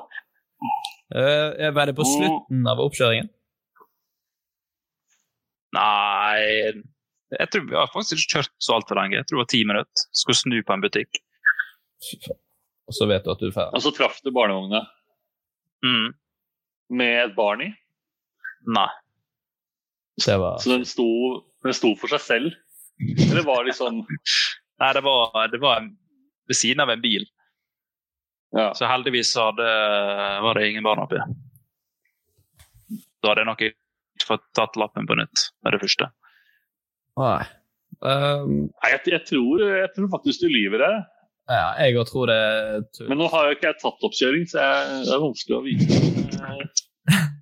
Uh, 1.10 1.70
var 1.74 1.88
det 1.90 1.96
på 1.98 2.04
slutten 2.06 2.66
av 2.70 2.80
oppkjøringen? 2.84 3.28
Nei 5.74 6.74
Jeg 7.30 7.46
tror 7.52 7.66
vi 7.68 7.76
har 7.78 7.90
faktisk 7.92 8.16
ikke 8.18 8.40
kjørt 8.40 8.52
så 8.62 8.76
altfor 8.78 8.98
lenge. 8.98 9.18
Jeg 9.20 9.26
tror 9.28 9.38
det 9.38 9.44
var 9.44 9.50
ti 9.52 9.60
minutter. 9.68 10.06
Skulle 10.18 10.38
snu 10.40 10.56
på 10.66 10.74
en 10.76 10.82
butikk. 10.84 11.20
Og 12.90 12.96
så 12.96 13.06
vet 13.06 13.22
du 13.26 13.30
at 13.32 13.42
du 13.42 13.46
er 13.50 13.54
ferdig. 13.54 13.76
Og 13.78 13.84
så 13.84 13.92
traff 13.96 14.18
du 14.24 14.32
barnevogna 14.34 14.86
Mm. 15.80 16.10
med 16.92 17.14
et 17.22 17.30
barn 17.32 17.62
i. 17.64 17.68
Nei. 18.68 18.88
Det 20.20 20.34
var 20.42 20.58
Så 20.60 20.74
den 20.74 20.82
sto, 20.84 21.06
den 21.64 21.72
sto 21.72 21.94
for 21.96 22.12
seg 22.12 22.20
selv? 22.20 22.50
Eller 23.00 23.44
var 23.46 23.64
det 23.66 23.76
sånn 23.78 24.02
Nei, 24.80 24.90
det 24.96 25.02
var, 25.04 25.34
det 25.52 25.60
var 25.60 25.82
en, 25.82 25.90
ved 26.48 26.56
siden 26.56 26.80
av 26.80 26.90
en 26.92 27.02
bil. 27.02 27.26
Ja. 28.56 28.70
Så 28.74 28.88
heldigvis 28.88 29.34
hadde, 29.36 29.66
var 30.42 30.56
det 30.56 30.70
ingen 30.70 30.86
barn 30.86 31.02
oppi. 31.04 31.20
Da 33.20 33.30
hadde 33.30 33.44
jeg 33.44 33.48
nok 33.50 33.64
ikke 33.66 34.26
fått 34.26 34.46
tatt 34.56 34.78
lappen 34.80 35.08
på 35.08 35.18
nytt 35.20 35.50
med 35.64 35.76
det 35.76 35.82
første. 35.84 36.08
Nei. 37.20 37.42
Um, 38.00 38.70
Nei, 38.70 38.92
jeg, 38.94 39.02
jeg, 39.12 39.22
tror, 39.28 39.64
jeg 39.68 39.90
tror 39.92 40.08
faktisk 40.14 40.46
du 40.46 40.48
lyver 40.48 40.86
her. 40.86 41.00
ja, 41.52 41.66
jeg 41.84 41.98
òg 42.00 42.08
tror 42.08 42.30
det. 42.32 42.40
Men 43.10 43.20
nå 43.20 43.28
har 43.32 43.50
jo 43.50 43.58
ikke 43.58 43.68
jeg 43.68 43.80
tatt 43.82 44.06
oppkjøring, 44.08 44.46
så 44.48 44.64
jeg, 44.64 45.00
det 45.04 45.16
er 45.16 45.24
vanskelig 45.26 45.58
å 45.58 45.64
vite. 45.66 46.00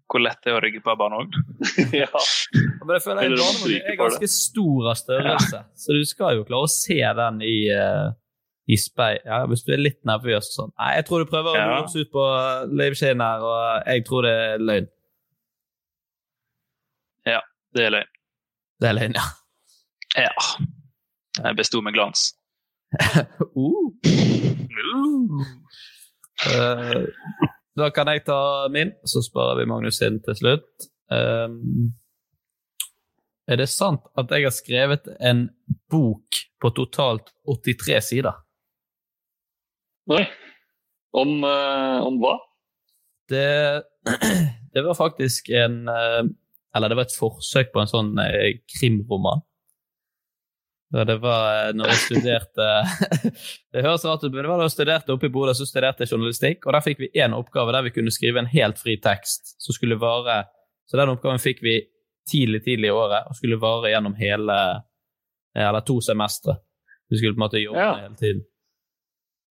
Hvor 0.09 0.23
lett 0.25 0.39
det 0.45 0.53
er 0.53 0.57
å 0.57 0.61
rygge 0.65 0.81
på 0.81 0.89
en 0.95 0.99
barnevogn. 1.03 1.35
ja. 2.03 2.09
Men 2.81 2.95
jeg 2.97 3.03
føler 3.05 3.27
en 3.27 3.35
om 3.35 3.41
barnevogn 3.43 3.91
er 3.93 3.99
ganske 4.01 4.29
stor 4.33 4.87
av 4.93 4.97
størrelse, 4.97 5.61
så 5.77 5.97
du 5.97 6.05
skal 6.09 6.39
jo 6.39 6.47
klare 6.49 6.65
å 6.65 6.71
se 6.73 6.97
den 7.19 7.43
i, 7.45 7.57
uh, 7.77 8.09
i 8.73 8.79
speil. 8.81 9.21
Ja, 9.29 9.43
hvis 9.51 9.67
du 9.67 9.75
er 9.77 9.83
litt 9.83 10.01
nervøs 10.09 10.49
og 10.49 10.55
sånn. 10.55 10.73
Nei, 10.81 10.95
jeg 10.97 11.09
tror 11.11 11.25
du 11.25 11.29
prøver 11.29 11.53
å 11.53 11.59
Ja. 11.59 11.67
lure 11.75 11.85
oss 11.85 11.97
ut 11.99 12.11
på 12.15 12.25
livskinn 12.81 13.21
her, 13.25 13.45
og 13.45 13.91
jeg 13.93 14.07
tror 14.09 14.25
det 14.25 14.33
er 14.47 14.65
løgn. 14.71 14.89
Ja, 17.29 17.43
det 17.77 17.85
er 17.85 17.95
løgn. 17.99 18.13
Det 18.81 18.89
er 18.89 18.97
løgn, 18.97 19.19
ja. 19.19 19.27
Ja. 20.17 20.33
Jeg 21.45 21.57
besto 21.61 21.83
med 21.85 21.93
glans. 21.99 22.31
Uh. 24.89 25.45
Eh, 26.49 27.03
da 27.79 27.89
kan 27.95 28.11
jeg 28.13 28.25
ta 28.27 28.41
min, 28.73 28.93
så 29.07 29.23
sparer 29.25 29.61
vi 29.61 29.69
Magnus 29.71 30.01
sin 30.03 30.21
til 30.25 30.37
slutt. 30.39 30.89
Um, 31.09 31.95
er 33.49 33.63
det 33.63 33.71
sant 33.73 34.05
at 34.19 34.33
jeg 34.35 34.45
har 34.45 34.53
skrevet 34.53 35.09
en 35.25 35.47
bok 35.89 36.43
på 36.61 36.71
totalt 36.77 37.33
83 37.49 38.03
sider? 38.11 38.37
Nei. 40.13 40.27
Om, 41.17 41.41
uh, 41.45 42.05
om 42.05 42.19
hva? 42.21 42.35
Det, 43.29 43.49
det 44.75 44.85
var 44.85 44.97
faktisk 44.97 45.51
en 45.53 45.83
eh, 45.93 46.23
Eller 46.77 46.89
det 46.89 46.97
var 46.97 47.05
et 47.05 47.17
forsøk 47.17 47.75
på 47.75 47.83
en 47.83 47.91
sånn 47.91 48.15
eh, 48.23 48.61
krimroman. 48.73 49.43
Da 50.93 51.03
det 51.05 51.19
var 51.21 51.69
eh, 51.69 51.73
når 51.77 51.91
jeg 51.93 51.99
studerte 52.01 52.67
Det 53.75 53.83
høres 53.85 54.05
rart 54.09 54.23
ut, 54.25 54.33
men 54.33 54.41
det 54.47 54.49
var 54.49 54.61
da 54.63 54.69
jeg 54.71 54.73
studerte 54.77 55.13
oppe 55.13 55.29
i 55.29 55.33
Bodø, 55.35 55.53
så 55.57 55.67
studerte 55.69 56.05
jeg 56.07 56.13
journalistikk, 56.15 56.65
og 56.67 56.73
der 56.73 56.85
fikk 56.87 57.03
vi 57.03 57.11
én 57.21 57.35
oppgave 57.37 57.75
der 57.77 57.85
vi 57.85 57.93
kunne 57.93 58.13
skrive 58.15 58.41
en 58.41 58.49
helt 58.49 58.81
fri 58.81 58.95
tekst 59.05 59.53
som 59.61 59.77
skulle 59.77 59.99
vare 60.01 60.45
Så 60.89 60.97
den 60.97 61.11
oppgaven 61.13 61.39
fikk 61.43 61.61
vi 61.63 61.75
tidlig, 62.31 62.63
tidlig 62.65 62.89
i 62.89 62.95
året, 62.97 63.27
og 63.29 63.37
skulle 63.37 63.59
vare 63.61 63.91
gjennom 63.93 64.15
hele 64.17 64.57
Eller 65.59 65.81
to 65.85 65.99
semestre. 66.05 66.55
Vi 67.11 67.19
skulle 67.21 67.35
på 67.35 67.41
en 67.43 67.45
måte 67.47 67.61
jobbe 67.61 67.79
Ja. 67.85 67.93
hele 68.07 68.17
tiden. 68.17 68.43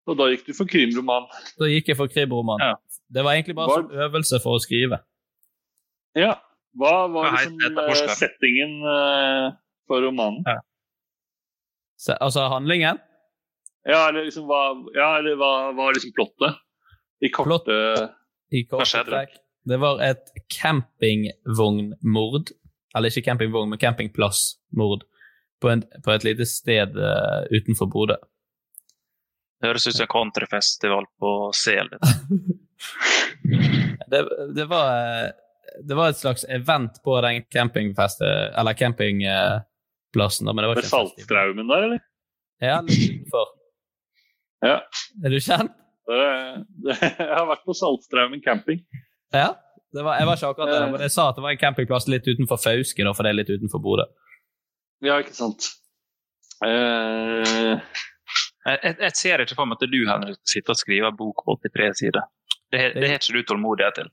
Og 0.07 0.15
da 0.17 0.29
gikk 0.31 0.45
du 0.47 0.53
for 0.55 0.65
krimroman. 0.69 1.25
Da 1.59 1.67
gikk 1.67 1.89
jeg 1.91 1.97
for 1.99 2.07
krimroman. 2.07 2.61
Ja. 2.63 2.75
Det 3.11 3.23
var 3.25 3.33
egentlig 3.35 3.55
bare 3.57 3.67
Var- 3.67 3.81
som 3.81 4.03
øvelse 4.05 4.39
for 4.43 4.55
å 4.57 4.61
skrive. 4.63 4.99
Ja. 6.15 6.33
Hva 6.77 6.93
var 7.11 7.31
liksom 7.33 7.57
eh, 7.61 8.15
settingen 8.15 8.77
eh, 8.87 9.51
for 9.89 10.01
romanen? 10.05 10.43
Ja. 10.47 10.61
Så, 11.97 12.13
altså 12.13 12.45
handlingen 12.51 12.99
Ja, 13.87 14.09
eller 14.09 14.27
liksom 14.27 14.45
hva, 14.49 14.61
ja, 14.93 15.17
eller 15.17 15.37
hva 15.39 15.51
var 15.77 15.95
liksom 15.95 16.13
plottet? 16.15 16.59
I 17.23 17.31
korte 17.33 17.77
i 18.53 18.63
Hva 18.67 18.83
korte 18.83 19.03
trekk. 19.07 19.37
Det 19.67 19.77
var 19.81 19.99
et 20.03 20.29
campingvognmord. 20.53 22.51
Eller 22.95 23.11
ikke 23.11 23.25
campingvogn, 23.25 23.71
men 23.73 23.81
campingplassmord 23.81 25.03
på, 25.61 25.69
en, 25.69 25.83
på 26.05 26.13
et 26.13 26.25
lite 26.27 26.45
sted 26.47 26.95
uh, 26.95 27.43
utenfor 27.51 27.89
Bodø. 27.91 28.15
Det 29.57 29.71
høres 29.71 29.87
ut 29.89 29.97
som 29.97 30.05
en 30.05 30.13
countryfestival 30.13 31.09
på 31.19 31.33
Sel. 31.57 31.91
Det, 34.07 34.19
det, 34.55 34.65
var, 34.69 34.91
eh, 34.93 35.29
det 35.83 35.95
var 35.97 36.09
et 36.13 36.19
slags 36.19 36.45
event 36.47 37.01
på 37.03 37.15
den 37.25 37.41
campingfeste, 37.51 38.27
eller 38.55 38.77
campingplassen. 40.17 40.45
da, 40.45 40.53
Men 40.53 40.63
det 40.63 40.67
var 40.67 40.75
Ved 40.75 40.83
ikke 40.83 40.97
en. 40.97 41.07
Saltstraumen 41.07 41.67
der, 41.67 41.83
eller? 41.87 41.99
Ja, 42.61 42.81
litt 42.81 43.21
utenfor. 43.21 43.47
Ja. 44.65 44.77
Er 45.23 45.29
du 45.29 45.39
kjent? 45.39 45.71
Det, 46.07 46.65
det, 46.83 46.97
jeg 47.19 47.35
har 47.37 47.47
vært 47.47 47.65
på 47.65 47.73
Saltstraumen 47.77 48.41
camping. 48.41 48.81
Ja. 49.33 49.55
Det 49.93 50.03
var, 50.03 50.17
jeg 50.19 50.27
var 50.27 50.35
ikke 50.35 50.47
akkurat 50.51 50.69
der, 50.73 50.83
Eh. 50.83 50.91
men 50.91 51.01
jeg 51.01 51.11
sa 51.11 51.29
at 51.29 51.35
det 51.37 51.43
var 51.43 51.51
en 51.51 51.57
campingplass 51.61 52.07
litt 52.11 52.27
utenfor 52.27 52.57
Fauske, 52.59 53.03
da, 53.03 53.13
for 53.15 53.23
det 53.23 53.29
er 53.31 53.37
litt 53.39 53.49
utenfor 53.49 53.79
Bodø. 53.81 54.03
Ja, 55.05 55.19
ikke 55.21 55.33
sant. 55.33 55.69
Uh... 56.63 57.77
Jeg, 58.67 58.97
jeg, 58.99 59.11
ser 59.15 59.39
ikke 59.39 59.55
for 59.55 59.65
meg 59.69 59.77
at 59.79 59.87
du 59.87 60.01
Henrik, 60.09 60.41
sitter 60.43 60.73
og 60.73 60.79
skriver 60.81 61.13
bok 61.15 61.45
på 61.45 61.55
83 61.63 62.01
sider. 62.01 62.25
Det, 62.67 62.81
det 62.97 63.07
har 63.07 63.15
ikke 63.21 63.37
du 63.37 63.45
tålmodighet 63.47 63.95
til. 64.01 64.09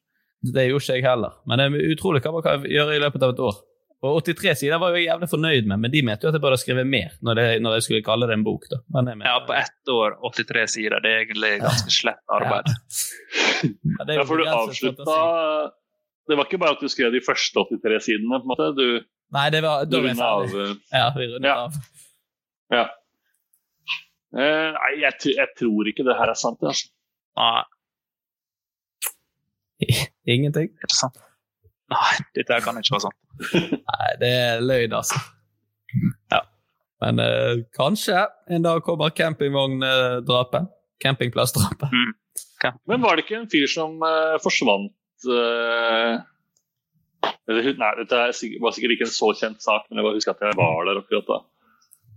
Det 0.55 0.69
gjorde 0.69 0.85
ikke 0.85 0.95
jeg 1.01 1.07
heller, 1.09 1.33
men 1.49 1.59
det 1.59 1.67
er 1.67 1.91
utrolig 1.97 2.21
hva 2.23 2.33
man 2.37 2.45
kan 2.45 2.67
gjøre 2.71 2.95
i 2.95 3.01
løpet 3.03 3.25
av 3.27 3.33
et 3.35 3.43
år. 3.43 3.57
Og 4.05 4.19
83 4.27 4.59
sider 4.61 4.77
var 4.83 4.93
jeg 4.99 5.07
jævlig 5.07 5.29
fornøyd 5.33 5.69
med, 5.71 5.81
men 5.81 5.93
de 5.95 6.03
mente 6.05 6.27
jo 6.27 6.29
at 6.29 6.37
jeg 6.37 6.43
burde 6.45 6.59
skrev 6.61 6.81
mer 6.85 7.15
når, 7.25 7.39
det, 7.39 7.45
når 7.65 7.77
jeg 7.79 7.85
skulle 7.87 8.03
kalle 8.05 8.27
det 8.29 8.35
en 8.37 8.43
bok. 8.45 8.67
da. 8.69 8.79
Men 8.93 9.07
jeg 9.09 9.17
mener, 9.21 9.31
Ja, 9.31 9.39
på 9.49 9.55
ett 9.57 9.93
år, 9.95 10.19
83 10.29 10.67
sider. 10.75 11.01
Det 11.05 11.13
er 11.15 11.23
egentlig 11.25 11.53
ganske 11.63 11.95
slett 11.95 12.35
arbeid. 12.37 12.69
Ja, 13.65 14.05
det 14.05 14.13
er 14.13 14.19
ja, 14.21 14.27
for 14.29 14.37
du 14.43 14.45
avslutta. 14.51 15.17
Det 16.29 16.37
var 16.41 16.47
ikke 16.49 16.61
bare 16.61 16.77
at 16.77 16.83
du 16.85 16.89
skrev 16.93 17.13
de 17.17 17.21
første 17.25 17.65
83 17.71 18.01
sidene, 18.11 18.41
på 18.41 18.45
en 18.45 18.53
måte. 18.53 18.69
Du, 18.77 18.87
Nei, 19.35 19.47
det 19.51 19.63
var, 19.65 19.85
du 19.89 19.97
da 19.97 20.03
var 20.05 20.11
jeg 20.13 20.21
av 20.21 20.53
Ja, 20.93 21.07
vi 21.17 21.27
rundet 21.33 21.49
Ja. 21.49 21.57
av. 21.65 21.73
Ja. 22.77 22.85
Eh, 24.35 24.69
nei, 24.77 24.91
jeg, 25.01 25.17
jeg 25.37 25.49
tror 25.59 25.89
ikke 25.91 26.05
det 26.07 26.17
her 26.19 26.33
er 26.33 26.39
sant. 26.39 26.61
Altså. 26.67 26.91
Nei, 27.41 27.63
Ingenting? 30.35 30.69
det 30.81 30.91
er 30.93 30.97
sant. 30.97 31.19
Nei, 31.93 32.15
dette 32.37 32.57
her 32.57 32.65
kan 32.65 32.79
ikke 32.81 32.97
være 32.97 33.05
sant. 33.07 33.19
Nei, 33.75 34.11
det 34.23 34.33
er 34.33 34.65
løgn, 34.65 34.97
altså. 34.97 35.21
Ja. 36.33 36.41
Men 37.05 37.21
eh, 37.21 37.65
kanskje 37.77 38.25
en 38.51 38.65
dag 38.65 38.83
kommer 38.87 39.13
campingvogndrapet. 39.15 40.71
Campingplassdrapet. 41.05 41.93
Men 42.89 43.03
var 43.03 43.17
det 43.17 43.27
ikke 43.27 43.43
en 43.43 43.51
fyr 43.51 43.67
som 43.71 43.99
eh, 44.07 44.37
forsvant 44.43 45.29
eh, 45.29 46.23
Nei, 47.45 47.91
dette 48.01 48.21
er 48.21 48.33
sikkert, 48.37 48.63
var 48.65 48.75
sikkert 48.77 48.95
ikke 48.95 49.07
en 49.09 49.13
så 49.13 49.31
kjent 49.37 49.65
sak, 49.65 49.85
men 49.89 50.01
jeg 50.01 50.07
bare 50.07 50.19
husker 50.19 50.33
at 50.35 50.43
jeg 50.45 50.57
var 50.59 50.89
der 50.89 51.01
akkurat 51.01 51.29
da. 51.29 51.39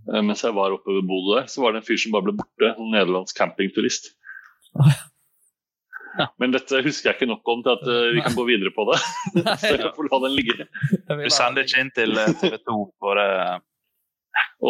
Eh, 0.08 0.22
mens 0.24 0.44
jeg 0.44 0.56
var 0.56 0.74
oppe 0.76 0.94
ved 0.96 1.06
Bodø 1.08 1.36
der, 1.36 1.48
så 1.52 1.64
var 1.64 1.74
det 1.74 1.82
en 1.82 1.88
fyr 1.88 2.00
som 2.00 2.14
bare 2.16 2.28
ble 2.28 2.36
borte. 2.40 2.72
En 2.74 2.92
nederlandsk 2.94 3.36
campingturist. 3.36 4.12
Men 6.42 6.54
dette 6.54 6.82
husker 6.84 7.10
jeg 7.10 7.18
ikke 7.18 7.30
nok 7.30 7.50
om 7.52 7.64
til 7.64 7.74
at 7.74 7.84
uh, 7.88 8.10
vi 8.14 8.22
kan 8.24 8.36
gå 8.36 8.44
videre 8.48 8.72
på 8.74 8.86
det. 8.90 8.98
så 9.62 9.74
jeg 9.74 9.92
får 9.96 10.08
la 10.08 10.20
den 10.26 10.36
ligge. 10.36 10.68
Du 11.08 11.28
sender 11.32 11.66
ikke 11.66 11.82
inn 11.84 11.92
til 11.96 12.18
eh, 12.18 12.34
TV 12.40 12.58
2 12.58 12.78
for 13.02 13.20
uh, 13.22 13.58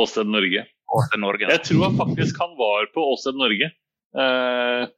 Åsted 0.01 0.29
Norge. 0.31 0.67
Åsted 0.99 1.23
Norge. 1.23 1.49
Jeg 1.51 1.65
tror 1.69 1.85
han 1.89 1.99
faktisk 2.01 2.41
han 2.43 2.55
var 2.61 2.89
på 2.95 3.05
Åsted 3.15 3.39
Norge. 3.41 3.71
Uh, 4.17 4.89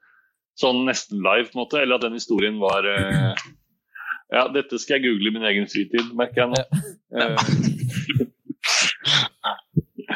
sånn 0.61 0.85
nesten 0.87 1.23
live, 1.25 1.49
på 1.51 1.57
en 1.57 1.63
måte. 1.65 1.81
Eller 1.83 1.99
at 1.99 2.07
den 2.07 2.19
historien 2.19 2.61
var 2.63 2.87
uh, 2.87 3.35
Ja, 4.31 4.47
dette 4.55 4.79
skal 4.79 4.99
jeg 4.99 5.09
google 5.09 5.31
i 5.31 5.35
min 5.35 5.47
egen 5.49 5.67
fritid, 5.71 6.13
merker 6.15 6.45
jeg 6.45 6.51
nå. 6.53 6.61
Eh, 7.19 7.35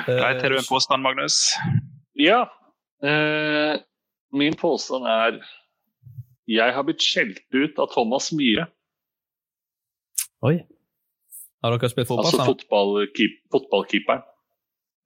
Greit, 0.05 0.43
har 0.43 0.53
du 0.53 0.59
en 0.59 0.68
påstand, 0.68 1.03
Magnus? 1.03 1.55
ja. 2.14 2.45
Eh, 3.05 3.74
min 4.32 4.55
påstand 4.57 5.07
er 5.07 5.41
Jeg 6.51 6.74
har 6.76 6.84
blitt 6.84 7.01
skjelt 7.05 7.40
ut 7.57 7.78
av 7.80 7.88
Thomas 7.95 8.30
Myhre. 8.36 8.66
Oi. 10.45 10.59
Har 11.64 11.72
dere 11.78 11.88
spilt 11.88 12.11
fotball 12.11 12.26
Altså 12.26 12.36
sammen? 12.42 12.51
fotballkeep, 12.53 13.36
fotballkeeperen. 13.55 14.24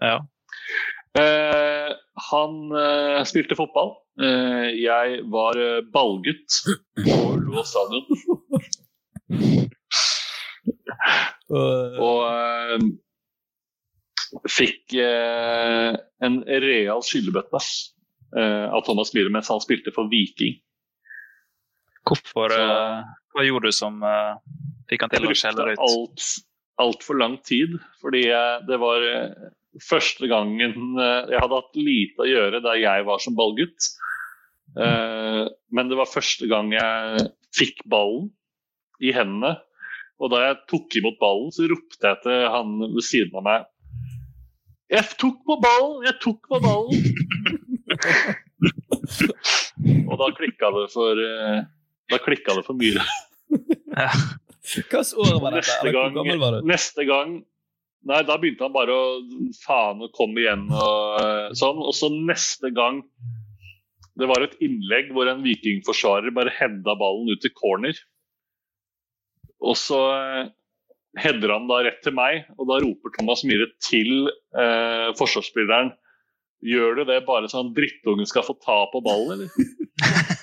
Ja. 0.03 0.16
Eh, 1.18 1.93
han 2.30 2.57
eh, 2.74 3.20
spilte 3.30 3.55
fotball. 3.59 3.93
Eh, 4.18 4.72
jeg 4.82 5.20
var 5.30 5.59
eh, 5.62 5.84
ballgutt 5.95 6.59
på 6.99 7.14
Ullevål 7.36 7.66
stadion. 7.70 8.05
Og, 11.49 12.01
Og 12.03 12.24
eh, 12.26 12.89
fikk 14.51 14.99
eh, 15.01 15.95
en 16.26 16.41
real 16.66 17.05
skyllebøtte 17.07 17.62
eh, 17.62 18.66
av 18.66 18.82
Thomas 18.91 19.14
Myhre 19.14 19.30
mens 19.32 19.51
han 19.55 19.62
spilte 19.62 19.95
for 19.95 20.11
Viking. 20.11 20.59
Hvorfor 22.09 22.55
eh, 22.57 23.07
Hva 23.35 23.47
gjorde 23.47 23.71
du 23.71 23.77
som 23.77 24.01
eh, 24.07 24.35
fikk 24.91 25.05
han 25.05 25.13
til 25.13 25.29
å 25.29 25.37
skjelle 25.37 25.69
deg 25.69 25.77
ut? 25.77 25.85
alt, 25.85 26.27
altfor 26.81 27.19
lang 27.21 27.37
tid, 27.47 27.77
fordi 28.03 28.25
det 28.69 28.79
var 28.81 29.05
eh, 29.05 29.49
første 29.85 30.29
gangen 30.31 30.99
eh, 30.99 31.31
Jeg 31.35 31.43
hadde 31.43 31.59
hatt 31.61 31.79
lite 31.79 32.25
å 32.25 32.29
gjøre 32.29 32.61
da 32.65 32.73
jeg 32.79 33.07
var 33.09 33.19
som 33.23 33.37
ballgutt. 33.39 33.81
Eh, 34.79 35.45
men 35.75 35.91
det 35.91 35.99
var 35.99 36.11
første 36.11 36.47
gang 36.51 36.73
jeg 36.75 37.29
fikk 37.57 37.83
ballen 37.91 38.31
i 39.03 39.13
hendene. 39.15 39.57
Og 40.19 40.33
da 40.33 40.39
jeg 40.49 40.63
tok 40.71 40.97
imot 40.99 41.19
ballen, 41.21 41.51
så 41.55 41.69
ropte 41.71 42.11
jeg 42.11 42.19
til 42.25 42.39
han 42.51 42.69
ved 42.83 43.05
siden 43.07 43.37
av 43.39 43.45
meg 43.47 43.61
Jeg 44.91 45.05
tok 45.21 45.37
på 45.47 45.55
ballen! 45.63 46.01
Jeg 46.09 46.17
tok 46.25 46.41
på 46.51 46.59
ballen! 46.65 46.99
og 50.11 50.15
da 50.19 50.27
klikka 50.35 50.67
det 50.75 50.87
for 50.91 51.15
eh, 51.23 51.61
Da 52.09 52.19
klikka 52.23 52.57
det 52.57 52.65
for 52.67 52.79
Myhre. 52.79 53.05
Hvilket 54.69 55.15
år 55.17 55.39
var 55.43 55.57
dette? 55.57 55.69
Neste 55.69 55.85
hvor 55.85 55.95
gang, 55.97 56.17
gammel 56.17 56.43
var 56.43 56.57
du? 56.57 56.67
neste 56.69 57.07
gang 57.09 57.39
Nei, 58.09 58.21
da 58.25 58.37
begynte 58.39 58.63
han 58.63 58.73
bare 58.73 58.95
å 58.95 59.07
faen 59.59 60.05
og 60.05 60.13
komme 60.17 60.41
igjen 60.41 60.69
og 60.71 61.17
eh, 61.19 61.49
sånn. 61.59 61.81
Og 61.83 61.97
så 61.97 62.09
neste 62.15 62.71
gang 62.73 63.03
Det 64.19 64.29
var 64.31 64.45
et 64.45 64.55
innlegg 64.65 65.11
hvor 65.15 65.29
en 65.31 65.43
vikingforsvarer 65.45 66.33
bare 66.35 66.55
heada 66.55 66.95
ballen 66.99 67.29
ut 67.29 67.43
til 67.43 67.53
corner. 67.59 67.99
Og 69.59 69.77
så 69.79 69.99
eh, 70.15 70.51
header 71.19 71.53
han 71.57 71.69
da 71.69 71.83
rett 71.85 72.01
til 72.07 72.15
meg, 72.17 72.47
og 72.57 72.71
da 72.71 72.79
roper 72.85 73.15
Thomas 73.17 73.43
Myhre 73.47 73.69
til 73.83 74.31
eh, 74.31 75.11
forsvarsspilleren 75.19 75.93
Gjør 76.67 76.97
du 76.99 77.05
det 77.07 77.21
bare 77.27 77.47
så 77.47 77.61
han 77.61 77.75
drittungen 77.75 78.27
skal 78.27 78.43
få 78.43 78.57
ta 78.59 78.81
på 78.91 79.03
ballen, 79.05 79.45
eller? 79.45 79.51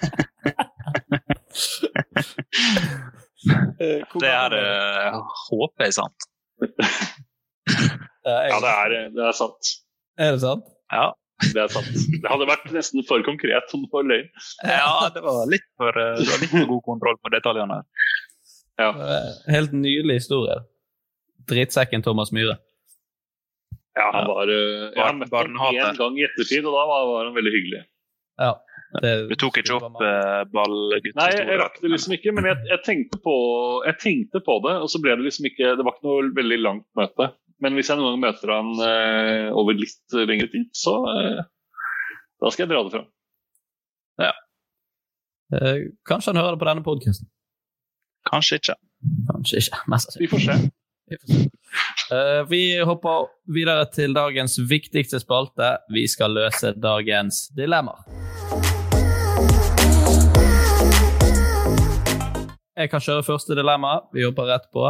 Det 3.79 4.31
er 4.31 4.55
uh, 4.55 5.19
håper 5.49 5.87
jeg 5.87 5.93
er 5.93 5.97
sant. 6.01 6.29
Ja, 8.25 8.57
det 8.57 8.69
er, 8.71 8.93
det 9.13 9.21
er 9.21 9.35
sant. 9.37 9.67
Er 10.17 10.31
det 10.33 10.41
sant? 10.41 10.65
Ja. 10.89 11.11
Det 11.43 11.59
er 11.61 11.69
sant. 11.69 11.89
Det 11.93 12.29
hadde 12.31 12.47
vært 12.49 12.63
nesten 12.73 13.03
for 13.05 13.21
konkret 13.27 13.73
om 13.75 13.83
det 13.83 13.91
var 13.93 14.07
løgn. 14.09 14.29
Ja, 14.65 15.09
det 15.13 15.21
var 15.21 15.43
litt 15.51 15.65
for, 15.77 15.93
eh, 15.93 16.15
det 16.17 16.25
var 16.31 16.41
litt 16.41 16.53
for 16.55 16.69
god 16.71 16.81
kontroll 16.87 17.19
på 17.21 17.31
detaljene. 17.35 17.77
Ja. 18.81 18.89
Helt 19.51 19.75
nydelig 19.77 20.23
historie. 20.23 20.57
Drittsekken 21.51 22.05
Thomas 22.05 22.33
Myhre. 22.33 22.57
Ja, 23.95 24.09
han 24.11 24.25
var 24.27 24.49
uh, 24.49 24.89
Jeg 24.89 24.99
har 24.99 25.13
møtt 25.15 25.35
ham 25.35 25.75
én 25.77 25.99
gang 25.99 26.17
i 26.19 26.25
ettertid, 26.25 26.65
og 26.65 26.73
da 26.73 26.87
var, 26.89 27.05
var 27.11 27.29
han 27.29 27.37
veldig 27.37 27.53
hyggelig. 27.53 27.83
Ja. 28.41 28.55
Det, 29.03 29.13
Du 29.31 29.35
tok 29.39 29.59
ikke 29.61 29.77
opp 29.79 29.97
uh, 29.99 30.43
ballgutt? 30.51 31.15
Nei, 31.17 31.31
jeg 31.35 31.57
rakk 31.61 31.79
det 31.81 31.91
liksom 31.91 32.15
ikke, 32.17 32.35
men 32.37 32.49
jeg, 32.51 32.61
jeg, 32.69 32.81
tenkte 32.85 33.19
på, 33.23 33.35
jeg 33.87 33.99
tenkte 34.03 34.43
på 34.45 34.59
det, 34.67 34.75
og 34.83 34.91
så 34.91 35.01
ble 35.03 35.17
det 35.17 35.27
liksom 35.27 35.49
ikke 35.49 35.73
Det 35.79 35.87
var 35.87 35.97
ikke 35.97 36.07
noe 36.07 36.29
veldig 36.37 36.61
langt 36.61 36.87
møte. 36.99 37.31
Men 37.63 37.77
hvis 37.77 37.89
jeg 37.91 37.99
noen 37.99 38.15
gang 38.15 38.23
møter 38.27 38.51
han 38.51 38.71
eh, 38.83 39.49
over 39.55 39.77
litt 39.79 40.15
lengre 40.27 40.49
tid, 40.51 40.67
så 40.75 40.97
eh, 41.13 41.43
da 42.43 42.51
skal 42.51 42.65
jeg 42.65 42.73
dra 42.73 42.81
det 42.83 42.97
fram. 42.97 43.11
Eh, 45.53 45.77
kanskje 46.09 46.29
han 46.29 46.41
hører 46.41 46.55
det 46.55 46.59
på 46.59 46.69
denne 46.69 46.83
podkasten. 46.83 47.29
Kanskje 48.31 48.59
ikke. 48.61 48.75
Kanskje 49.31 49.61
ikke. 49.61 49.81
Mest. 49.87 50.17
Vi 50.19 50.27
får 50.27 50.39
se. 50.47 50.57
Vi 51.09 51.17
får 51.21 51.33
se. 51.33 51.49
Eh, 52.15 52.41
vi 52.49 52.61
hopper 52.85 53.27
videre 53.53 53.85
til 53.93 54.13
dagens 54.13 54.59
viktigste 54.69 55.19
spalte. 55.21 55.75
Vi 55.93 56.07
skal 56.07 56.33
løse 56.37 56.73
dagens 56.77 57.47
dilemmaer. 57.57 58.24
Jeg 62.75 62.89
kan 62.91 63.03
kjøre 63.03 63.23
første 63.23 63.55
dilemma. 63.55 64.01
Vi 64.13 64.25
hopper 64.25 64.49
rett 64.51 64.65
på. 64.75 64.89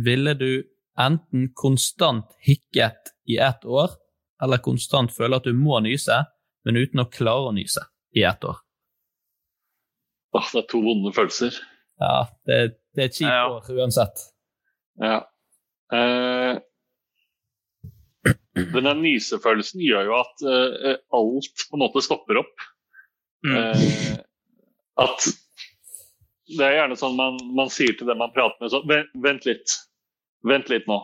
Ville 0.00 0.34
du 0.38 0.62
enten 1.00 1.48
konstant 1.58 2.30
hikket 2.46 3.12
i 3.30 3.38
ett 3.42 3.64
år, 3.66 3.96
eller 4.42 4.62
konstant 4.62 5.12
føle 5.14 5.38
at 5.40 5.46
du 5.48 5.52
må 5.56 5.80
nyse, 5.84 6.20
men 6.66 6.78
uten 6.78 7.02
å 7.02 7.08
klare 7.10 7.50
å 7.50 7.54
nyse 7.56 7.82
i 8.16 8.22
ett 8.28 8.44
år? 8.46 8.60
Åh, 10.38 10.46
det 10.54 10.62
er 10.62 10.68
to 10.70 10.80
vonde 10.84 11.10
følelser. 11.16 11.56
Ja, 12.00 12.28
det, 12.46 12.58
det 12.94 13.02
er 13.02 13.08
et 13.10 13.18
kjipt 13.18 13.30
Ja. 13.32 13.46
år 13.50 13.70
uansett. 13.74 14.22
Ja. 15.02 15.16
Eh, 15.92 16.60
den 18.60 18.86
der 18.86 18.98
nysefølelsen 19.00 19.82
gjør 19.82 20.06
jo 20.10 20.16
at 20.20 20.44
eh, 20.46 20.96
alt 21.18 21.64
på 21.66 21.76
en 21.78 21.82
måte 21.82 22.02
stopper 22.06 22.38
opp. 22.44 22.66
Mm. 23.46 23.56
Eh, 23.56 24.16
at 25.02 25.30
det 26.56 26.66
er 26.66 26.76
gjerne 26.80 26.96
sånn 26.98 27.16
man, 27.18 27.38
man 27.56 27.70
sier 27.72 27.94
til 27.98 28.08
den 28.10 28.18
man 28.20 28.32
prater 28.34 28.58
med 28.62 28.72
sånn 28.72 28.86
vent, 28.90 29.10
vent 29.22 29.46
litt. 29.48 29.76
Vent 30.46 30.70
litt 30.72 30.86
nå. 30.90 30.98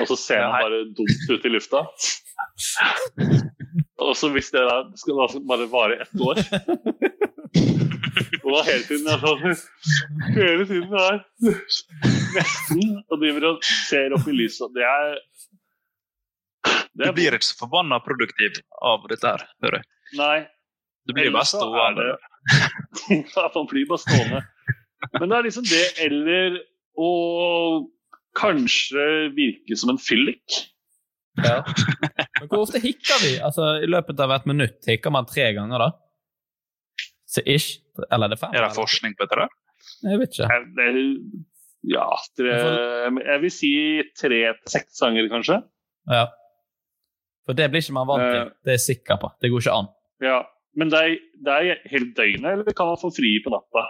Og 0.00 0.08
så 0.08 0.16
ser 0.16 0.44
man 0.46 0.64
bare 0.64 0.84
dumt 0.96 1.30
ut 1.30 1.46
i 1.46 1.52
lufta. 1.52 1.84
Og 4.00 4.14
så 4.16 4.30
hvis 4.32 4.48
det 4.54 4.62
da 4.64 4.78
skal 4.96 5.18
da 5.20 5.40
bare 5.44 5.66
vare 5.68 5.98
ett 6.00 6.22
år 6.24 6.38
Og 8.40 8.48
da 8.54 8.62
hele 8.64 8.84
tiden 8.86 9.10
er 9.12 9.20
sånn 9.20 9.42
Hele 10.38 10.64
tiden 10.68 10.94
er 10.96 11.18
nesten 12.30 12.96
og 13.02 13.18
driver 13.20 13.46
og 13.50 13.66
ser 13.66 14.14
opp 14.16 14.28
i 14.30 14.34
lyset. 14.38 14.72
Det 14.72 14.86
er 14.86 15.18
Du 16.96 17.04
blir 17.16 17.36
ikke 17.36 17.48
så 17.50 17.58
forbanna 17.60 18.00
produktiv 18.04 18.60
av 18.86 19.04
dette 19.10 19.26
her, 19.26 19.44
hører 19.64 19.80
jeg. 19.80 19.88
Nei. 20.20 20.38
Du 21.06 21.14
blir 21.16 21.32
bare 21.34 21.48
stående. 21.48 22.06
Man 23.54 23.66
blir 23.70 23.86
bare 23.90 24.02
stående. 24.02 24.42
Men 25.18 25.28
det 25.32 25.36
er 25.38 25.46
liksom 25.48 25.66
det, 25.68 25.84
eller 26.06 26.58
å 27.00 27.10
kanskje 28.38 29.06
virke 29.36 29.76
som 29.78 29.90
en 29.94 29.98
fyllik. 30.00 30.58
Ja. 31.40 31.60
Men 32.40 32.48
hvor 32.50 32.64
ofte 32.66 32.80
hikker 32.82 33.22
vi? 33.24 33.32
Altså, 33.44 33.76
I 33.82 33.88
løpet 33.90 34.20
av 34.20 34.34
et 34.36 34.48
minutt 34.50 34.86
hikker 34.90 35.12
man 35.14 35.28
tre 35.30 35.50
ganger, 35.56 35.86
da? 35.86 35.90
Så 37.30 37.42
ish? 37.46 37.78
Eller 38.10 38.26
er 38.28 38.34
det 38.34 38.40
fem? 38.42 38.52
Er 38.56 38.66
det 38.66 38.74
forskning 38.76 39.14
på 39.18 39.26
dette? 39.30 39.46
Jeg 40.04 40.18
vet 40.20 40.34
ikke. 40.36 40.50
Jeg- 40.50 40.74
det- 40.76 41.46
Ja, 41.82 42.04
tre, 42.36 42.50
jeg 43.24 43.40
vil 43.40 43.50
si 43.50 44.02
tre 44.12 44.40
til 44.52 44.68
seks 44.68 44.98
ganger, 45.00 45.30
kanskje. 45.32 45.62
Ja. 46.12 46.26
For 47.46 47.56
det 47.56 47.70
blir 47.72 47.80
ikke 47.80 47.94
man 47.96 48.06
vant 48.10 48.20
til. 48.20 48.40
Eh. 48.42 48.50
Det 48.66 48.68
er 48.74 48.76
jeg 48.76 48.82
sikker 48.84 49.16
på. 49.22 49.30
Det 49.40 49.48
går 49.50 49.62
ikke 49.64 49.76
an. 49.78 49.88
Ja, 50.20 50.42
Men 50.78 50.90
det 50.92 51.00
er, 51.02 51.14
det 51.44 51.54
er 51.56 51.80
helt 51.90 52.12
døgnet, 52.16 52.50
eller 52.52 52.76
kan 52.76 52.92
man 52.92 53.00
få 53.00 53.10
fri 53.14 53.32
på 53.44 53.52
natta? 53.52 53.86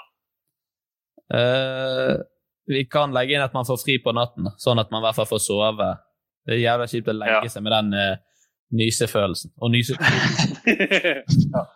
Uh, 1.31 2.17
vi 2.71 2.85
kan 2.91 3.13
legge 3.15 3.37
inn 3.37 3.45
at 3.45 3.55
man 3.55 3.69
får 3.69 3.83
fri 3.83 3.99
på 4.03 4.15
natten, 4.17 4.49
sånn 4.59 4.81
at 4.83 4.91
man 4.93 5.03
i 5.03 5.09
hvert 5.09 5.19
fall 5.19 5.29
får 5.31 5.43
sove. 5.45 5.91
Det 6.47 6.57
er 6.57 6.63
jævla 6.65 6.89
kjipt 6.91 7.11
å 7.13 7.17
legge 7.19 7.53
seg 7.53 7.67
med 7.67 7.77
den 7.77 7.93
uh, 7.99 8.47
nysefølelsen. 8.81 9.53
Og 9.61 9.75
nyse... 9.75 9.99
ja. 11.55 11.67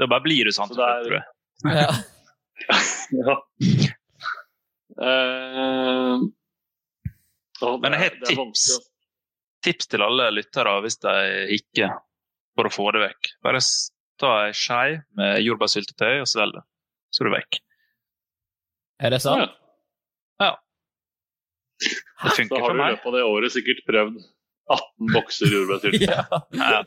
Da 0.00 0.08
bare 0.08 0.24
blir 0.24 0.48
du 0.48 0.54
sånn, 0.56 0.70
tror 0.72 1.12
jeg. 1.12 1.24
Ja. 1.68 1.88
ja. 3.20 3.34
Uh, 5.00 6.24
oh, 7.64 7.76
Men 7.80 7.96
jeg 7.96 8.00
har 8.00 8.14
et 8.14 8.22
tips. 8.32 8.70
Tips 9.64 9.90
til 9.92 10.04
alle 10.04 10.30
lyttere 10.32 10.72
hvis 10.84 10.96
de 11.04 11.14
hikker, 11.52 11.92
for 12.56 12.68
å 12.68 12.72
få 12.72 12.88
det 12.96 13.04
vekk. 13.04 13.32
Bare 13.44 13.60
ta 14.20 14.32
ei 14.46 14.52
skei 14.56 14.98
med 15.18 15.40
jordbærsyltetøy 15.44 16.20
og 16.22 16.28
svelge, 16.30 16.60
det, 16.60 16.66
så 17.14 17.22
er 17.24 17.28
det 17.28 17.36
vekk. 17.38 17.60
Er 19.00 19.14
det 19.14 19.22
sant? 19.24 19.56
Ja. 20.40 20.50
Det 21.80 21.94
Da 22.20 22.34
funker 22.36 22.60
har 22.60 22.76
du 22.76 22.82
i 22.82 22.90
løpet 22.92 23.08
av 23.08 23.16
det 23.16 23.24
året 23.24 23.54
sikkert 23.56 23.84
prøvd 23.88 24.18
18 24.70 25.12
bokser 25.14 25.54
jordbærsyltetøy. 25.56 26.08
Ja. 26.60 26.82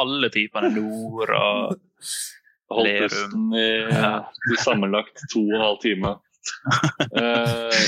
Alle 0.00 0.30
typene 0.34 0.70
nord 0.76 1.32
og 1.34 1.78
Holdt 2.74 3.04
pusten 3.04 3.50
i, 3.60 3.68
i 3.84 4.56
sammenlagt 4.62 5.20
to 5.32 5.42
og 5.44 5.56
en 5.58 5.66
halv 5.68 5.80
time. 5.84 6.14
Eh, 7.14 7.84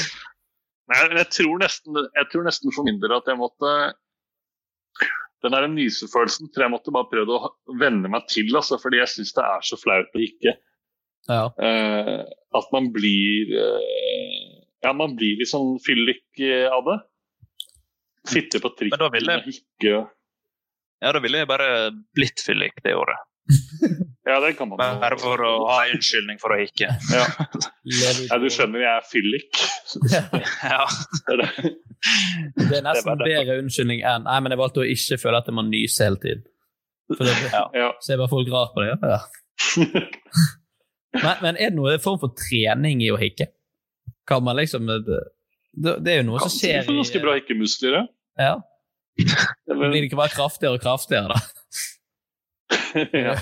men 0.88 0.96
jeg, 0.96 1.08
jeg, 1.18 1.26
tror 1.34 1.58
nesten, 1.60 1.96
jeg 1.98 2.28
tror 2.32 2.44
nesten 2.46 2.72
for 2.72 2.86
min 2.86 3.00
del 3.02 3.12
at 3.16 3.26
jeg 3.28 3.36
måtte 3.36 3.72
Den 5.44 5.52
der 5.52 5.66
nysefølelsen 5.68 6.48
tror 6.52 6.66
jeg 6.66 6.72
måtte 6.72 6.94
bare 6.94 7.10
prøve 7.10 7.36
å 7.36 7.50
venne 7.80 8.08
meg 8.12 8.24
til, 8.32 8.48
altså, 8.56 8.78
fordi 8.80 9.02
jeg 9.02 9.12
syns 9.12 9.34
det 9.36 9.44
er 9.44 9.66
så 9.68 9.78
flaut 9.80 10.16
å 10.16 10.22
ikke. 10.24 10.56
Ja. 11.26 11.42
Uh, 11.58 12.22
at 12.54 12.68
man 12.70 12.92
blir 12.94 13.50
uh, 13.58 13.80
Ja, 14.84 14.92
man 14.94 15.16
blir 15.18 15.40
litt 15.40 15.50
sånn 15.50 15.80
fyllik 15.82 16.38
eh, 16.38 16.68
av 16.70 16.86
det. 16.86 17.00
Sitte 18.30 18.60
på 18.62 18.70
trikken 18.78 19.02
og 19.02 19.16
hikke. 19.18 19.94
Ja, 21.02 21.10
da 21.12 21.22
ville 21.24 21.40
jeg 21.42 21.48
bare 21.50 21.70
blitt 22.14 22.42
fyllik 22.44 22.78
det 22.84 22.94
året. 22.94 23.24
Ja, 24.26 24.40
det 24.42 24.56
kan 24.58 24.68
man. 24.68 24.80
Bare 25.00 25.16
for 25.22 25.38
å 25.46 25.50
ha 25.68 25.76
en 25.86 25.96
unnskyldning 25.96 26.40
for 26.42 26.50
å 26.54 26.58
hikke. 26.58 26.88
Ja. 27.14 27.26
Ja, 27.86 28.38
du 28.42 28.48
skjønner, 28.50 28.80
jeg 28.82 28.90
er 28.90 29.04
fyllik. 29.06 29.60
Ja. 30.66 30.82
Det 32.56 32.76
er 32.76 32.84
nesten 32.84 33.00
Det 33.00 33.06
var 33.06 33.16
det. 33.22 33.26
bedre 33.30 33.54
unnskyldning 33.62 34.02
enn 34.06 34.26
Nei, 34.26 34.36
men 34.44 34.52
jeg 34.52 34.58
valgte 34.60 34.82
å 34.82 34.86
ikke 34.86 35.16
føle 35.22 35.38
at 35.40 35.46
jeg 35.48 35.54
må 35.56 35.62
nyse 35.66 36.04
hele 36.06 36.18
tiden. 36.22 36.42
For 37.14 37.22
det, 37.26 37.34
Ja. 37.78 37.88
Ser 38.04 38.18
bare 38.20 38.30
folk 38.32 38.50
rart 38.52 38.74
på 38.76 38.84
det? 38.84 38.94
Ja. 41.16 41.22
men, 41.22 41.36
men 41.40 41.56
er 41.56 41.70
det 41.70 41.76
noen 41.78 42.02
form 42.02 42.18
for 42.20 42.34
trening 42.36 43.00
i 43.06 43.08
å 43.14 43.16
hikke? 43.20 43.46
Kan 44.28 44.42
man 44.44 44.58
liksom 44.58 44.84
Det, 44.90 45.22
det 46.04 46.12
er 46.12 46.18
jo 46.20 46.26
noe 46.32 46.42
som 46.42 46.50
Du 46.52 46.56
skjer 46.58 46.82
i 46.82 46.96
ganske 46.98 47.22
bra 47.22 47.36
hikkemuskler, 47.38 47.96
ja. 47.96 48.02
Ja. 48.36 48.54
Blir 49.70 49.94
det 49.96 50.02
ikke 50.10 50.18
bare 50.20 50.34
kraftigere 50.34 50.76
og 50.76 50.82
kraftigere, 50.84 51.32
da? 51.32 51.38
ja. 53.16 53.36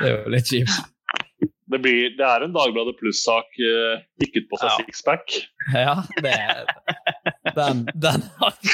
Det 0.00 0.08
er 0.08 0.16
jo 0.24 0.30
litt 0.32 0.48
kjipt. 0.50 0.80
Det, 1.70 1.78
blir, 1.84 2.08
det 2.18 2.24
er 2.26 2.42
en 2.42 2.54
Dagbladet 2.54 2.96
Pluss-sak 2.98 3.46
uh, 3.62 4.00
hikket 4.18 4.48
på 4.50 4.58
seg 4.58 4.70
Ja. 4.72 4.76
sixpack. 4.80 5.36
Ja, 5.70 5.94
det 6.24 6.32
er 6.34 6.64
Den, 7.54 7.84
den 8.02 8.24
hadde 8.40 8.68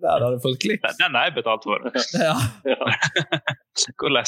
Der 0.00 0.20
har 0.24 0.30
du 0.34 0.38
fått 0.44 0.58
klikk. 0.62 0.82
Den- 0.84 0.98
Den 1.00 1.14
har 1.16 1.24
jeg 1.30 1.34
betalt 1.38 1.64
for. 1.64 1.78
Ja. 2.20 2.36
Hvordan? 3.96 4.26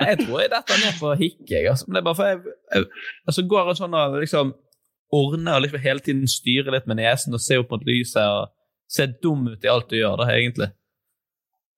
Jeg 0.00 0.18
tror 0.26 0.40
jeg 0.42 0.50
detter 0.52 0.76
ned 0.84 0.98
på 1.00 1.14
hikk, 1.20 1.40
jeg. 1.48 1.66
Altså. 1.70 1.84
Men 1.88 1.94
det 1.94 2.00
er 2.02 2.08
bare 2.08 2.18
for 2.20 2.24
jeg, 2.28 2.38
jeg 2.74 2.84
altså 3.28 3.42
går 3.48 3.66
jeg 3.70 3.76
sånn 3.80 3.94
og 4.00 4.18
liksom 4.20 4.52
ordner 5.12 5.56
og 5.56 5.62
liksom 5.64 5.80
hele 5.84 6.00
tiden 6.04 6.28
styrer 6.30 6.72
litt 6.76 6.86
med 6.86 7.00
nesen 7.00 7.34
og 7.34 7.40
ser 7.42 7.62
opp 7.64 7.72
mot 7.74 7.84
lyset 7.88 8.22
og 8.22 8.52
ser 8.90 9.12
dum 9.22 9.46
ut 9.48 9.64
i 9.64 9.68
alt 9.70 9.88
du 9.90 9.96
gjør, 9.98 10.16
da, 10.20 10.28
egentlig. 10.34 10.68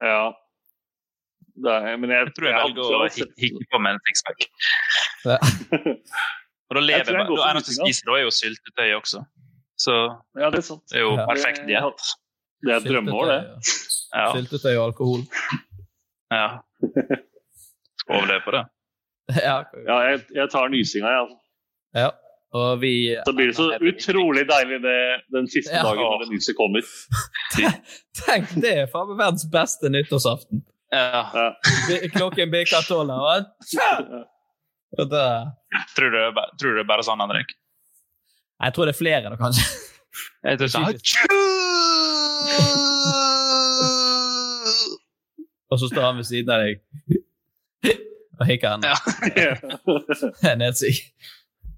Ja. 0.03 0.23
Det 1.63 1.73
er, 1.77 1.97
men 2.01 2.11
jeg, 2.11 2.27
Jeg 2.27 2.35
tror 2.37 2.49
jeg 2.49 2.57
velger 2.65 2.95
å 2.97 3.01
hikke 3.43 3.67
på 3.71 3.81
med 3.85 3.95
en 3.99 4.01
sixpack. 4.09 4.47
Og 6.73 6.77
da 6.79 6.81
Jeg 6.81 6.87
lever 6.89 7.13
jeg 7.13 7.19
jeg. 7.19 7.27
Da 7.29 7.37
for 7.37 7.51
eneste 7.51 7.71
jeg 7.71 7.77
hikking, 7.77 7.93
spiser, 7.93 8.09
da 8.09 8.17
er 8.17 8.23
jo 8.25 8.33
syltetøy 8.39 8.91
også. 8.99 9.23
Så 9.83 9.95
Ja, 10.41 10.49
det 10.55 10.61
er 10.63 10.67
sant. 10.67 10.85
det 10.91 10.99
er 11.01 11.05
jo 11.05 11.13
Ja. 11.19 11.27
perfekt 11.29 11.63
diett. 11.69 12.07
Det 12.63 12.73
er 12.73 12.77
et 12.81 12.87
drømmeår, 12.89 13.27
det. 13.33 13.41
Ja. 14.15 14.27
Syltetøy 14.33 14.73
og 14.79 14.85
alkohol. 14.89 15.23
ja. 16.33 16.47
Skal 18.01 18.17
overleve 18.19 18.43
på 18.47 18.55
det. 18.57 18.65
Ja. 19.43 19.63
Ja, 19.87 19.97
jeg, 20.11 20.25
jeg 20.35 20.49
tar 20.51 20.69
nysinga, 20.73 21.09
jeg. 21.09 21.21
Altså. 21.23 21.39
ja. 21.95 22.11
Og 22.53 22.81
vi 22.83 22.91
Så 23.25 23.33
blir 23.33 23.47
det 23.49 23.57
så 23.57 23.71
utrolig 23.81 24.43
deilig 24.49 24.83
det, 24.85 24.97
den 25.33 25.47
siste 25.49 25.73
Ja. 25.73 25.83
dagen 25.87 26.03
når 26.05 26.19
det 26.25 26.29
lyset 26.35 26.57
kommer. 26.59 26.83
Tenk, 28.27 28.51
det 28.61 28.73
er 28.83 28.91
faen 28.93 29.09
meg 29.09 29.17
verdens 29.23 29.47
beste 29.49 29.89
nyttårsaften. 29.89 30.61
Ja. 30.93 31.23
Ja. 31.33 31.47
Klokken 32.13 32.51
bikker 32.53 32.85
tolv, 32.85 33.09
og 35.01 35.09
da 35.09 35.25
Tror 35.97 36.11
du 36.13 36.17
det 36.19 36.27
er 36.27 36.35
bare- 36.37 36.53
tror 36.61 36.69
du 36.71 36.77
det 36.77 36.85
er 36.85 36.91
bare 36.93 37.03
sånn, 37.07 37.23
Henrik? 37.25 37.55
Jeg 38.63 38.75
tror 38.77 38.85
det 38.85 38.93
er 38.93 38.99
flere, 39.01 39.31
da, 39.33 39.37
kanskje. 39.41 39.65
Jeg 40.45 40.59
tror 40.61 40.69
sånn 40.69 40.93
Og 45.73 45.79
så 45.81 45.89
står 45.89 46.03
han 46.05 46.19
ved 46.21 46.27
siden 46.29 46.51
av 46.53 46.59
deg 46.67 46.83
og 48.43 48.47
hikker 48.49 48.73
henne. 48.75 48.91
Ja. 49.39 49.55
Nedsig. 50.59 50.99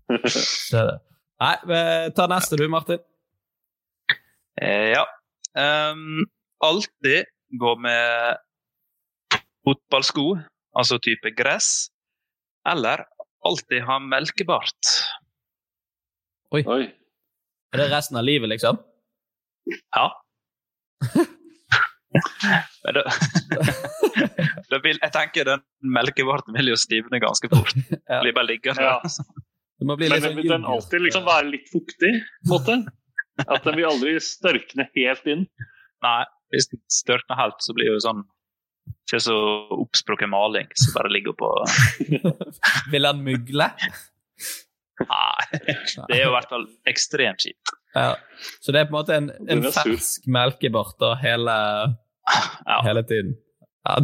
Nei, 1.44 1.56
vi 1.68 1.80
ta 2.16 2.26
neste 2.30 2.58
du, 2.60 2.66
Martin. 2.70 3.00
Eh, 4.60 4.94
ja. 4.94 5.04
Um, 5.54 6.24
alltid 6.64 7.24
gå 7.58 7.76
med 7.78 8.38
fotballsko, 9.64 10.38
altså 10.76 10.98
type 11.02 11.30
gress, 11.36 11.88
eller 12.68 13.04
alltid 13.44 13.84
ha 13.88 13.98
melkebart. 14.02 14.92
Oi. 16.54 16.62
Oi. 16.62 16.82
Er 17.74 17.82
det 17.82 17.90
resten 17.90 18.18
av 18.20 18.26
livet, 18.26 18.48
liksom? 18.52 18.78
Ja. 19.96 20.06
Men 22.84 22.94
da, 22.94 23.02
da 24.70 24.78
vil, 24.84 25.00
jeg 25.00 25.12
tenker 25.14 25.48
den 25.48 25.64
melkebarten 25.96 26.54
vil 26.54 26.70
jo 26.70 26.76
stivne 26.78 27.18
ganske 27.22 27.50
fort. 27.50 27.74
Ja. 28.06 28.20
Blir 28.22 28.36
bare 28.36 28.52
liggende. 28.52 28.86
Ja. 28.86 29.00
Det 29.84 29.88
må 29.90 29.96
bli 30.00 30.06
Men 30.08 30.16
litt 30.16 30.24
sånn 30.24 30.38
vil 30.38 30.48
den 30.48 30.62
alltid 30.64 31.02
liksom 31.04 31.24
være 31.28 31.48
litt 31.52 31.66
fuktig? 31.68 32.10
på 32.24 32.46
en 32.48 32.52
måte? 32.54 32.76
At 33.44 33.66
den 33.66 33.76
vil 33.76 33.88
aldri 33.90 34.14
størkne 34.22 34.86
helt 34.94 35.26
inn? 35.28 35.42
Nei, 36.06 36.20
hvis 36.54 36.70
den 36.70 36.80
størkner 36.88 37.36
helt, 37.36 37.60
så 37.60 37.74
blir 37.76 37.90
det 37.90 37.96
jo 37.98 38.04
sånn 38.06 38.22
Ikke 39.04 39.20
så 39.20 39.34
oppsprukket 39.76 40.30
maling 40.32 40.70
som 40.80 40.94
bare 40.96 41.10
ligger 41.12 41.36
på 41.36 41.50
Vil 42.94 43.08
han 43.10 43.20
mygle? 43.26 43.68
Nei. 45.04 45.44
Det 45.58 46.14
er 46.14 46.22
jo 46.22 46.30
i 46.30 46.34
hvert 46.36 46.48
fall 46.52 46.64
ekstremt 46.88 47.42
kjipt. 47.44 47.72
Ja. 47.98 48.14
Så 48.62 48.72
det 48.72 48.80
er 48.84 48.86
på 48.88 48.94
en 48.94 48.98
måte 49.00 49.16
en, 49.18 49.28
en 49.42 49.48
Den 49.50 49.66
er 49.68 49.74
fersk 49.74 50.28
melkebart 50.30 50.96
da, 51.02 51.12
hele, 51.20 51.56
Ja. 52.30 52.78
hele 52.86 53.02
tiden. 53.10 53.34
Ja, 53.84 53.98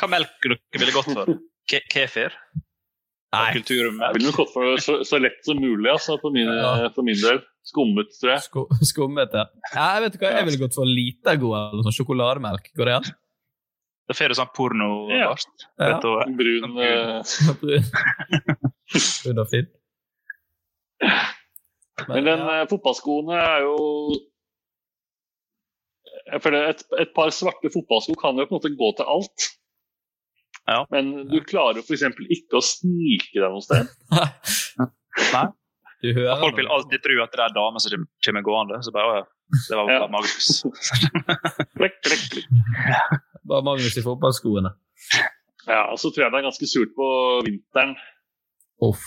Hva 0.00 0.08
melk 0.10 0.32
dere 0.42 0.56
ville 0.80 0.94
gått 0.96 1.12
for? 1.12 1.36
Ke 1.70 1.82
kefir? 1.92 2.34
Nei. 3.30 3.50
Jeg 3.54 3.62
ville 4.16 4.26
nok 4.26 4.38
gått 4.40 4.50
for 4.50 4.80
så, 4.82 4.96
så 5.06 5.18
lett 5.22 5.38
som 5.46 5.60
mulig 5.62 5.86
altså, 5.92 6.16
for, 6.18 6.34
min, 6.34 6.48
Ja. 6.50 6.88
for 6.94 7.06
min 7.06 7.18
del. 7.20 7.38
Skummet, 7.62 8.10
tror 8.18 8.32
jeg. 8.32 8.42
Sko 8.48 8.64
skummet, 8.90 9.34
ja. 9.36 9.44
ja. 9.70 9.84
Jeg 9.94 10.06
vet 10.06 10.16
hva, 10.18 10.32
jeg 10.34 10.46
ville 10.48 10.62
gått 10.64 10.78
for 10.78 10.88
Litago 10.88 11.52
eller 11.54 11.84
sånn 11.86 11.94
sjokolademelk. 12.00 12.72
Går 12.74 12.90
det 12.90 12.96
an? 12.98 13.10
Da 14.10 14.16
får 14.18 14.32
du 14.32 14.38
sånn 14.40 14.50
pornobart. 14.56 15.66
Ja. 15.78 15.92
ja. 15.92 16.24
Brun 16.34 16.80
eh, 16.82 17.36
Brun 17.60 17.86
Brun 19.22 19.44
og 19.44 19.52
fin. 19.52 19.70
Men 22.08 22.26
den 22.26 22.42
ja. 22.42 22.56
eh, 22.58 22.66
fotballskoene 22.72 23.38
er 23.38 23.62
jo 23.68 23.76
Jeg 26.30 26.42
føler 26.42 26.68
et, 26.72 26.82
et 27.00 27.14
par 27.14 27.30
svarte 27.34 27.70
fotballsko 27.74 28.14
kan 28.18 28.38
jo 28.38 28.46
på 28.46 28.54
en 28.54 28.58
måte 28.58 28.74
gå 28.78 28.90
til 28.98 29.06
alt. 29.14 29.46
Ja. 30.68 30.84
Men 30.92 31.28
du 31.30 31.38
klarer 31.46 31.80
jo 31.80 31.82
f.eks. 31.86 32.04
ikke 32.36 32.58
å 32.60 32.62
snike 32.64 33.32
deg 33.40 33.48
noe 33.50 33.64
sted. 33.64 33.88
Nei. 35.34 35.46
Du 36.00 36.14
hører 36.16 36.40
Folk 36.40 36.56
vil 36.56 36.68
alltid 36.72 37.02
tro 37.04 37.16
at 37.24 37.34
det 37.36 37.42
er 37.44 37.52
damer 37.56 37.82
som 37.84 38.04
kommer 38.24 38.44
gående. 38.46 38.78
Så 38.86 38.92
bare, 38.94 39.24
det 39.52 39.76
var 39.76 39.90
Ja. 39.92 39.98
bare 40.06 40.12
Magnus. 40.14 40.62
Klikk, 41.76 41.98
klikk, 42.06 42.22
klikk. 42.32 42.48
Bare 43.50 43.66
Magnus 43.66 43.98
i 44.00 44.04
fotballskoene. 44.06 44.72
Ja, 45.68 45.82
og 45.92 45.98
så 46.00 46.08
tror 46.08 46.24
jeg 46.26 46.32
det 46.32 46.40
er 46.40 46.46
ganske 46.48 46.68
surt 46.70 46.94
på 46.96 47.08
vinteren. 47.44 47.92
Uff. 48.80 49.04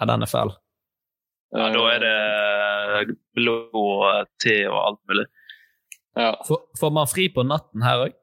Ja, 0.00 0.06
den 0.12 0.26
er 0.26 0.28
fæl. 0.30 0.52
Ja, 1.56 1.70
da 1.72 1.86
er 1.94 2.04
det 2.04 3.16
blå 3.34 3.56
te 4.44 4.58
og 4.68 4.76
alt 4.84 5.00
mulig. 5.08 5.24
Ja. 6.20 6.34
Får, 6.46 6.60
får 6.78 6.92
man 6.94 7.08
fri 7.10 7.30
på 7.32 7.42
natten 7.48 7.82
her 7.86 8.04
òg? 8.04 8.19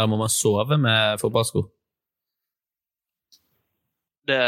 Eller 0.00 0.10
må 0.14 0.18
man 0.22 0.32
sove 0.32 0.76
med 0.80 1.20
fotballsko? 1.20 1.66
Det, 4.30 4.38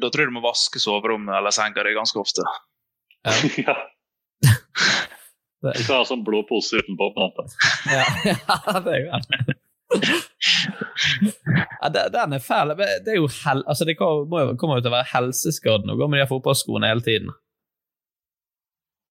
da 0.00 0.08
tror 0.10 0.24
jeg 0.24 0.30
du 0.30 0.34
må 0.36 0.42
vaske 0.44 0.80
soverommet 0.82 1.36
eller 1.38 1.54
senga 1.54 1.84
di 1.86 1.92
ganske 1.96 2.20
ofte. 2.20 2.44
ja. 3.64 3.76
Det, 5.60 5.74
Du 5.76 5.82
kan 5.84 5.98
ha 6.00 6.04
sånn 6.08 6.22
blå 6.24 6.38
pose 6.48 6.78
utenpå 6.80 7.10
på 7.12 7.20
natta. 7.20 7.42
ja, 7.92 8.04
ja, 8.32 8.78
det 8.80 8.94
er 8.94 9.02
jo 9.02 9.18
det. 9.28 9.56
Ja, 11.82 11.90
den 12.14 12.32
er 12.38 12.40
fæl. 12.40 12.72
Det 12.78 13.12
er 13.12 13.18
jo 13.18 13.26
hel, 13.42 13.60
altså 13.68 13.84
det 13.84 13.98
kommer 14.00 14.46
jo- 14.46 14.54
kommer 14.56 14.78
jo 14.80 14.86
til 14.86 14.92
å 14.92 14.94
være 14.94 15.10
helseskadende 15.12 15.92
å 15.92 16.00
gå 16.00 16.08
med 16.08 16.16
de 16.16 16.22
her 16.24 16.30
fotballskoene 16.30 16.88
hele 16.88 17.04
tiden. 17.04 17.28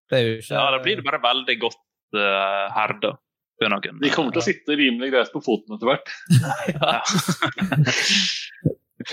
Det 0.09 0.17
er 0.17 0.25
jo 0.25 0.33
ikke 0.39 0.55
Ja, 0.57 0.65
Da 0.73 0.79
blir 0.87 0.97
det 0.97 1.05
bare 1.05 1.21
veldig 1.21 1.57
godt 1.61 1.77
uh, 2.17 2.65
herda. 2.79 3.13
De 4.03 4.09
kommer 4.13 4.31
til 4.35 4.41
å 4.41 4.45
sitte 4.45 4.75
rimelig 4.79 5.09
greit 5.13 5.31
på 5.33 5.41
foten 5.43 5.75
etter 5.75 5.87
hvert. 5.91 6.07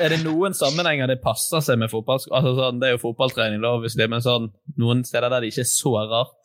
Er 0.03 0.09
det 0.13 0.19
noen 0.25 0.53
sammenhenger 0.57 1.07
det 1.09 1.21
passer 1.23 1.61
seg 1.65 1.79
med 1.81 1.91
fotballsko? 1.93 2.31
Altså, 2.35 2.51
sånn, 2.59 2.81
det 2.83 2.87
er 2.89 2.93
jo 2.97 3.03
fotballtrening, 3.05 3.61
da, 3.63 3.71
det, 3.87 4.09
men 4.11 4.23
sånn, 4.25 4.47
noen 4.83 5.05
steder 5.07 5.31
der 5.33 5.41
det 5.45 5.49
ikke 5.53 5.63
er 5.63 5.71
så 5.71 5.93
rart. 6.11 6.43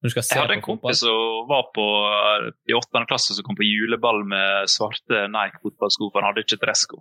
Når 0.00 0.06
du 0.08 0.12
skal 0.14 0.24
se 0.24 0.34
Jeg 0.36 0.42
hadde 0.44 0.54
en 0.58 0.62
på 0.62 0.66
fotball. 0.74 0.92
kompis 0.92 1.00
som 1.02 1.18
var 1.48 1.64
på, 1.76 1.86
eh, 2.10 2.40
i 2.70 2.72
åttende 2.76 3.08
klasse 3.08 3.30
som 3.36 3.44
kom 3.44 3.56
på 3.58 3.66
juleball 3.66 4.20
med 4.28 4.48
svarte 4.72 5.16
Nike 5.32 5.58
fotballsko, 5.64 6.04
for 6.12 6.18
han 6.20 6.28
hadde 6.30 6.44
ikke 6.46 6.60
dressko. 6.62 6.96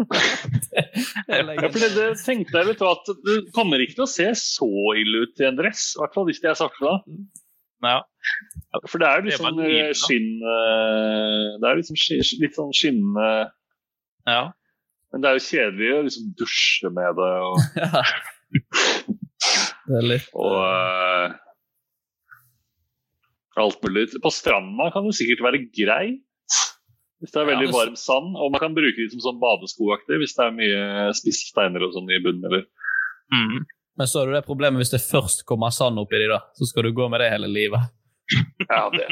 Ja, 1.28 1.68
for 1.68 1.78
det, 1.78 1.90
det 1.92 2.06
tenkte 2.24 2.56
jeg 2.56 2.66
litt 2.70 2.78
på 2.80 2.86
at 2.88 3.04
Det 3.26 3.34
kommer 3.52 3.76
ikke 3.84 3.98
til 3.98 4.06
å 4.06 4.08
se 4.08 4.24
så 4.40 4.68
ille 4.96 5.16
ut 5.26 5.36
i 5.42 5.44
en 5.48 5.58
dress, 5.58 5.82
i 5.92 5.98
hvert 6.00 6.14
fall 6.16 6.24
hvis 6.28 6.40
de 6.40 6.46
er 6.48 6.56
svarte. 6.58 6.90
Ja. 7.82 8.00
For 8.86 9.02
det 9.02 9.08
er 9.08 9.18
jo 9.18 9.22
Det 9.26 9.30
liksom 9.32 9.56
skinn 9.98 10.28
eh, 10.38 11.46
Det 11.58 11.66
er 11.68 11.78
liksom 11.80 11.98
litt 12.42 12.58
sånn 12.58 12.74
skinnende 12.76 13.30
Ja. 14.30 14.42
Men 15.12 15.24
det 15.24 15.28
er 15.30 15.38
jo 15.38 15.46
kjedelig 15.48 15.88
å 15.96 16.02
liksom 16.06 16.28
dusje 16.38 16.92
med 16.94 17.18
det 17.18 17.32
og, 17.48 17.56
Ja. 17.82 18.04
Det 19.88 19.96
er 19.98 20.06
litt 20.06 20.28
og 20.38 20.54
uh, 20.62 21.34
alt 23.60 23.82
mulig. 23.84 24.06
På 24.22 24.30
stranda 24.32 24.86
kan 24.94 25.04
det 25.08 25.16
sikkert 25.18 25.42
være 25.44 25.60
greit. 25.74 26.22
Hvis 27.20 27.34
det 27.34 27.40
er 27.42 27.48
veldig 27.50 27.66
Ja, 27.66 27.70
det- 27.70 27.76
varm 27.76 27.96
sand. 27.98 28.36
Og 28.38 28.52
man 28.54 28.60
kan 28.62 28.74
bruke 28.74 28.96
de 28.96 29.10
som 29.10 29.20
sånn 29.20 29.40
badeskoaktig 29.42 30.18
hvis 30.22 30.34
det 30.38 30.46
er 30.46 30.56
mye 30.56 31.12
spisse 31.18 31.50
steiner 31.50 31.84
og 31.84 31.92
sånn 31.94 32.08
i 32.10 32.22
bunnen. 32.24 32.46
Eller. 32.48 32.64
Mm. 33.34 33.66
Men 33.98 34.08
så 34.08 34.22
er 34.22 34.30
du 34.30 34.36
det 34.36 34.44
problemet 34.46 34.80
hvis 34.80 34.92
det 34.94 35.02
først 35.04 35.44
kommer 35.48 35.72
sand 35.74 36.00
oppi 36.00 36.20
de, 36.20 36.28
da. 36.32 36.40
Så 36.56 36.68
skal 36.70 36.88
du 36.88 36.94
gå 36.96 37.08
med 37.12 37.20
det 37.20 37.32
hele 37.32 37.50
livet. 37.50 37.90
Ja, 38.68 38.86
det, 38.94 39.10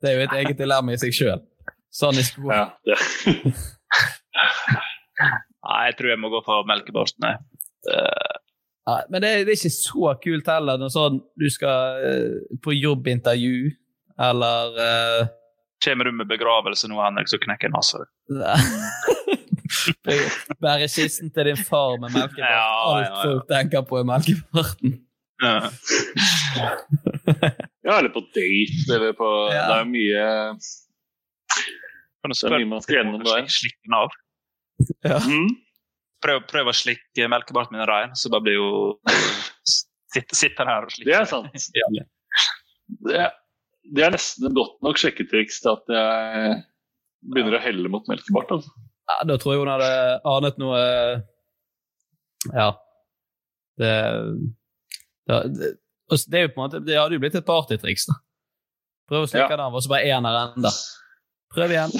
Det 0.00 0.10
er 0.10 0.18
jo 0.18 0.26
et 0.26 0.36
eget 0.42 0.58
dilemma 0.58 0.92
i 0.92 1.00
seg 1.00 1.14
sjøl. 1.16 1.40
Sand 1.92 2.20
i 2.20 2.24
skoene. 2.26 2.58
ja, 2.60 2.66
det. 2.86 2.98
Nei, 5.60 5.80
jeg 5.90 5.96
tror 5.98 6.12
jeg 6.12 6.20
må 6.20 6.30
gå 6.32 6.40
for 6.44 6.68
melkebarsten, 6.68 7.26
jeg. 7.28 7.36
Ja, 8.88 8.96
men 9.12 9.22
det 9.22 9.30
det 9.46 9.54
er 9.54 9.58
ikke 9.58 9.72
så 9.74 10.14
kult 10.24 10.48
heller 10.50 10.80
når 10.80 10.92
sånn, 10.94 11.20
du 11.38 11.46
skal 11.52 12.00
uh, 12.00 12.56
på 12.64 12.74
jobbintervju, 12.74 13.70
eller 14.30 14.80
uh... 14.80 15.28
Kommer 15.84 16.08
du 16.08 16.12
med 16.12 16.28
begravelse 16.28 16.88
nå, 16.90 16.98
Henrik, 17.00 17.30
så 17.32 17.38
knekker 17.40 17.68
jeg 17.70 17.76
nesa. 17.76 18.04
Bære 20.60 20.86
kissen 20.90 21.30
til 21.34 21.44
din 21.50 21.60
far 21.66 21.92
med 22.00 22.08
melkebart. 22.14 22.38
Ja, 22.38 22.46
Alt 22.90 23.06
ja, 23.06 23.10
ja. 23.10 23.14
folk 23.24 23.44
tenker 23.50 23.80
på, 23.88 23.94
er 24.00 24.06
melkebarten. 24.08 24.90
Ja. 25.40 25.54
ja, 27.86 27.92
eller 27.96 28.12
på 28.12 28.20
date, 28.34 28.92
eller 28.92 29.12
på 29.16 29.28
Ja. 29.54 29.62
Det 29.70 29.76
er 29.78 29.84
mye 29.88 30.24
Kan 32.20 32.28
du 32.28 32.32
Det 32.34 32.38
spørre 32.42 32.66
man 32.68 32.80
skal 32.84 32.94
gjennom 32.98 33.22
der. 33.24 33.30
slik, 33.46 33.50
slikke 33.56 33.80
den 33.86 33.94
av? 33.96 34.10
Ja. 35.08 35.18
Mm. 35.24 35.50
Prøv, 36.20 36.38
prøv 36.50 36.64
å 36.68 36.74
slikke 36.76 37.22
melkebarten 37.32 37.72
min 37.78 37.88
rein, 37.88 38.10
så 38.12 38.28
bare 38.32 38.44
blir 38.44 38.56
jo 38.58 38.68
Sitter, 40.10 40.34
sitter 40.34 40.64
her 40.66 40.82
og 40.84 40.90
slikker. 40.92 41.08
Det 41.08 41.16
er 41.20 41.26
sant. 41.30 41.54
Ja. 41.78 41.84
Det 43.06 43.20
det 43.94 44.04
er 44.04 44.12
nesten 44.14 44.46
et 44.48 44.56
godt 44.56 44.76
nok 44.84 44.98
sjekketriks 45.00 45.60
til 45.64 45.72
at 45.72 45.92
jeg 45.94 46.58
begynner 47.32 47.56
å 47.58 47.62
helle 47.64 47.90
mot 47.92 48.06
melkebart. 48.10 48.50
Altså. 48.56 48.70
Ja, 49.10 49.16
da 49.26 49.36
tror 49.40 49.54
jeg 49.56 49.62
hun 49.64 49.70
hadde 49.72 49.90
anet 50.30 50.58
noe 50.62 50.80
Ja. 52.54 52.68
Det, 53.80 53.90
det, 55.26 55.38
det, 55.56 55.70
det 56.30 56.38
er 56.38 56.44
jo 56.44 56.50
på 56.52 56.60
en 56.60 56.64
måte 56.66 56.80
Det 56.84 56.98
hadde 56.98 57.16
jo 57.16 57.22
blitt 57.22 57.36
et 57.38 57.46
partytriks, 57.48 58.06
da. 58.10 58.16
Prøv 59.10 59.24
å 59.26 59.30
slikke 59.30 59.48
Ja. 59.48 59.56
den 59.56 59.64
av, 59.66 59.74
og 59.74 59.82
så 59.82 59.90
bare 59.90 60.06
én 60.06 60.26
her 60.28 60.38
enda. 60.44 60.70
Prøv 61.50 61.72
igjen. 61.74 61.94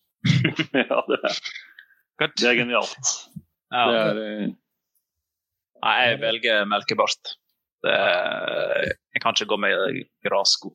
ja, 0.90 0.98
det 1.06 1.18
er, 1.22 1.38
det 2.34 2.48
er 2.50 2.58
genialt. 2.58 3.10
Ja. 3.70 3.84
Det 3.86 4.00
er 4.00 4.20
eh, 4.24 4.48
Nei, 5.84 5.94
jeg 6.08 6.18
velger 6.22 6.64
melkebart. 6.72 7.34
Det, 7.84 7.94
jeg 9.14 9.20
kan 9.22 9.36
ikke 9.36 9.50
gå 9.52 9.58
med 9.60 9.98
grassko. 10.24 10.72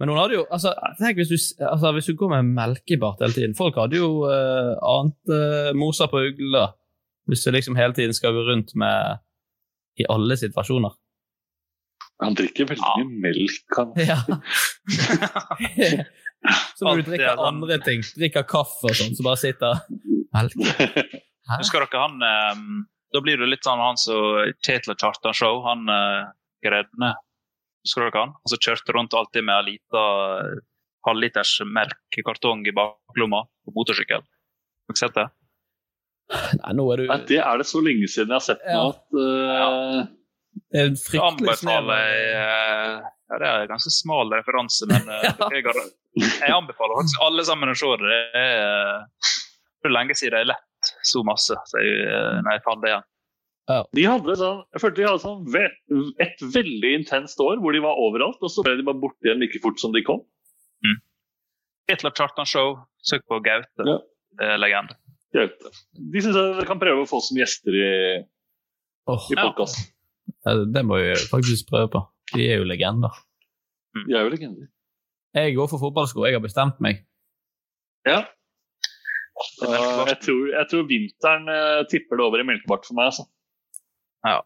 Men 0.00 0.08
hun 0.08 0.18
hadde 0.18 0.38
jo 0.38 0.46
altså, 0.48 0.72
tenk 0.98 1.18
hvis 1.20 1.28
du, 1.28 1.36
altså, 1.66 1.92
hvis 1.92 2.08
du 2.08 2.14
går 2.16 2.30
med 2.32 2.54
melkebart 2.56 3.20
hele 3.20 3.36
tiden 3.36 3.56
Folk 3.58 3.76
hadde 3.76 4.00
jo 4.00 4.24
uh, 4.24 4.72
annet 4.80 5.34
uh, 5.34 5.76
moser 5.76 6.08
på 6.08 6.22
ugler 6.30 6.72
hvis 7.28 7.44
du 7.44 7.52
liksom 7.54 7.76
hele 7.78 7.94
tiden 7.94 8.16
skal 8.16 8.32
gå 8.34 8.40
rundt 8.48 8.72
med 8.80 9.20
i 10.00 10.06
alle 10.10 10.34
situasjoner. 10.40 10.90
Han 12.24 12.34
drikker 12.34 12.66
veldig 12.68 12.94
mye 12.98 13.20
melk. 13.26 13.76
Han. 13.76 13.88
Ja. 14.02 14.18
Så 16.76 16.86
når 16.86 17.00
du 17.00 17.04
drikke 17.04 17.10
drikker 17.10 17.42
andre 17.44 17.76
ting, 17.84 18.00
drikker 18.16 18.46
kaffe 18.48 18.88
og 18.90 18.96
sånn, 18.96 19.14
så 19.16 19.24
bare 19.26 19.40
sitter 19.40 19.72
melk. 20.34 20.54
Husker 21.60 21.84
dere 21.84 22.00
han 22.00 22.16
um, 22.24 22.86
Da 23.12 23.18
blir 23.24 23.36
det 23.40 23.50
litt 23.50 23.64
sånn 23.66 23.82
han 23.82 23.98
som 24.00 24.20
Kjetil 24.64 24.94
Kjartan 24.96 25.34
Show, 25.36 25.54
han 25.66 25.80
uh, 25.92 26.30
Gredne. 26.64 27.10
Husker 27.86 28.06
dere 28.06 28.22
han? 28.24 28.34
Han 28.36 28.52
som 28.52 28.60
kjørte 28.60 28.94
rundt 28.96 29.16
alltid 29.16 29.46
med 29.46 29.56
en 29.56 29.68
liten 29.70 30.62
halvliters 31.06 31.52
merkekartong 31.64 32.66
i 32.68 32.74
baklomma 32.76 33.44
på 33.64 33.74
motorsykkel. 33.76 34.24
Har 34.24 34.94
dere 34.94 35.00
sett 35.00 35.16
det? 35.16 35.28
Nei, 36.60 36.72
nå 36.78 36.86
er 36.92 37.00
du 37.00 37.08
Nei, 37.10 37.20
det 37.26 37.38
er 37.42 37.58
det 37.58 37.66
så 37.66 37.80
lenge 37.82 38.06
siden 38.06 38.30
jeg 38.30 38.38
har 38.38 38.44
sett 38.44 38.60
nå 38.62 38.82
at 38.92 39.16
eh, 39.18 39.96
Det 40.70 40.78
er 40.78 40.90
en 40.92 40.98
fryktelig 41.00 41.48
anbefaler 41.56 42.12
eh, 42.12 42.92
ja, 43.02 43.40
Det 43.40 43.48
er 43.48 43.64
en 43.64 43.72
ganske 43.72 43.90
smal 43.96 44.30
referanse, 44.36 44.86
men 44.90 45.10
ja. 45.26 45.32
jeg, 45.50 45.64
har, 45.66 45.80
jeg 46.20 46.54
anbefaler 46.54 47.00
faktisk 47.00 47.24
alle 47.26 47.46
sammen 47.48 47.72
å 47.72 47.76
se 47.80 47.90
det. 47.98 48.12
Det 48.12 48.44
er 48.44 48.60
det 48.60 49.34
for 49.80 49.94
lenge 49.94 50.16
siden 50.18 50.36
jeg 50.36 50.46
har 50.46 50.52
lett 50.52 50.92
så 51.06 51.22
masse 51.26 51.56
så 51.72 51.82
jeg, 51.82 52.04
eh, 52.06 52.36
når 52.44 52.56
jeg 52.56 52.64
fant 52.66 52.84
det 52.84 52.92
igjen. 52.92 53.06
De 53.96 54.04
hadde 54.08 54.34
sånn, 54.40 54.62
jeg 54.74 54.82
følte 54.82 55.00
de 55.00 55.06
hadde 55.08 55.22
sånn 55.22 55.42
ve 55.52 55.64
et 56.24 56.42
veldig 56.54 56.92
intenst 57.00 57.40
år 57.44 57.60
hvor 57.62 57.76
de 57.76 57.82
var 57.84 58.00
overalt, 58.02 58.40
og 58.42 58.52
så 58.52 58.64
ble 58.66 58.76
de 58.78 58.86
bare 58.86 59.00
borte 59.02 59.28
igjen 59.28 59.42
like 59.42 59.60
fort 59.62 59.80
som 59.82 59.94
de 59.94 60.02
kom. 60.06 60.22
Hitler 61.90 62.12
Chartan 62.14 62.46
Show, 62.46 62.76
søk 63.02 63.24
på 63.28 63.40
Gaute. 63.42 63.86
Ja. 63.86 63.96
Er 64.40 64.60
legende. 64.62 64.94
Gaute. 65.34 65.72
De 65.94 66.22
syns 66.22 66.38
jeg 66.38 66.66
kan 66.68 66.80
prøve 66.82 67.04
å 67.04 67.08
få 67.10 67.18
som 67.24 67.38
gjester 67.38 67.74
i, 67.76 67.88
oh, 69.10 69.24
i 69.30 69.38
podkasten. 69.38 69.88
ja, 70.46 70.54
Det 70.70 70.84
må 70.86 71.00
vi 71.02 71.14
faktisk 71.30 71.70
prøve 71.70 71.90
på. 71.96 72.04
De 72.34 72.46
er 72.46 72.62
jo 72.62 72.68
legender. 72.68 73.16
De 74.06 74.14
er 74.14 74.26
jo 74.26 74.34
legender. 74.34 74.68
Jeg 75.34 75.56
går 75.56 75.70
for 75.70 75.82
fotballsko. 75.82 76.24
Jeg 76.26 76.38
har 76.38 76.44
bestemt 76.44 76.78
meg. 76.82 77.02
Ja. 78.06 78.22
Jeg, 79.60 80.16
tror, 80.22 80.40
jeg 80.52 80.66
tror 80.70 80.86
vinteren 80.88 81.50
eh, 81.50 81.82
tipper 81.90 82.18
det 82.18 82.24
over 82.26 82.42
i 82.42 82.46
melkebart 82.46 82.86
for 82.86 82.98
meg. 82.98 83.10
Altså. 83.12 83.26
Ja. 84.26 84.40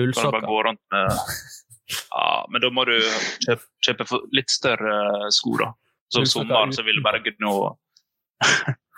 Ullsokker. 0.00 0.40
gå 0.48 0.62
rundt 0.66 0.80
med 0.90 1.10
Ja, 2.10 2.46
men 2.48 2.60
da 2.64 2.70
må 2.72 2.84
du 2.88 2.94
kjøpe, 3.44 3.66
kjøpe 3.84 4.06
litt 4.32 4.48
større 4.50 5.28
sko, 5.34 5.56
da. 5.60 5.72
Så 6.12 6.22
om 6.22 6.26
sommeren 6.30 6.72
så 6.72 6.82
vil 6.86 6.96
du 7.00 7.02
bare 7.04 7.20
gnå 7.24 7.52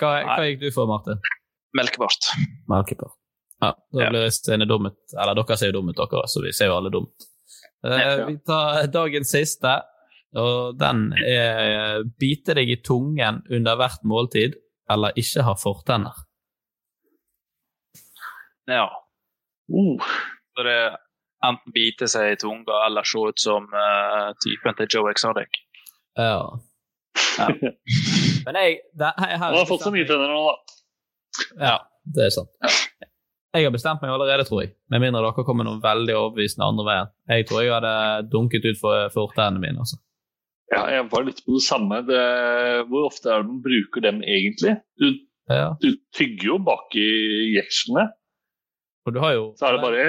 Hva, 0.00 0.10
hva 0.26 0.44
gikk 0.48 0.60
du 0.62 0.68
for, 0.74 0.88
Marte? 0.90 1.16
melkebart. 1.74 2.28
Melkebart. 2.70 3.14
Ja, 3.62 3.72
da 3.92 4.02
Ja. 4.04 4.10
blir 4.10 4.30
Stine 4.30 4.66
dum 4.66 4.86
ut. 4.86 4.98
Eller 5.18 5.34
dere 5.34 5.56
ser 5.58 5.72
jo 5.72 5.80
dumme 5.80 5.90
ut, 5.94 5.96
dere, 5.98 6.26
så 6.30 6.42
vi 6.42 6.52
ser 6.52 6.66
jo 6.70 6.76
alle 6.76 6.90
dumt. 6.94 7.26
Uh, 7.84 8.26
Vi 8.28 8.36
tar 8.46 8.86
dagens 8.94 9.30
siste, 9.34 9.72
og 10.38 10.78
den 10.78 11.12
er 11.18 12.04
bite 12.18 12.54
deg 12.54 12.70
i 12.70 12.76
tungen 12.82 13.42
under 13.50 13.76
hvert 13.76 14.02
måltid, 14.04 14.54
eller 14.90 15.12
ikke 15.18 15.42
ha 15.42 15.54
fortenner. 15.58 16.14
Ja. 18.70 18.86
Så 20.54 20.64
det 20.66 20.74
er 20.74 20.96
enten 21.44 21.74
bite 21.74 22.08
seg 22.08 22.32
i 22.32 22.38
tunga 22.40 22.84
eller 22.86 23.06
se 23.08 23.20
ut 23.28 23.40
som 23.40 23.66
uh, 23.74 24.30
typen 24.44 24.76
til 24.78 24.88
Joe 24.96 25.10
Exotic. 25.12 25.60
Ja. 26.16 26.38
ja. 27.38 27.48
Men 28.46 28.58
jeg 28.60 28.78
det, 28.94 29.10
her, 29.18 29.36
Han 29.42 29.58
har 29.58 29.68
fått 29.68 29.84
så 29.84 29.92
mye 29.94 30.06
tenner 30.08 30.30
nå, 30.30 30.40
da. 30.48 30.78
Ja, 31.58 31.76
det 32.16 32.28
er 32.28 32.34
sant. 32.34 32.52
Jeg 33.54 33.68
har 33.68 33.74
bestemt 33.74 34.02
meg 34.02 34.10
allerede, 34.10 34.46
tror 34.48 34.64
jeg. 34.64 34.72
Med 34.90 35.02
mindre 35.02 35.22
dere 35.22 35.44
kommer 35.46 35.66
noen 35.66 35.82
veldig 35.82 36.14
overbevisende 36.18 36.66
andre 36.66 36.86
veien. 36.88 37.12
Jeg 37.30 37.46
tror 37.46 37.62
jeg 37.62 37.74
hadde 37.74 37.92
dunket 38.32 38.66
ut 38.66 38.80
for 38.80 39.12
fortennene 39.14 39.62
mine. 39.62 39.84
altså. 39.84 40.00
Ja, 40.72 40.80
jeg 40.90 41.04
var 41.12 41.26
litt 41.26 41.42
på 41.44 41.54
det 41.54 41.62
samme. 41.62 42.00
Det, 42.08 42.22
hvor 42.90 43.06
ofte 43.10 43.30
er 43.30 43.42
det 43.44 43.50
man 43.52 43.60
bruker 43.62 44.02
dem 44.02 44.22
egentlig? 44.26 44.74
Du, 44.98 45.06
Ja. 45.52 45.74
du 45.82 45.92
tygger 46.16 46.54
jo 46.54 46.58
bak 46.66 46.94
i 46.98 47.08
jekslene. 47.54 48.08
Og 49.04 49.14
du 49.14 49.20
har 49.22 49.34
jo 49.36 49.46
Så 49.58 49.68
er 49.68 49.76
det 49.76 49.84
bare 49.84 50.04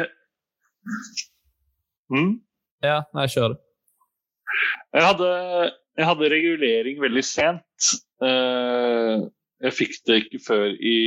mm. 2.14 2.34
Ja, 2.86 3.02
nei, 3.18 3.28
kjør 3.32 3.56
jeg, 4.94 5.04
hadde, 5.04 5.30
jeg 5.98 6.08
hadde 6.10 6.30
regulering 6.32 7.00
veldig 7.04 7.24
sent. 7.28 7.90
Eh, 8.24 9.24
jeg 9.66 9.76
fikk 9.76 9.98
det 10.08 10.20
ikke 10.24 10.42
før 10.46 10.68
i 10.76 10.98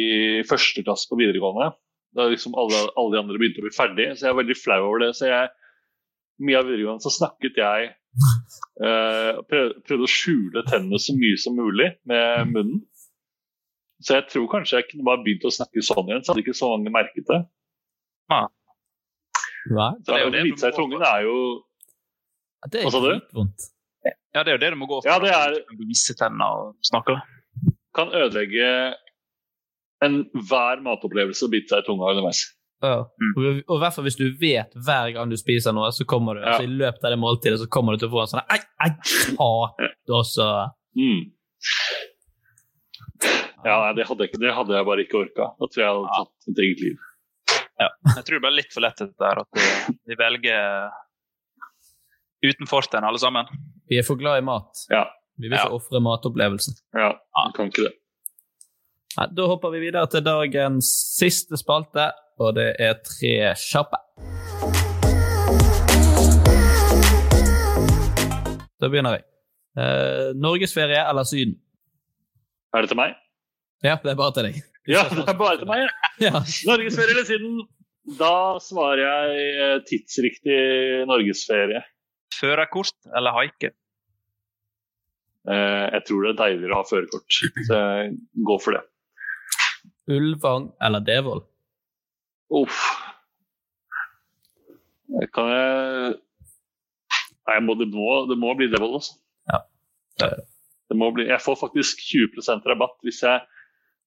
første 0.49 0.85
klasse 0.85 1.09
på 1.11 1.19
videregående. 1.21 1.71
Da 2.17 2.27
liksom 2.33 2.57
alle, 2.59 2.87
alle 2.99 3.15
de 3.15 3.23
andre 3.23 3.39
begynte 3.41 3.63
å 3.63 3.67
bli 3.67 3.75
ferdig, 3.77 4.11
så 4.17 4.27
jeg 4.27 4.35
er 4.35 4.41
veldig 4.41 4.59
flau 4.59 4.81
over 4.89 5.05
det. 5.05 5.13
Så 5.19 5.29
jeg, 5.31 5.51
mye 6.45 6.61
av 6.61 6.69
videregående 6.69 7.05
så 7.05 7.15
snakket 7.15 7.61
jeg 7.61 7.91
eh, 7.91 9.41
prøvde 9.49 10.05
å 10.05 10.13
skjule 10.13 10.65
tennene 10.69 11.01
så 11.03 11.17
mye 11.19 11.41
som 11.41 11.59
mulig 11.59 11.93
med 12.09 12.55
munnen. 12.55 12.83
Så 14.05 14.15
jeg 14.15 14.29
tror 14.31 14.51
kanskje 14.53 14.79
jeg 14.79 14.91
kunne 14.93 15.07
bare 15.09 15.25
begynt 15.25 15.47
å 15.49 15.55
snakke 15.55 15.83
sånn 15.83 16.07
igjen, 16.07 16.23
så 16.23 16.33
hadde 16.33 16.45
ikke 16.45 16.57
så 16.57 16.71
mange 16.71 16.93
merket 16.95 17.27
det. 17.31 17.41
Nei, 18.29 19.91
Så 20.05 20.07
Det 20.07 20.15
er 20.15 20.23
jo 20.25 20.29
å 20.29 20.33
det 20.33 20.43
bite 20.47 20.61
seg 20.63 20.73
i 20.73 20.77
tungen 20.77 21.03
er 21.05 21.23
jo 21.27 21.35
det 22.73 22.83
Hva 22.85 22.91
sa 22.93 23.01
du? 23.01 23.09
dritvondt. 23.09 23.67
Ja, 24.35 24.43
det 24.45 24.53
er 24.53 24.57
jo 24.57 24.63
det 24.63 24.71
du 24.75 24.77
må 24.81 24.87
gå 24.89 25.01
for. 25.03 25.09
Ja, 25.11 25.19
det 25.19 25.31
er- 25.33 25.65
Du 25.77 25.85
Vise 25.89 26.15
tenner 26.15 26.47
og 26.69 26.77
snakke. 26.85 27.21
kan 27.95 28.09
ødelegge 28.09 28.95
enhver 30.03 30.81
matopplevelse 30.85 31.43
å 31.47 31.51
bite 31.51 31.69
seg 31.73 31.79
i 31.83 31.87
tunga 31.87 32.11
underveis. 32.13 32.45
Ja. 32.83 33.01
Og, 33.37 33.63
og 33.69 33.77
i 33.77 33.81
hvert 33.83 33.95
fall 33.97 34.05
hvis 34.07 34.17
du 34.17 34.31
vet 34.39 34.73
hver 34.87 35.13
gang 35.13 35.29
du 35.29 35.37
spiser 35.37 35.73
noe, 35.75 35.91
så 35.91 36.05
kommer 36.07 36.35
du, 36.35 36.41
Ja. 36.41 36.53
altså, 36.53 36.63
i 36.69 36.77
løpet 36.79 37.03
av 37.05 37.11
det 37.11 37.19
måltidet 37.19 37.59
så 37.59 37.67
kommer 37.69 37.93
du 37.93 37.99
til 37.99 38.09
å 38.09 38.13
få 38.13 38.21
en 38.23 38.31
sånn 38.33 38.47
Ei, 38.49 38.61
ei, 38.85 38.91
ta! 39.35 39.51
Og 40.15 40.25
så 40.25 40.71
Mm. 40.97 41.33
Ja, 43.65 43.75
nei, 43.83 43.93
det 43.99 44.07
hadde, 44.07 44.19
jeg 44.23 44.31
ikke, 44.31 44.41
det 44.41 44.55
hadde 44.55 44.75
jeg 44.77 44.87
bare 44.87 45.03
ikke 45.05 45.19
orka. 45.19 45.45
Da 45.59 45.67
tror 45.67 45.83
jeg 45.83 45.87
jeg 45.87 45.95
hadde 45.99 46.15
tatt 46.17 46.33
mitt 46.47 46.59
eget 46.65 46.81
liv. 46.87 46.97
Ja. 47.79 47.89
Jeg 48.17 48.25
tror 48.27 48.39
det 48.39 48.45
ble 48.47 48.55
litt 48.57 48.73
for 48.75 48.85
lett 48.85 48.99
dette 49.03 49.29
her, 49.31 49.43
at 49.45 49.59
vi, 49.59 49.95
vi 50.11 50.19
velger 50.19 50.91
uten 52.49 52.71
fortegn, 52.71 53.07
alle 53.07 53.21
sammen. 53.23 53.47
Vi 53.91 53.99
er 53.99 54.07
for 54.07 54.19
glad 54.21 54.43
i 54.43 54.47
mat. 54.47 54.85
Ja. 54.93 55.05
Vi 55.39 55.47
vil 55.47 55.55
ikke 55.55 55.79
ofre 55.79 56.01
matopplevelsen. 56.03 56.75
Ja, 56.99 57.13
vi 57.15 57.55
kan 57.57 57.71
ikke 57.71 57.87
det. 57.87 57.95
Ja, 59.15 59.27
da 59.35 59.47
hopper 59.51 59.73
vi 59.75 59.81
videre 59.83 60.07
til 60.11 60.23
dagens 60.27 60.91
siste 61.17 61.59
spalte, 61.59 62.11
og 62.39 62.55
det 62.59 62.73
er 62.83 62.99
tre 63.07 63.55
kjappe. 63.59 63.99
Da 68.79 68.87
begynner 68.91 69.17
jeg. 69.19 69.25
Eh, 69.79 70.29
Norgesferie 70.39 71.01
eller 71.03 71.27
Syden? 71.27 71.57
Er 72.75 72.85
det 72.85 72.93
til 72.93 72.99
meg? 72.99 73.17
Ja, 73.83 73.97
det 74.03 74.13
er 74.13 74.19
bare 74.19 74.35
til 74.37 74.51
deg. 74.51 74.61
Ja, 74.89 75.03
det 75.13 75.27
er 75.29 75.37
bare 75.39 75.59
til 75.61 75.69
meg. 75.69 75.89
Ja. 76.25 76.41
Norgesferie 76.67 77.13
eller 77.15 77.27
Syden? 77.29 77.59
Da 78.19 78.57
svarer 78.65 79.03
jeg 79.05 79.43
eh, 79.63 79.75
tidsriktig 79.87 80.57
norgesferie. 81.07 81.83
Førerkort 82.35 82.97
eller 83.19 83.37
haike? 83.37 83.71
Eh, 85.49 85.85
jeg 85.95 86.05
tror 86.09 86.25
det 86.25 86.33
er 86.33 86.39
deiligere 86.41 86.75
å 86.75 86.81
ha 86.81 86.89
førerkort, 86.89 87.39
så 87.69 87.83
jeg 87.83 88.17
går 88.49 88.63
for 88.65 88.79
det. 88.79 88.83
Ulvang 90.17 90.71
eller 90.83 91.05
Devold? 91.05 91.45
Uff. 92.59 92.81
Kan 95.35 95.53
jeg 95.53 96.17
Nei, 97.49 97.55
jeg 97.57 97.65
må, 97.65 97.75
det, 97.81 97.87
må, 97.93 98.09
det 98.29 98.37
må 98.41 98.51
bli 98.59 98.67
Devold, 98.73 98.99
altså. 98.99 99.15
Ja. 99.49 99.63
Det 100.89 100.97
må 100.97 101.13
bli, 101.17 101.29
jeg 101.31 101.41
får 101.41 101.57
faktisk 101.63 102.03
20% 102.05 102.67
rabatt 102.69 102.99
hvis 103.07 103.23
jeg 103.25 103.45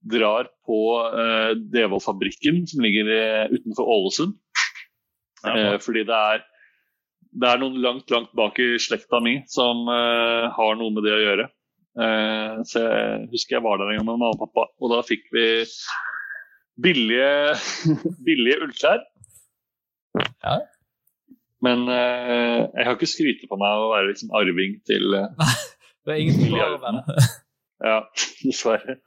drar 0.02 0.49
på 0.66 0.80
uh, 1.14 1.52
Devold-fabrikken 1.74 2.64
som 2.70 2.82
ligger 2.82 3.12
eh, 3.14 3.54
utenfor 3.54 3.89
Ålesund. 3.95 4.38
Eh, 5.45 5.78
fordi 5.82 6.06
det 6.10 6.18
er, 6.34 6.43
det 7.41 7.49
er 7.49 7.62
noen 7.62 7.78
langt, 7.84 8.10
langt 8.14 8.34
bak 8.38 8.58
i 8.62 8.76
slekta 8.82 9.22
mi 9.24 9.39
som 9.49 9.88
har 9.88 10.78
noe 10.78 10.93
med 10.93 11.06
det 11.06 11.14
å 11.16 11.22
gjøre. 11.22 11.47
Eh, 11.99 12.60
så 12.68 12.84
jeg 12.86 13.24
husker 13.34 13.58
jeg 13.58 13.66
var 13.66 13.80
der 13.80 13.91
en 13.91 13.99
gang 13.99 14.08
med 14.08 14.16
mamma 14.16 14.32
og 14.32 14.39
pappa, 14.45 14.70
og 14.80 14.93
da 14.93 15.02
fikk 15.04 15.26
vi 15.36 15.47
billige, 16.82 17.56
billige 18.28 18.62
ullklær. 18.64 19.04
Ja. 20.16 20.60
Men 21.62 21.86
eh, 21.91 22.62
jeg 22.64 22.86
kan 22.86 22.95
ikke 22.95 23.12
skryte 23.12 23.49
på 23.52 23.60
meg 23.62 23.84
å 23.84 23.91
være 23.91 24.12
liksom 24.12 24.32
arving 24.38 24.80
til 24.88 25.18
eh, 25.20 25.56
Det 26.06 26.16
er 26.16 26.22
ingen 26.24 26.39
som 26.39 26.54
klarer 26.56 26.78
å 26.78 26.82
være 26.82 27.02
det. 27.06 27.28
Ja, 27.86 27.97
dessverre. 28.47 28.97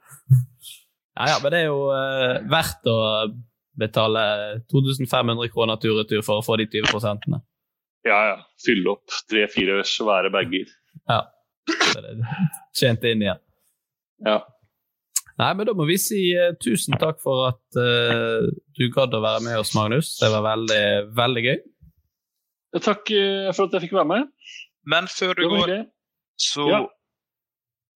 Ja, 1.15 1.27
ja, 1.31 1.35
men 1.43 1.53
det 1.53 1.61
er 1.63 1.69
jo 1.69 1.83
uh, 1.91 2.41
verdt 2.51 2.89
å 2.91 2.97
betale 3.79 4.23
2500 4.71 5.51
kroner 5.51 5.79
tur-retur 5.79 6.23
for 6.25 6.41
å 6.41 6.45
få 6.45 6.57
de 6.59 6.67
20 6.67 6.91
prosentene. 6.91 7.41
Ja, 8.05 8.17
ja. 8.29 8.35
Fylle 8.61 8.93
opp 8.95 9.15
tre-fire 9.31 9.79
svære 9.87 10.31
bager. 10.33 10.69
Ja. 11.09 11.23
Så 11.65 12.01
det 12.03 12.11
tjente 12.11 12.43
Tjent 12.77 13.07
inn 13.09 13.23
igjen. 13.25 13.41
Ja. 14.25 14.41
Nei, 15.35 15.49
men 15.57 15.67
da 15.67 15.73
må 15.75 15.87
vi 15.87 15.97
si 15.99 16.19
uh, 16.35 16.53
tusen 16.61 16.99
takk 16.99 17.19
for 17.23 17.49
at 17.49 17.79
uh, 17.79 18.45
du 18.75 18.85
gadd 18.93 19.15
å 19.15 19.23
være 19.23 19.43
med 19.47 19.59
oss, 19.59 19.73
Magnus. 19.75 20.15
Det 20.21 20.31
var 20.31 20.45
veldig, 20.45 20.83
veldig 21.15 21.45
gøy. 21.47 21.57
Takk 22.83 23.11
eh, 23.15 23.49
for 23.55 23.67
at 23.69 23.75
jeg 23.75 23.85
fikk 23.85 23.95
være 23.95 24.09
med. 24.09 24.31
Men 24.91 25.07
før 25.07 25.33
du 25.37 25.45
går, 25.51 25.75
så 26.39 26.67
Ja. 26.69 26.81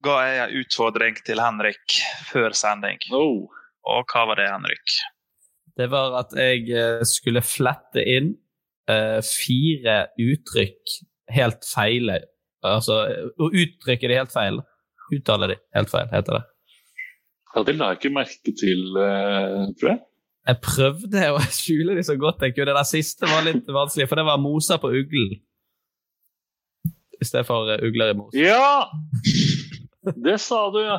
Ga 0.06 0.18
jeg 0.26 0.42
en 0.44 0.58
utfordring 0.62 1.18
til 1.28 1.42
Henrik 1.44 2.00
før 2.30 2.56
sending. 2.58 3.02
Oh. 3.16 3.48
Og 3.90 4.12
hva 4.12 4.26
var 4.30 4.40
det, 4.40 4.50
Henrik? 4.52 4.98
Det 5.80 5.88
var 5.92 6.18
at 6.20 6.36
jeg 6.36 6.68
eh, 6.76 7.04
skulle 7.08 7.44
flette 7.46 8.04
inn 8.04 8.34
uh, 8.92 9.20
fire 9.24 10.10
uttrykk 10.20 11.00
helt 11.36 11.64
feil. 11.68 12.12
Altså 12.66 13.06
uttrykker 13.40 13.64
uttrykke 13.64 14.12
de 14.12 14.20
helt 14.20 14.36
feil. 14.36 14.62
Uttale 15.16 15.54
de 15.54 15.58
helt 15.78 15.92
feil, 15.92 16.10
heter 16.12 16.40
det. 16.40 16.44
Ja, 17.56 17.64
det 17.66 17.76
la 17.80 17.90
jeg 17.90 18.02
ikke 18.02 18.14
merke 18.14 18.54
til, 18.60 18.84
uh, 18.94 19.70
tror 19.80 19.94
jeg. 19.94 20.02
Jeg 20.50 20.62
prøvde 20.66 21.26
å 21.34 21.42
skjule 21.62 21.98
de 21.98 22.06
så 22.06 22.18
godt 22.20 22.44
jeg 22.46 22.58
kunne. 22.58 22.76
der 22.76 22.88
siste 22.88 23.30
var 23.30 23.46
litt 23.48 23.68
vanskelig, 23.68 24.10
for 24.12 24.20
det 24.20 24.28
var 24.28 24.42
moser 24.42 24.82
på 24.82 24.92
uglen. 24.92 25.40
I 27.20 27.28
stedet 27.28 27.48
for 27.48 27.68
ugler 27.84 28.14
i 28.14 28.20
mos. 28.20 28.36
Ja! 28.38 28.88
Det 30.00 30.38
sa 30.40 30.60
du, 30.72 30.80
ja. 30.80 30.98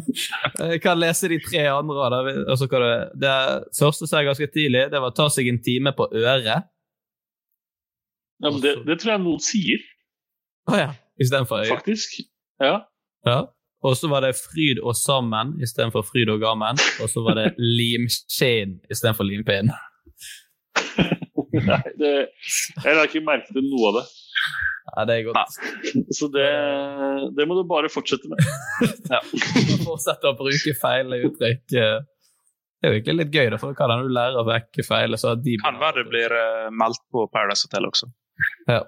Jeg 0.72 0.80
kan 0.82 0.98
lese 0.98 1.28
de 1.30 1.38
tre 1.44 1.66
andre. 1.70 2.08
Da. 2.10 2.18
Altså, 2.50 2.64
så 2.64 2.70
kan 2.72 2.86
det 3.22 3.34
første 3.78 4.08
sa 4.10 4.22
jeg 4.22 4.30
ganske 4.32 4.48
tidlig, 4.54 4.88
det 4.90 5.02
var 5.04 5.14
ta 5.14 5.28
seg 5.30 5.48
en 5.50 5.60
time 5.62 5.92
på 5.94 6.08
øret. 6.10 6.66
ja 8.42 8.50
men 8.50 8.60
det, 8.60 8.74
det 8.88 8.98
tror 9.00 9.14
jeg 9.14 9.22
noen 9.22 9.42
sier, 9.42 9.84
Å 10.66 10.80
ja. 10.80 10.90
Istedenfor 11.20 11.62
øye. 11.62 11.70
faktisk. 11.76 12.18
Ja. 12.60 12.80
Ja. 13.28 13.38
Og 13.84 13.94
så 14.00 14.08
var 14.08 14.24
det 14.24 14.32
fryd 14.34 14.80
og 14.82 14.96
sammen 14.96 15.54
istedenfor 15.62 16.02
fryd 16.08 16.32
og 16.32 16.40
gammen. 16.42 16.80
Og 17.04 17.10
så 17.12 17.22
var 17.22 17.38
det 17.38 17.50
limskinn 17.78 18.80
istedenfor 18.90 19.28
limpinn. 19.28 19.70
Nei, 21.54 21.82
det, 22.00 22.12
jeg 22.82 22.96
la 22.96 23.04
ikke 23.06 23.22
merke 23.22 23.54
til 23.54 23.62
noe 23.68 23.92
av 23.92 24.00
det. 24.00 24.06
Ja, 24.94 25.04
det 25.08 25.14
er 25.18 25.28
godt. 25.28 25.56
Så 26.14 26.28
det, 26.30 26.48
det 27.34 27.46
må 27.50 27.56
du 27.58 27.64
bare 27.68 27.90
fortsette 27.92 28.30
med. 28.30 28.42
Ja. 29.12 29.20
Fortsette 29.84 30.30
å 30.30 30.36
bruke 30.38 30.74
feil 30.80 31.12
uttrykk. 31.18 31.64
Det 31.70 32.88
er 32.88 32.92
jo 32.92 32.98
egentlig 32.98 33.16
litt 33.16 33.36
gøy, 33.36 33.46
da, 33.52 33.58
for 33.60 33.72
da 33.72 33.78
kan 33.78 34.04
du 34.04 34.12
lære 34.12 34.40
å 34.40 34.46
vekke 34.48 34.84
feil. 34.84 35.16
Så 35.20 35.34
de 35.40 35.56
Kan 35.62 35.80
være 35.80 36.02
det 36.02 36.10
blir 36.10 36.34
eh, 36.36 36.68
meldt 36.74 37.00
på 37.12 37.24
Paradise 37.32 37.64
Hotel 37.68 37.88
også. 37.88 38.10
Ja. 38.68 38.82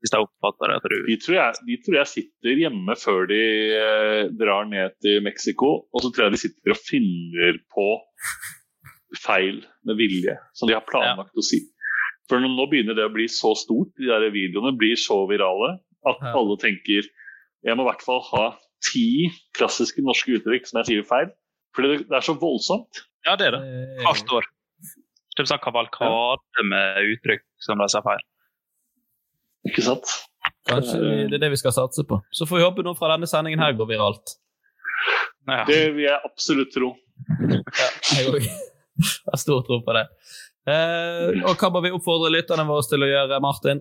Hvis 0.00 0.14
jeg 0.14 0.24
oppfatter 0.24 0.72
det. 0.72 0.78
Tror 0.84 0.94
du... 0.94 1.08
De 1.08 1.16
tror, 1.24 1.36
jeg, 1.36 1.64
de 1.68 1.78
tror 1.84 1.98
jeg 1.98 2.10
sitter 2.12 2.62
hjemme 2.62 2.96
før 3.00 3.26
de 3.30 3.40
eh, 3.76 4.22
drar 4.40 4.70
ned 4.70 4.94
til 5.04 5.20
Mexico, 5.26 5.72
og 5.90 6.04
så 6.04 6.12
tror 6.12 6.28
jeg 6.28 6.36
de 6.36 6.42
sitter 6.44 6.76
og 6.76 6.80
finner 6.86 7.60
på 7.74 7.88
feil 9.18 9.60
med 9.88 9.98
vilje, 9.98 10.36
som 10.54 10.70
de 10.70 10.76
har 10.78 10.86
planlagt 10.86 11.34
å 11.34 11.44
si. 11.44 11.60
For 12.30 12.38
nå- 12.38 12.68
begynner 12.70 12.94
det 12.94 13.08
å 13.08 13.12
bli 13.12 13.26
så 13.26 13.50
stort, 13.58 13.90
de 13.98 14.06
der 14.06 14.30
videoene 14.30 14.70
blir 14.78 14.94
så 15.00 15.24
virale, 15.28 15.80
at 16.06 16.20
Ja. 16.22 16.32
alle 16.38 16.56
tenker 16.62 17.02
jeg 17.66 17.76
må 17.76 17.82
i 17.84 17.90
hvert 17.90 18.02
fall 18.06 18.22
ha 18.30 18.44
ti 18.80 19.28
klassiske 19.52 20.00
norske 20.00 20.38
uttrykk 20.38 20.66
som 20.70 20.78
jeg 20.80 20.86
sier 20.88 21.02
feil. 21.04 21.28
Fordi 21.76 21.98
det, 21.98 22.06
er 22.16 22.24
så 22.24 22.32
voldsomt. 22.40 23.02
Ja, 23.26 23.34
det 23.36 23.48
er 23.50 23.58
det. 23.58 23.60
Hvert 24.06 24.32
år. 24.32 24.46
Det 25.36 25.44
er 25.44 25.50
sånn 25.50 25.60
kavalkade 25.62 26.64
med 26.64 27.02
uttrykk 27.12 27.42
som 27.60 27.78
de 27.82 27.88
sa 27.92 28.00
feil. 28.06 28.22
Ikke 29.68 29.82
sant? 29.84 30.08
Kanskje 30.70 31.28
det 31.28 31.36
er 31.36 31.42
det 31.44 31.50
vi 31.52 31.60
skal 31.60 31.74
satse 31.76 32.02
på. 32.08 32.16
Så 32.32 32.46
får 32.48 32.56
vi 32.58 32.64
håpe 32.64 32.84
noe 32.86 32.96
fra 32.96 33.12
denne 33.12 33.28
sendingen 33.28 33.60
her 33.60 33.74
går 33.76 33.90
viralt. 33.92 34.36
Ja. 35.48 35.64
Det 35.68 35.80
vil 35.96 36.04
jeg 36.06 36.20
absolutt 36.24 36.72
tro. 36.74 36.94
Ja, 37.50 37.60
jeg 38.16 38.32
òg 38.32 38.48
har 39.28 39.40
stor 39.40 39.62
tro 39.66 39.80
på 39.84 39.94
det. 39.96 40.06
Eh, 40.68 41.40
og 41.46 41.56
hva 41.56 41.70
må 41.72 41.80
vi 41.84 41.92
oppfordre 41.94 42.32
lytterne 42.34 42.66
våre 42.68 42.84
til 42.88 43.06
å 43.06 43.08
gjøre, 43.08 43.40
Martin? 43.44 43.80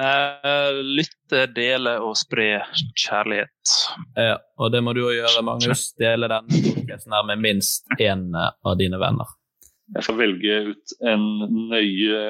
Eh, 0.00 0.78
lytte, 0.82 1.44
dele 1.52 1.98
og 2.00 2.16
spre 2.16 2.62
kjærlighet. 2.96 3.74
Ja, 4.16 4.38
og 4.58 4.72
det 4.72 4.80
må 4.84 4.94
du 4.96 5.04
òg 5.04 5.18
gjøre, 5.18 5.44
Magnus. 5.46 5.90
Dele 6.00 6.30
denne 6.32 6.62
podkasten 6.64 7.16
her 7.16 7.26
med 7.28 7.42
minst 7.44 7.92
én 8.00 8.30
av 8.34 8.76
dine 8.80 9.00
venner. 9.02 9.36
Jeg 9.92 10.06
får 10.06 10.16
velge 10.16 10.60
ut 10.70 10.94
en 11.04 11.26
nøye 11.68 12.22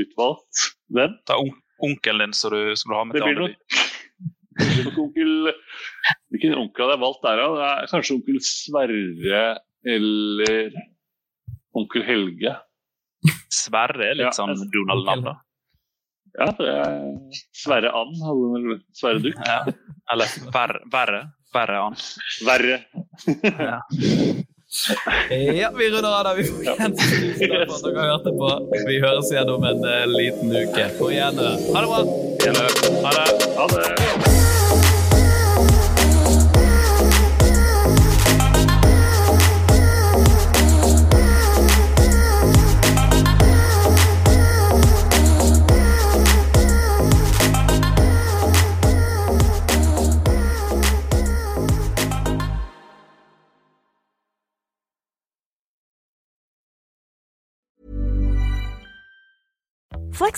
utvalgt 0.00 0.70
venn. 0.96 1.18
Ta 1.28 1.36
on 1.42 1.52
onkelen 1.84 2.30
din 2.30 2.32
som 2.36 2.54
du 2.54 2.72
skulle 2.78 2.96
ha 2.96 3.04
med 3.04 3.18
til 3.18 3.26
Andeby. 3.28 3.52
det 4.54 4.68
blir 4.70 4.86
nok 4.86 4.98
onkel 5.02 5.32
Hvilken 6.30 6.56
onkel 6.56 6.84
hadde 6.84 6.94
jeg 6.94 7.02
valgt 7.02 7.24
der, 7.26 7.42
da? 7.42 7.70
Det 7.82 7.90
kanskje 7.92 8.16
onkel 8.16 8.40
Sverre 8.46 9.44
eller 9.84 10.70
onkel 11.74 12.04
Helge. 12.06 12.54
Sverre 13.54 14.10
er 14.10 14.18
litt 14.18 14.28
Ja, 14.28 14.34
sånn 14.36 14.54
Donald-navn, 14.72 15.24
da. 15.30 15.34
Ja, 16.34 16.48
det 16.58 16.66
er 16.66 16.94
Sverre 17.54 17.92
And 17.94 18.16
hadde 18.26 18.48
vel 18.56 18.80
Sverre 18.98 19.22
Duck. 19.22 19.38
Ja. 19.46 19.60
Eller 20.12 20.34
verre. 20.54 20.80
Verre, 20.92 21.20
verre 21.54 21.84
an. 21.88 22.00
Verre. 22.48 22.80
Ja. 23.54 23.78
Ja, 25.30 25.70
vi 25.78 25.86
runder 25.90 26.10
av 26.10 26.24
der. 26.26 26.34
Vi 26.40 26.44
får 26.50 26.64
igjen 26.64 26.96
tusen 26.98 27.38
takk 27.38 27.68
for 27.70 27.76
at 27.76 27.84
dere 27.86 28.08
hørte 28.10 28.34
på. 28.40 28.50
Vi 28.88 28.98
høres 29.04 29.30
igjen 29.30 29.54
om 29.54 29.68
en 29.70 29.86
eh, 29.86 30.06
liten 30.10 30.50
uke. 30.50 30.88
På 30.98 31.12
gjenhør. 31.14 31.58
Ha 31.76 31.84
det 31.84 31.92
bra! 31.94 32.02
Ha 33.06 33.18
det. 33.20 33.52
Ha 33.60 33.68
det. 33.76 34.33